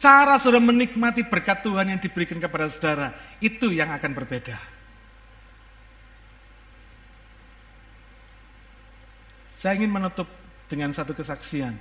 Cara 0.00 0.40
saudara 0.40 0.64
menikmati 0.64 1.20
berkat 1.28 1.60
Tuhan 1.60 1.92
yang 1.92 2.00
diberikan 2.00 2.40
kepada 2.40 2.72
saudara, 2.72 3.12
itu 3.36 3.68
yang 3.68 3.92
akan 3.92 4.16
berbeda. 4.16 4.56
Saya 9.60 9.76
ingin 9.76 9.92
menutup 9.92 10.24
dengan 10.72 10.88
satu 10.96 11.12
kesaksian. 11.12 11.76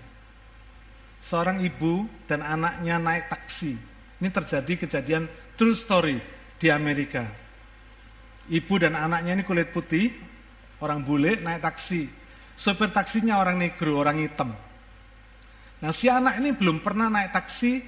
Seorang 1.23 1.63
ibu 1.63 2.11
dan 2.27 2.43
anaknya 2.43 2.99
naik 2.99 3.31
taksi. 3.31 3.79
Ini 4.19 4.29
terjadi 4.29 4.73
kejadian 4.87 5.31
true 5.55 5.75
story 5.75 6.19
di 6.59 6.67
Amerika. 6.67 7.23
Ibu 8.51 8.73
dan 8.81 8.99
anaknya 8.99 9.39
ini 9.39 9.43
kulit 9.47 9.71
putih, 9.71 10.11
orang 10.83 10.99
bule 11.03 11.39
naik 11.39 11.63
taksi. 11.63 12.11
Sopir 12.59 12.91
taksinya 12.91 13.39
orang 13.39 13.55
negro, 13.55 13.95
orang 13.95 14.19
hitam. 14.19 14.51
Nah 15.79 15.91
si 15.95 16.11
anak 16.11 16.43
ini 16.43 16.51
belum 16.51 16.83
pernah 16.83 17.07
naik 17.07 17.31
taksi 17.31 17.79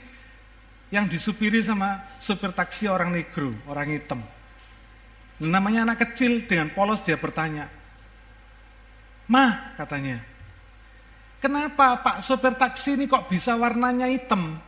yang 0.92 1.12
disupiri 1.12 1.60
sama 1.60 2.16
supir 2.24 2.56
taksi 2.56 2.88
orang 2.88 3.12
negro, 3.12 3.52
orang 3.68 3.92
hitam. 3.92 4.24
Namanya 5.44 5.84
anak 5.88 6.08
kecil 6.08 6.48
dengan 6.48 6.72
polos 6.72 7.04
dia 7.04 7.20
bertanya, 7.20 7.68
Mah 9.32 9.80
katanya, 9.80 10.20
kenapa 11.40 12.04
Pak 12.04 12.20
supir 12.20 12.56
taksi 12.60 13.00
ini 13.00 13.08
kok 13.08 13.32
bisa 13.32 13.56
warnanya 13.56 14.12
hitam? 14.12 14.60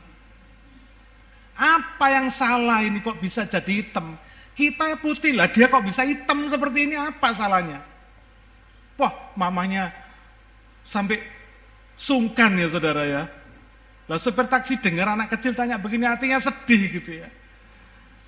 Apa 1.54 2.10
yang 2.10 2.28
salah 2.34 2.82
ini 2.82 2.99
kok 2.99 3.22
bisa 3.22 3.45
jadi 3.45 3.86
hitam? 3.86 4.18
Kita 4.54 4.97
putih 5.01 5.34
lah, 5.34 5.49
dia 5.49 5.66
kok 5.70 5.82
bisa 5.82 6.06
hitam 6.06 6.45
seperti 6.45 6.89
ini 6.89 6.95
apa 6.97 7.34
salahnya? 7.34 7.82
Wah 8.97 9.34
mamanya 9.34 9.89
sampai 10.86 11.22
sungkan 11.97 12.54
ya 12.58 12.70
saudara 12.70 13.04
ya. 13.06 13.24
Lah 14.06 14.20
supir 14.22 14.45
taksi 14.45 14.78
dengar 14.78 15.10
anak 15.16 15.34
kecil 15.34 15.58
tanya 15.58 15.80
begini 15.82 16.06
hatinya 16.06 16.38
sedih 16.38 17.01
gitu 17.01 17.24
ya. 17.24 17.30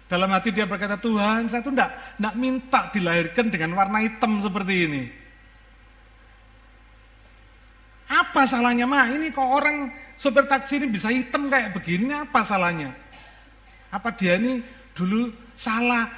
Dalam 0.05 0.29
hati 0.29 0.53
dia 0.53 0.69
berkata, 0.69 1.01
Tuhan 1.01 1.49
saya 1.49 1.65
tuh 1.65 1.73
enggak, 1.73 1.91
enggak 2.21 2.35
minta 2.37 2.79
dilahirkan 2.93 3.49
dengan 3.49 3.73
warna 3.73 4.05
hitam 4.05 4.37
seperti 4.37 4.73
ini. 4.85 5.03
Apa 8.05 8.45
salahnya 8.45 8.85
mah? 8.85 9.09
Ini 9.09 9.33
kok 9.33 9.49
orang 9.49 9.89
sopir 10.13 10.45
taksi 10.45 10.77
ini 10.77 10.93
bisa 10.93 11.09
hitam 11.09 11.49
kayak 11.49 11.73
begini, 11.73 12.13
apa 12.13 12.45
salahnya? 12.45 12.93
Apa 13.95 14.11
dia 14.11 14.35
ini 14.35 14.59
dulu 14.91 15.31
salah 15.55 16.11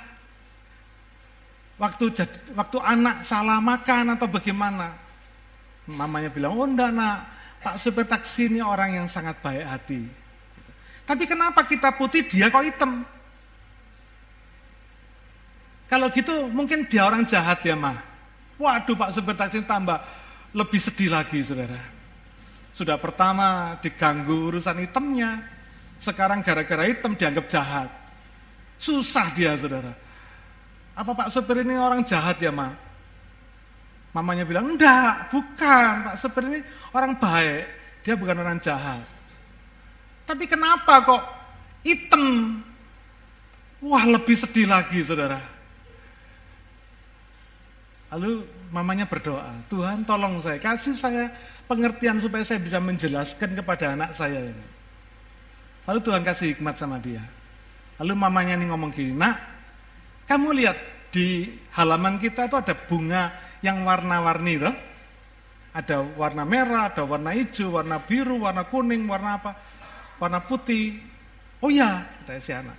waktu 1.78 2.10
waktu 2.58 2.78
anak 2.82 3.22
salah 3.22 3.62
makan 3.62 4.18
atau 4.18 4.26
bagaimana? 4.26 4.98
Mamanya 5.86 6.34
bilang, 6.34 6.58
oh 6.58 6.66
enggak 6.66 6.90
nak, 6.90 7.30
Pak 7.62 7.78
supir 7.78 8.10
taksi 8.10 8.50
ini 8.50 8.60
orang 8.66 8.98
yang 8.98 9.08
sangat 9.08 9.38
baik 9.40 9.64
hati. 9.64 10.02
Tapi 11.08 11.24
kenapa 11.24 11.64
kita 11.64 11.96
putih, 11.96 12.28
dia 12.28 12.52
kok 12.52 12.66
hitam? 12.66 13.06
Kalau 15.88 16.12
gitu 16.12 16.52
mungkin 16.52 16.84
dia 16.92 17.08
orang 17.08 17.24
jahat 17.24 17.64
ya 17.64 17.78
mah. 17.78 18.04
Waduh 18.60 18.98
Pak 18.98 19.14
supir 19.16 19.38
taksi 19.38 19.64
tambah 19.64 20.02
lebih 20.52 20.82
sedih 20.82 21.14
lagi 21.14 21.40
saudara. 21.46 21.80
Sudah 22.76 22.98
pertama 23.00 23.78
diganggu 23.80 24.52
urusan 24.52 24.84
hitamnya, 24.84 25.57
sekarang 26.02 26.46
gara-gara 26.46 26.84
hitam 26.88 27.18
dianggap 27.18 27.46
jahat. 27.50 27.90
Susah 28.78 29.34
dia 29.34 29.58
saudara. 29.58 29.94
Apa 30.98 31.14
Pak 31.14 31.30
supir 31.34 31.62
ini 31.62 31.78
orang 31.78 32.02
jahat 32.06 32.38
ya 32.42 32.50
mah? 32.50 32.88
Mamanya 34.18 34.50
bilang, 34.50 34.74
enggak, 34.74 35.30
bukan. 35.30 35.94
Pak 36.10 36.16
Supir 36.18 36.44
ini 36.50 36.60
orang 36.90 37.14
baik. 37.22 37.70
Dia 38.02 38.18
bukan 38.18 38.42
orang 38.42 38.58
jahat. 38.58 39.06
Tapi 40.26 40.50
kenapa 40.50 41.06
kok 41.06 41.24
hitam? 41.86 42.58
Wah 43.78 44.04
lebih 44.10 44.34
sedih 44.34 44.66
lagi 44.66 45.06
saudara. 45.06 45.38
Lalu 48.10 48.48
mamanya 48.72 49.06
berdoa, 49.06 49.52
Tuhan 49.68 50.08
tolong 50.08 50.40
saya, 50.40 50.58
kasih 50.58 50.96
saya 50.96 51.28
pengertian 51.68 52.18
supaya 52.18 52.42
saya 52.42 52.58
bisa 52.58 52.80
menjelaskan 52.80 53.54
kepada 53.54 53.94
anak 53.94 54.16
saya 54.16 54.48
ini. 54.48 54.66
Lalu 55.88 56.00
Tuhan 56.04 56.22
kasih 56.28 56.48
hikmat 56.54 56.76
sama 56.76 57.00
dia. 57.00 57.24
Lalu 57.98 58.14
mamanya 58.14 58.60
ini 58.60 58.68
ngomong 58.68 58.92
gini, 58.92 59.16
nak, 59.16 59.40
kamu 60.28 60.54
lihat 60.60 60.78
di 61.10 61.48
halaman 61.74 62.20
kita 62.20 62.46
itu 62.46 62.60
ada 62.60 62.76
bunga 62.76 63.32
yang 63.64 63.82
warna-warni 63.88 64.60
loh. 64.60 64.76
Ada 65.72 66.04
warna 66.20 66.44
merah, 66.44 66.92
ada 66.92 67.08
warna 67.08 67.32
hijau, 67.32 67.80
warna 67.80 68.04
biru, 68.04 68.44
warna 68.44 68.68
kuning, 68.68 69.08
warna 69.08 69.40
apa? 69.40 69.52
Warna 70.20 70.44
putih. 70.44 71.00
Oh 71.64 71.72
ya, 71.72 72.04
kata 72.22 72.42
si 72.44 72.52
anak. 72.54 72.76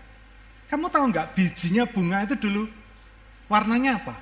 Kamu 0.68 0.92
tahu 0.92 1.08
nggak 1.08 1.32
bijinya 1.32 1.88
bunga 1.88 2.28
itu 2.28 2.36
dulu 2.36 2.68
warnanya 3.48 3.96
apa? 3.98 4.14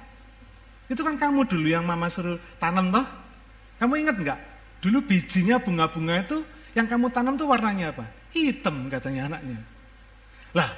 Itu 0.86 1.02
kan 1.02 1.18
kamu 1.18 1.50
dulu 1.50 1.66
yang 1.66 1.82
mama 1.82 2.06
suruh 2.06 2.38
tanam 2.62 2.94
toh. 2.94 3.04
Kamu 3.82 3.92
ingat 3.98 4.16
nggak? 4.16 4.40
Dulu 4.80 5.02
bijinya 5.02 5.58
bunga-bunga 5.58 6.22
itu 6.22 6.38
yang 6.78 6.86
kamu 6.86 7.10
tanam 7.10 7.34
tuh 7.34 7.50
warnanya 7.50 7.90
apa? 7.90 8.06
Hitam 8.36 8.92
katanya 8.92 9.32
anaknya. 9.32 9.60
Lah, 10.52 10.70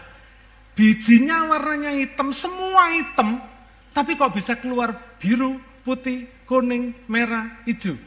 bijinya 0.79 1.51
warnanya 1.51 1.91
hitam, 1.91 2.31
semua 2.31 2.95
hitam, 2.95 3.43
tapi 3.91 4.15
kok 4.15 4.31
bisa 4.31 4.55
keluar 4.55 4.95
biru, 5.19 5.59
putih, 5.83 6.31
kuning, 6.47 6.95
merah, 7.11 7.63
hijau. 7.67 7.99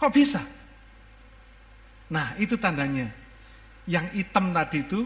Kok 0.00 0.12
bisa? 0.16 0.40
Nah, 2.08 2.32
itu 2.40 2.56
tandanya. 2.56 3.12
Yang 3.84 4.06
hitam 4.16 4.48
tadi 4.50 4.80
itu 4.80 5.04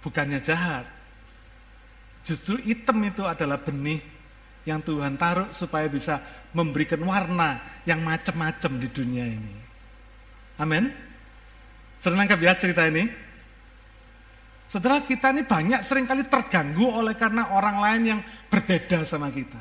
bukannya 0.00 0.40
jahat. 0.40 0.88
Justru 2.24 2.56
hitam 2.64 3.04
itu 3.04 3.22
adalah 3.28 3.60
benih 3.60 4.00
yang 4.64 4.80
Tuhan 4.80 5.20
taruh 5.20 5.52
supaya 5.52 5.84
bisa 5.92 6.20
memberikan 6.56 7.00
warna 7.04 7.60
yang 7.84 8.00
macam-macam 8.00 8.72
di 8.80 8.88
dunia 8.88 9.24
ini. 9.28 9.54
Amin. 10.56 10.88
Senang 12.04 12.28
ya 12.28 12.52
cerita 12.52 12.84
ini? 12.84 13.08
Setelah 14.68 15.00
kita 15.08 15.32
ini 15.32 15.48
banyak 15.48 15.80
sering 15.80 16.04
kali 16.04 16.28
terganggu 16.28 16.84
oleh 16.84 17.16
karena 17.16 17.56
orang 17.56 17.80
lain 17.80 18.02
yang 18.04 18.20
berbeda 18.52 19.08
sama 19.08 19.32
kita. 19.32 19.56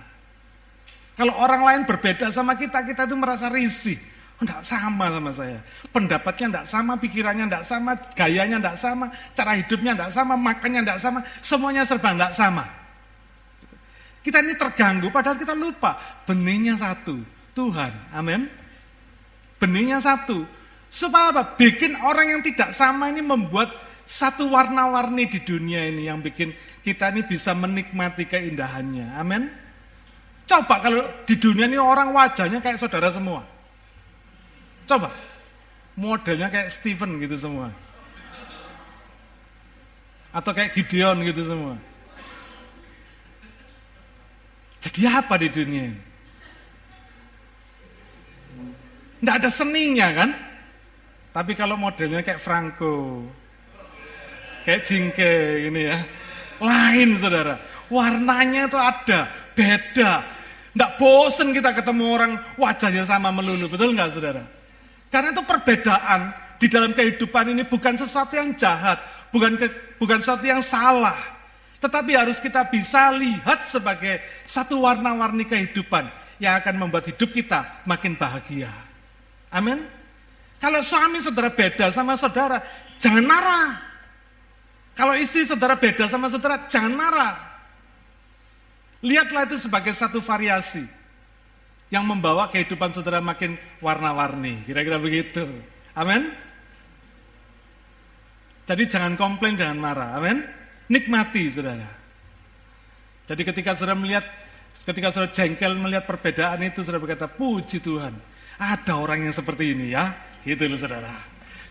Kalau 1.15 1.39
orang 1.39 1.63
lain 1.63 1.81
berbeda 1.87 2.27
sama 2.35 2.59
kita, 2.59 2.83
kita 2.83 3.07
itu 3.07 3.15
merasa 3.15 3.47
risih. 3.47 3.95
Tidak 4.43 4.59
oh, 4.59 4.65
sama 4.65 5.07
sama 5.07 5.31
saya. 5.31 5.63
Pendapatnya 5.93 6.47
tidak 6.51 6.65
sama, 6.67 6.93
pikirannya 6.99 7.47
tidak 7.47 7.63
sama, 7.63 7.91
gayanya 8.11 8.57
tidak 8.59 8.77
sama, 8.81 9.05
cara 9.31 9.51
hidupnya 9.55 9.93
tidak 9.95 10.11
sama, 10.11 10.33
makannya 10.35 10.81
tidak 10.83 10.99
sama, 10.99 11.19
semuanya 11.39 11.87
serba 11.87 12.11
tidak 12.11 12.33
sama. 12.35 12.65
Kita 14.19 14.43
ini 14.43 14.59
terganggu, 14.59 15.07
padahal 15.13 15.39
kita 15.39 15.55
lupa. 15.55 15.95
Benihnya 16.27 16.75
satu, 16.75 17.23
Tuhan. 17.55 17.93
Amin. 18.11 18.51
Benihnya 19.61 20.03
satu. 20.03 20.43
Supaya 20.93 21.33
apa? 21.33 21.57
Bikin 21.57 21.97
orang 21.97 22.37
yang 22.37 22.41
tidak 22.45 22.69
sama 22.77 23.09
ini 23.09 23.25
membuat 23.25 23.73
satu 24.05 24.45
warna-warni 24.53 25.25
di 25.25 25.41
dunia 25.41 25.89
ini 25.89 26.05
yang 26.05 26.21
bikin 26.21 26.53
kita 26.85 27.09
ini 27.09 27.25
bisa 27.25 27.57
menikmati 27.57 28.29
keindahannya. 28.29 29.17
Amin. 29.17 29.49
Coba 30.45 30.85
kalau 30.85 31.01
di 31.25 31.33
dunia 31.33 31.65
ini 31.65 31.81
orang 31.81 32.13
wajahnya 32.13 32.61
kayak 32.61 32.77
saudara 32.77 33.09
semua. 33.09 33.41
Coba. 34.85 35.09
Modelnya 35.97 36.53
kayak 36.53 36.69
Steven 36.69 37.17
gitu 37.25 37.41
semua. 37.41 37.73
Atau 40.29 40.53
kayak 40.53 40.77
Gideon 40.77 41.25
gitu 41.25 41.41
semua. 41.41 41.73
Jadi 44.77 45.09
apa 45.09 45.41
di 45.41 45.49
dunia 45.49 45.89
ini? 45.89 46.01
Tidak 49.25 49.35
ada 49.41 49.49
seninya 49.49 50.09
kan? 50.13 50.52
Tapi 51.33 51.57
kalau 51.57 51.73
modelnya 51.73 52.21
kayak 52.21 52.37
Franco, 52.37 53.25
kayak 54.69 54.85
Jingke 54.85 55.65
ini 55.65 55.81
ya, 55.89 55.97
lain 56.61 57.17
saudara. 57.17 57.57
Warnanya 57.89 58.69
itu 58.69 58.77
ada, 58.77 59.19
beda. 59.57 60.11
Tidak 60.73 60.91
bosen 61.01 61.49
kita 61.53 61.73
ketemu 61.73 62.05
orang 62.05 62.31
wajahnya 62.57 63.09
sama 63.09 63.33
melulu, 63.33 63.65
betul 63.65 63.97
nggak 63.97 64.13
saudara? 64.13 64.45
Karena 65.09 65.33
itu 65.33 65.41
perbedaan 65.45 66.21
di 66.61 66.69
dalam 66.69 66.93
kehidupan 66.93 67.53
ini 67.53 67.65
bukan 67.65 67.97
sesuatu 67.97 68.33
yang 68.37 68.53
jahat, 68.53 69.01
bukan 69.33 69.57
ke, 69.57 69.97
bukan 69.97 70.21
sesuatu 70.21 70.45
yang 70.45 70.61
salah. 70.61 71.17
Tetapi 71.81 72.13
harus 72.13 72.37
kita 72.37 72.65
bisa 72.69 73.09
lihat 73.13 73.67
sebagai 73.67 74.21
satu 74.45 74.85
warna-warni 74.85 75.49
kehidupan 75.49 76.09
yang 76.37 76.57
akan 76.61 76.77
membuat 76.77 77.09
hidup 77.09 77.29
kita 77.29 77.83
makin 77.85 78.17
bahagia. 78.17 78.71
Amin. 79.53 80.02
Kalau 80.63 80.79
suami 80.79 81.19
saudara 81.19 81.51
beda 81.51 81.91
sama 81.91 82.15
saudara, 82.15 82.63
jangan 82.95 83.27
marah. 83.27 83.83
Kalau 84.95 85.11
istri 85.19 85.43
saudara 85.43 85.75
beda 85.75 86.07
sama 86.07 86.31
saudara, 86.31 86.71
jangan 86.71 86.95
marah. 86.95 87.35
Lihatlah 89.03 89.43
itu 89.43 89.59
sebagai 89.59 89.91
satu 89.91 90.23
variasi 90.23 90.87
yang 91.91 92.07
membawa 92.07 92.47
kehidupan 92.47 92.95
saudara 92.95 93.19
makin 93.19 93.59
warna-warni. 93.83 94.63
Kira-kira 94.63 94.95
begitu. 95.03 95.43
Amin. 95.99 96.31
Jadi 98.63 98.87
jangan 98.87 99.19
komplain, 99.19 99.59
jangan 99.59 99.75
marah. 99.75 100.15
Amin. 100.15 100.47
Nikmati 100.87 101.43
saudara. 101.51 101.91
Jadi 103.27 103.41
ketika 103.43 103.75
saudara 103.75 103.99
melihat, 103.99 104.23
ketika 104.87 105.11
saudara 105.11 105.35
jengkel 105.35 105.75
melihat 105.75 106.07
perbedaan 106.07 106.63
itu, 106.63 106.79
saudara 106.87 107.03
berkata, 107.03 107.27
puji 107.27 107.83
Tuhan. 107.83 108.15
Ada 108.55 108.95
orang 108.95 109.27
yang 109.27 109.35
seperti 109.35 109.75
ini 109.75 109.91
ya. 109.91 110.31
Gitu 110.43 110.63
loh 110.67 110.79
saudara. 110.79 111.15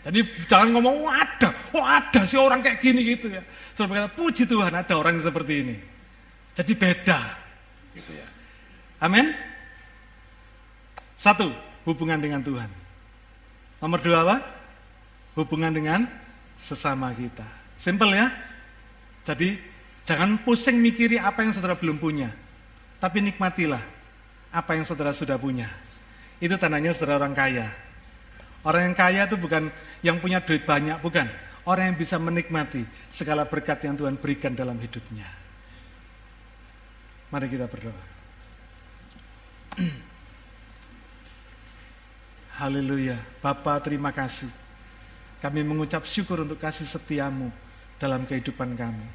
Jadi 0.02 0.26
jangan 0.50 0.74
ngomong, 0.74 1.06
oh 1.06 1.12
ada, 1.12 1.54
oh 1.70 1.84
ada 1.86 2.26
sih 2.26 2.34
orang 2.34 2.58
kayak 2.58 2.82
gini 2.82 3.06
gitu 3.06 3.30
ya. 3.30 3.42
Saudara 3.78 4.08
berkata, 4.08 4.10
puji 4.18 4.42
Tuhan 4.50 4.72
ada 4.74 4.94
orang 4.98 5.20
yang 5.20 5.26
seperti 5.30 5.54
ini. 5.62 5.76
Jadi 6.58 6.72
beda. 6.74 7.20
Gitu 7.94 8.10
ya. 8.18 8.26
Amin. 8.98 9.30
Satu, 11.14 11.54
hubungan 11.86 12.18
dengan 12.18 12.42
Tuhan. 12.42 12.66
Nomor 13.78 14.02
dua 14.02 14.26
apa? 14.26 14.36
Hubungan 15.38 15.70
dengan 15.70 16.06
sesama 16.58 17.14
kita. 17.14 17.46
Simple 17.78 18.14
ya. 18.14 18.26
Jadi 19.22 19.54
jangan 20.02 20.42
pusing 20.42 20.82
mikiri 20.82 21.18
apa 21.18 21.46
yang 21.46 21.54
saudara 21.54 21.78
belum 21.78 22.02
punya. 22.02 22.30
Tapi 22.98 23.22
nikmatilah 23.22 23.82
apa 24.50 24.70
yang 24.74 24.82
saudara 24.82 25.14
sudah 25.14 25.38
punya. 25.38 25.70
Itu 26.42 26.58
tandanya 26.58 26.90
saudara 26.90 27.22
orang 27.22 27.34
kaya. 27.34 27.70
Orang 28.62 28.90
yang 28.90 28.96
kaya 28.96 29.26
itu 29.26 29.34
bukan 29.34 29.74
yang 30.06 30.22
punya 30.22 30.38
duit 30.38 30.62
banyak, 30.62 31.02
bukan. 31.02 31.26
Orang 31.62 31.94
yang 31.94 31.98
bisa 31.98 32.18
menikmati 32.18 32.82
segala 33.06 33.46
berkat 33.46 33.86
yang 33.86 33.94
Tuhan 33.94 34.18
berikan 34.18 34.54
dalam 34.54 34.74
hidupnya. 34.82 35.26
Mari 37.30 37.46
kita 37.46 37.70
berdoa. 37.70 38.02
Haleluya. 42.60 43.18
Bapak 43.38 43.86
terima 43.86 44.10
kasih. 44.10 44.50
Kami 45.38 45.62
mengucap 45.66 46.06
syukur 46.06 46.42
untuk 46.46 46.58
kasih 46.58 46.86
setiamu 46.86 47.50
dalam 47.98 48.26
kehidupan 48.26 48.78
kami. 48.78 49.06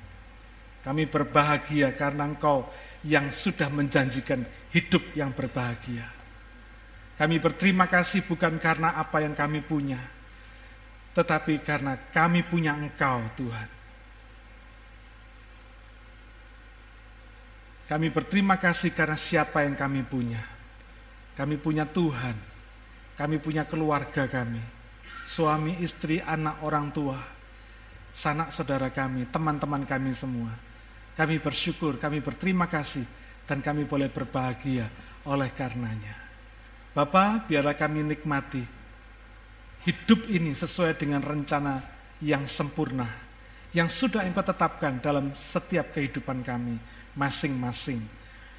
Kami 0.83 1.03
berbahagia 1.07 1.91
karena 1.95 2.27
Engkau 2.27 2.67
yang 3.03 3.31
sudah 3.35 3.67
menjanjikan 3.67 4.43
hidup 4.71 5.03
yang 5.15 5.35
berbahagia. 5.35 6.16
Kami 7.18 7.41
berterima 7.41 7.89
kasih 7.89 8.22
bukan 8.30 8.61
karena 8.61 8.93
apa 8.93 9.26
yang 9.26 9.34
kami 9.34 9.65
punya, 9.65 9.97
tetapi 11.18 11.65
karena 11.65 11.97
kami 12.13 12.45
punya 12.45 12.78
Engkau, 12.78 13.26
Tuhan. 13.34 13.70
Kami 17.89 18.07
berterima 18.13 18.61
kasih 18.61 18.93
karena 18.93 19.18
siapa 19.18 19.65
yang 19.65 19.74
kami 19.74 20.05
punya. 20.05 20.45
Kami 21.34 21.57
punya 21.57 21.89
Tuhan, 21.89 22.38
kami 23.18 23.41
punya 23.41 23.65
keluarga 23.65 24.30
kami, 24.30 24.61
suami, 25.26 25.82
istri, 25.82 26.22
anak, 26.22 26.61
orang 26.61 26.93
tua, 26.93 27.18
sanak 28.13 28.53
saudara 28.53 28.93
kami, 28.93 29.26
teman-teman 29.34 29.89
kami 29.89 30.13
semua. 30.13 30.53
Kami 31.18 31.41
bersyukur, 31.41 31.97
kami 31.97 32.22
berterima 32.22 32.70
kasih, 32.70 33.05
dan 33.49 33.65
kami 33.65 33.89
boleh 33.89 34.09
berbahagia 34.09 34.86
oleh 35.26 35.49
karenanya. 35.53 36.26
Bapak, 36.97 37.45
biarlah 37.45 37.77
kami 37.77 38.01
nikmati 38.01 38.65
hidup 39.85 40.25
ini 40.33 40.57
sesuai 40.57 40.97
dengan 40.97 41.21
rencana 41.21 41.77
yang 42.25 42.49
sempurna, 42.49 43.05
yang 43.69 43.85
sudah 43.85 44.25
engkau 44.25 44.41
tetapkan 44.41 44.97
dalam 44.97 45.29
setiap 45.37 45.93
kehidupan 45.93 46.41
kami 46.41 46.81
masing-masing. 47.13 48.01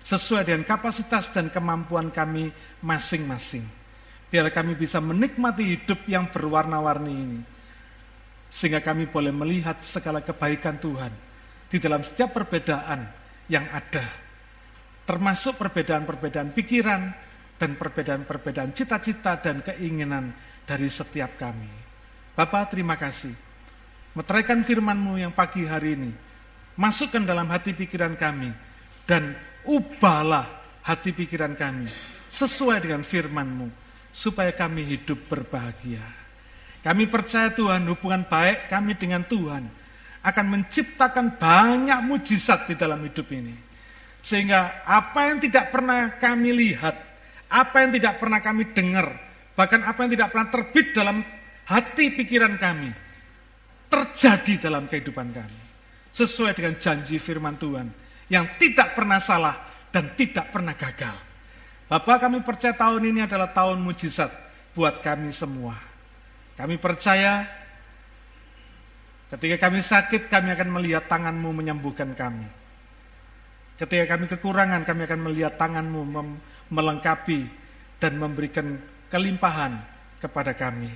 Sesuai 0.06 0.46
dengan 0.46 0.62
kapasitas 0.62 1.34
dan 1.34 1.50
kemampuan 1.50 2.14
kami 2.14 2.54
masing-masing. 2.78 3.66
Biar 4.30 4.46
kami 4.54 4.78
bisa 4.78 5.02
menikmati 5.02 5.74
hidup 5.74 6.06
yang 6.06 6.30
berwarna-warni 6.30 7.10
ini. 7.10 7.40
Sehingga 8.54 8.78
kami 8.78 9.10
boleh 9.10 9.34
melihat 9.34 9.82
segala 9.82 10.22
kebaikan 10.22 10.78
Tuhan 10.78 11.10
di 11.66 11.82
dalam 11.82 12.06
setiap 12.06 12.38
perbedaan 12.38 13.02
yang 13.50 13.66
ada. 13.74 14.06
Termasuk 15.04 15.58
perbedaan-perbedaan 15.58 16.54
pikiran 16.54 17.27
dan 17.58 17.74
perbedaan-perbedaan 17.74 18.70
cita-cita 18.72 19.36
dan 19.42 19.60
keinginan 19.66 20.32
dari 20.62 20.86
setiap 20.88 21.36
kami. 21.36 21.68
Bapak 22.38 22.70
terima 22.70 22.94
kasih. 22.94 23.34
Meteraikan 24.14 24.62
firman-Mu 24.62 25.18
yang 25.18 25.34
pagi 25.34 25.66
hari 25.66 25.98
ini. 25.98 26.10
Masukkan 26.78 27.26
dalam 27.26 27.50
hati 27.50 27.74
pikiran 27.74 28.14
kami. 28.14 28.54
Dan 29.02 29.34
ubahlah 29.66 30.46
hati 30.86 31.10
pikiran 31.10 31.58
kami. 31.58 31.90
Sesuai 32.30 32.78
dengan 32.78 33.02
firman-Mu. 33.02 33.68
Supaya 34.14 34.54
kami 34.54 34.86
hidup 34.86 35.26
berbahagia. 35.26 36.02
Kami 36.78 37.10
percaya 37.10 37.50
Tuhan 37.50 37.82
hubungan 37.90 38.22
baik 38.22 38.70
kami 38.70 38.94
dengan 38.94 39.26
Tuhan 39.26 39.66
akan 40.22 40.46
menciptakan 40.46 41.38
banyak 41.38 42.00
mujizat 42.04 42.68
di 42.68 42.74
dalam 42.74 43.02
hidup 43.02 43.26
ini. 43.30 43.54
Sehingga 44.20 44.84
apa 44.84 45.30
yang 45.30 45.38
tidak 45.40 45.70
pernah 45.72 46.18
kami 46.18 46.50
lihat, 46.52 47.07
apa 47.48 47.76
yang 47.84 47.90
tidak 47.96 48.20
pernah 48.20 48.40
kami 48.44 48.72
dengar, 48.76 49.08
bahkan 49.56 49.84
apa 49.84 49.98
yang 50.04 50.10
tidak 50.12 50.28
pernah 50.32 50.48
terbit 50.52 50.86
dalam 50.92 51.16
hati 51.68 52.04
pikiran 52.12 52.54
kami, 52.60 52.92
terjadi 53.88 54.68
dalam 54.68 54.86
kehidupan 54.86 55.28
kami. 55.32 55.60
Sesuai 56.12 56.56
dengan 56.56 56.74
janji 56.80 57.20
firman 57.20 57.56
Tuhan 57.60 57.88
yang 58.28 58.58
tidak 58.60 58.96
pernah 58.96 59.20
salah 59.22 59.54
dan 59.94 60.12
tidak 60.18 60.50
pernah 60.50 60.74
gagal. 60.74 61.16
Bapak 61.88 62.20
kami 62.20 62.44
percaya 62.44 62.76
tahun 62.76 63.02
ini 63.08 63.24
adalah 63.24 63.48
tahun 63.54 63.80
mujizat 63.80 64.28
buat 64.76 65.00
kami 65.00 65.32
semua. 65.32 65.78
Kami 66.58 66.76
percaya 66.76 67.58
Ketika 69.28 69.68
kami 69.68 69.84
sakit, 69.84 70.32
kami 70.32 70.56
akan 70.56 70.68
melihat 70.80 71.04
tanganmu 71.04 71.52
menyembuhkan 71.52 72.16
kami. 72.16 72.48
Ketika 73.76 74.16
kami 74.16 74.24
kekurangan, 74.24 74.88
kami 74.88 75.04
akan 75.04 75.20
melihat 75.28 75.52
tanganmu 75.60 76.00
melengkapi 76.68 77.48
dan 77.98 78.16
memberikan 78.16 78.78
kelimpahan 79.08 79.80
kepada 80.20 80.52
kami. 80.52 80.92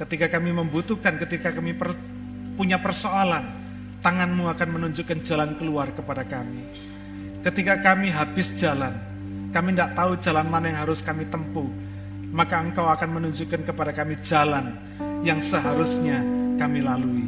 Ketika 0.00 0.26
kami 0.32 0.50
membutuhkan, 0.50 1.20
ketika 1.20 1.52
kami 1.54 1.76
per, 1.76 1.94
punya 2.56 2.80
persoalan, 2.80 3.44
tanganmu 4.02 4.50
akan 4.50 4.68
menunjukkan 4.80 5.22
jalan 5.22 5.54
keluar 5.60 5.92
kepada 5.94 6.26
kami. 6.26 6.64
Ketika 7.46 7.78
kami 7.78 8.10
habis 8.10 8.50
jalan, 8.58 8.96
kami 9.52 9.76
tidak 9.76 9.94
tahu 9.94 10.12
jalan 10.18 10.46
mana 10.48 10.72
yang 10.72 10.80
harus 10.88 11.04
kami 11.04 11.28
tempuh, 11.28 11.68
maka 12.32 12.64
engkau 12.64 12.88
akan 12.88 13.20
menunjukkan 13.20 13.68
kepada 13.68 13.92
kami 13.92 14.16
jalan 14.24 14.74
yang 15.22 15.38
seharusnya 15.44 16.24
kami 16.56 16.80
lalui. 16.80 17.26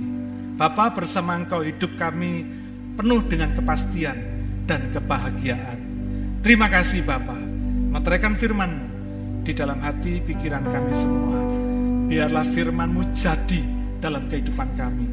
Bapa 0.55 0.89
bersama 0.95 1.35
Engkau 1.35 1.67
hidup 1.67 1.99
kami 1.99 2.47
penuh 2.95 3.21
dengan 3.27 3.53
kepastian 3.59 4.17
dan 4.65 4.89
kebahagiaan. 4.95 5.84
Terima 6.45 6.69
kasih 6.69 7.01
Bapa. 7.01 7.33
Meteraikan 7.89 8.37
firman 8.37 8.85
di 9.49 9.57
dalam 9.57 9.81
hati 9.81 10.21
pikiran 10.21 10.61
kami 10.61 10.93
semua. 10.93 11.41
Biarlah 12.05 12.45
firman-Mu 12.45 13.17
jadi 13.17 13.65
dalam 14.05 14.29
kehidupan 14.29 14.77
kami. 14.77 15.09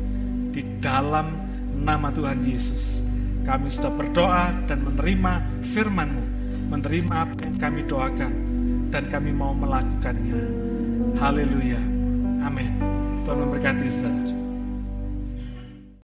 Di 0.52 0.60
dalam 0.84 1.32
nama 1.72 2.12
Tuhan 2.12 2.44
Yesus. 2.44 3.00
Kami 3.48 3.72
sudah 3.72 3.96
berdoa 3.96 4.52
dan 4.68 4.84
menerima 4.84 5.64
firman-Mu. 5.72 6.24
Menerima 6.68 7.14
apa 7.16 7.48
yang 7.48 7.56
kami 7.56 7.88
doakan. 7.88 8.34
Dan 8.92 9.08
kami 9.08 9.32
mau 9.32 9.56
melakukannya. 9.56 10.44
Haleluya. 11.16 11.80
Amin. 12.44 12.76
Tuhan 13.24 13.40
memberkati 13.40 13.88
saudara. 13.88 14.41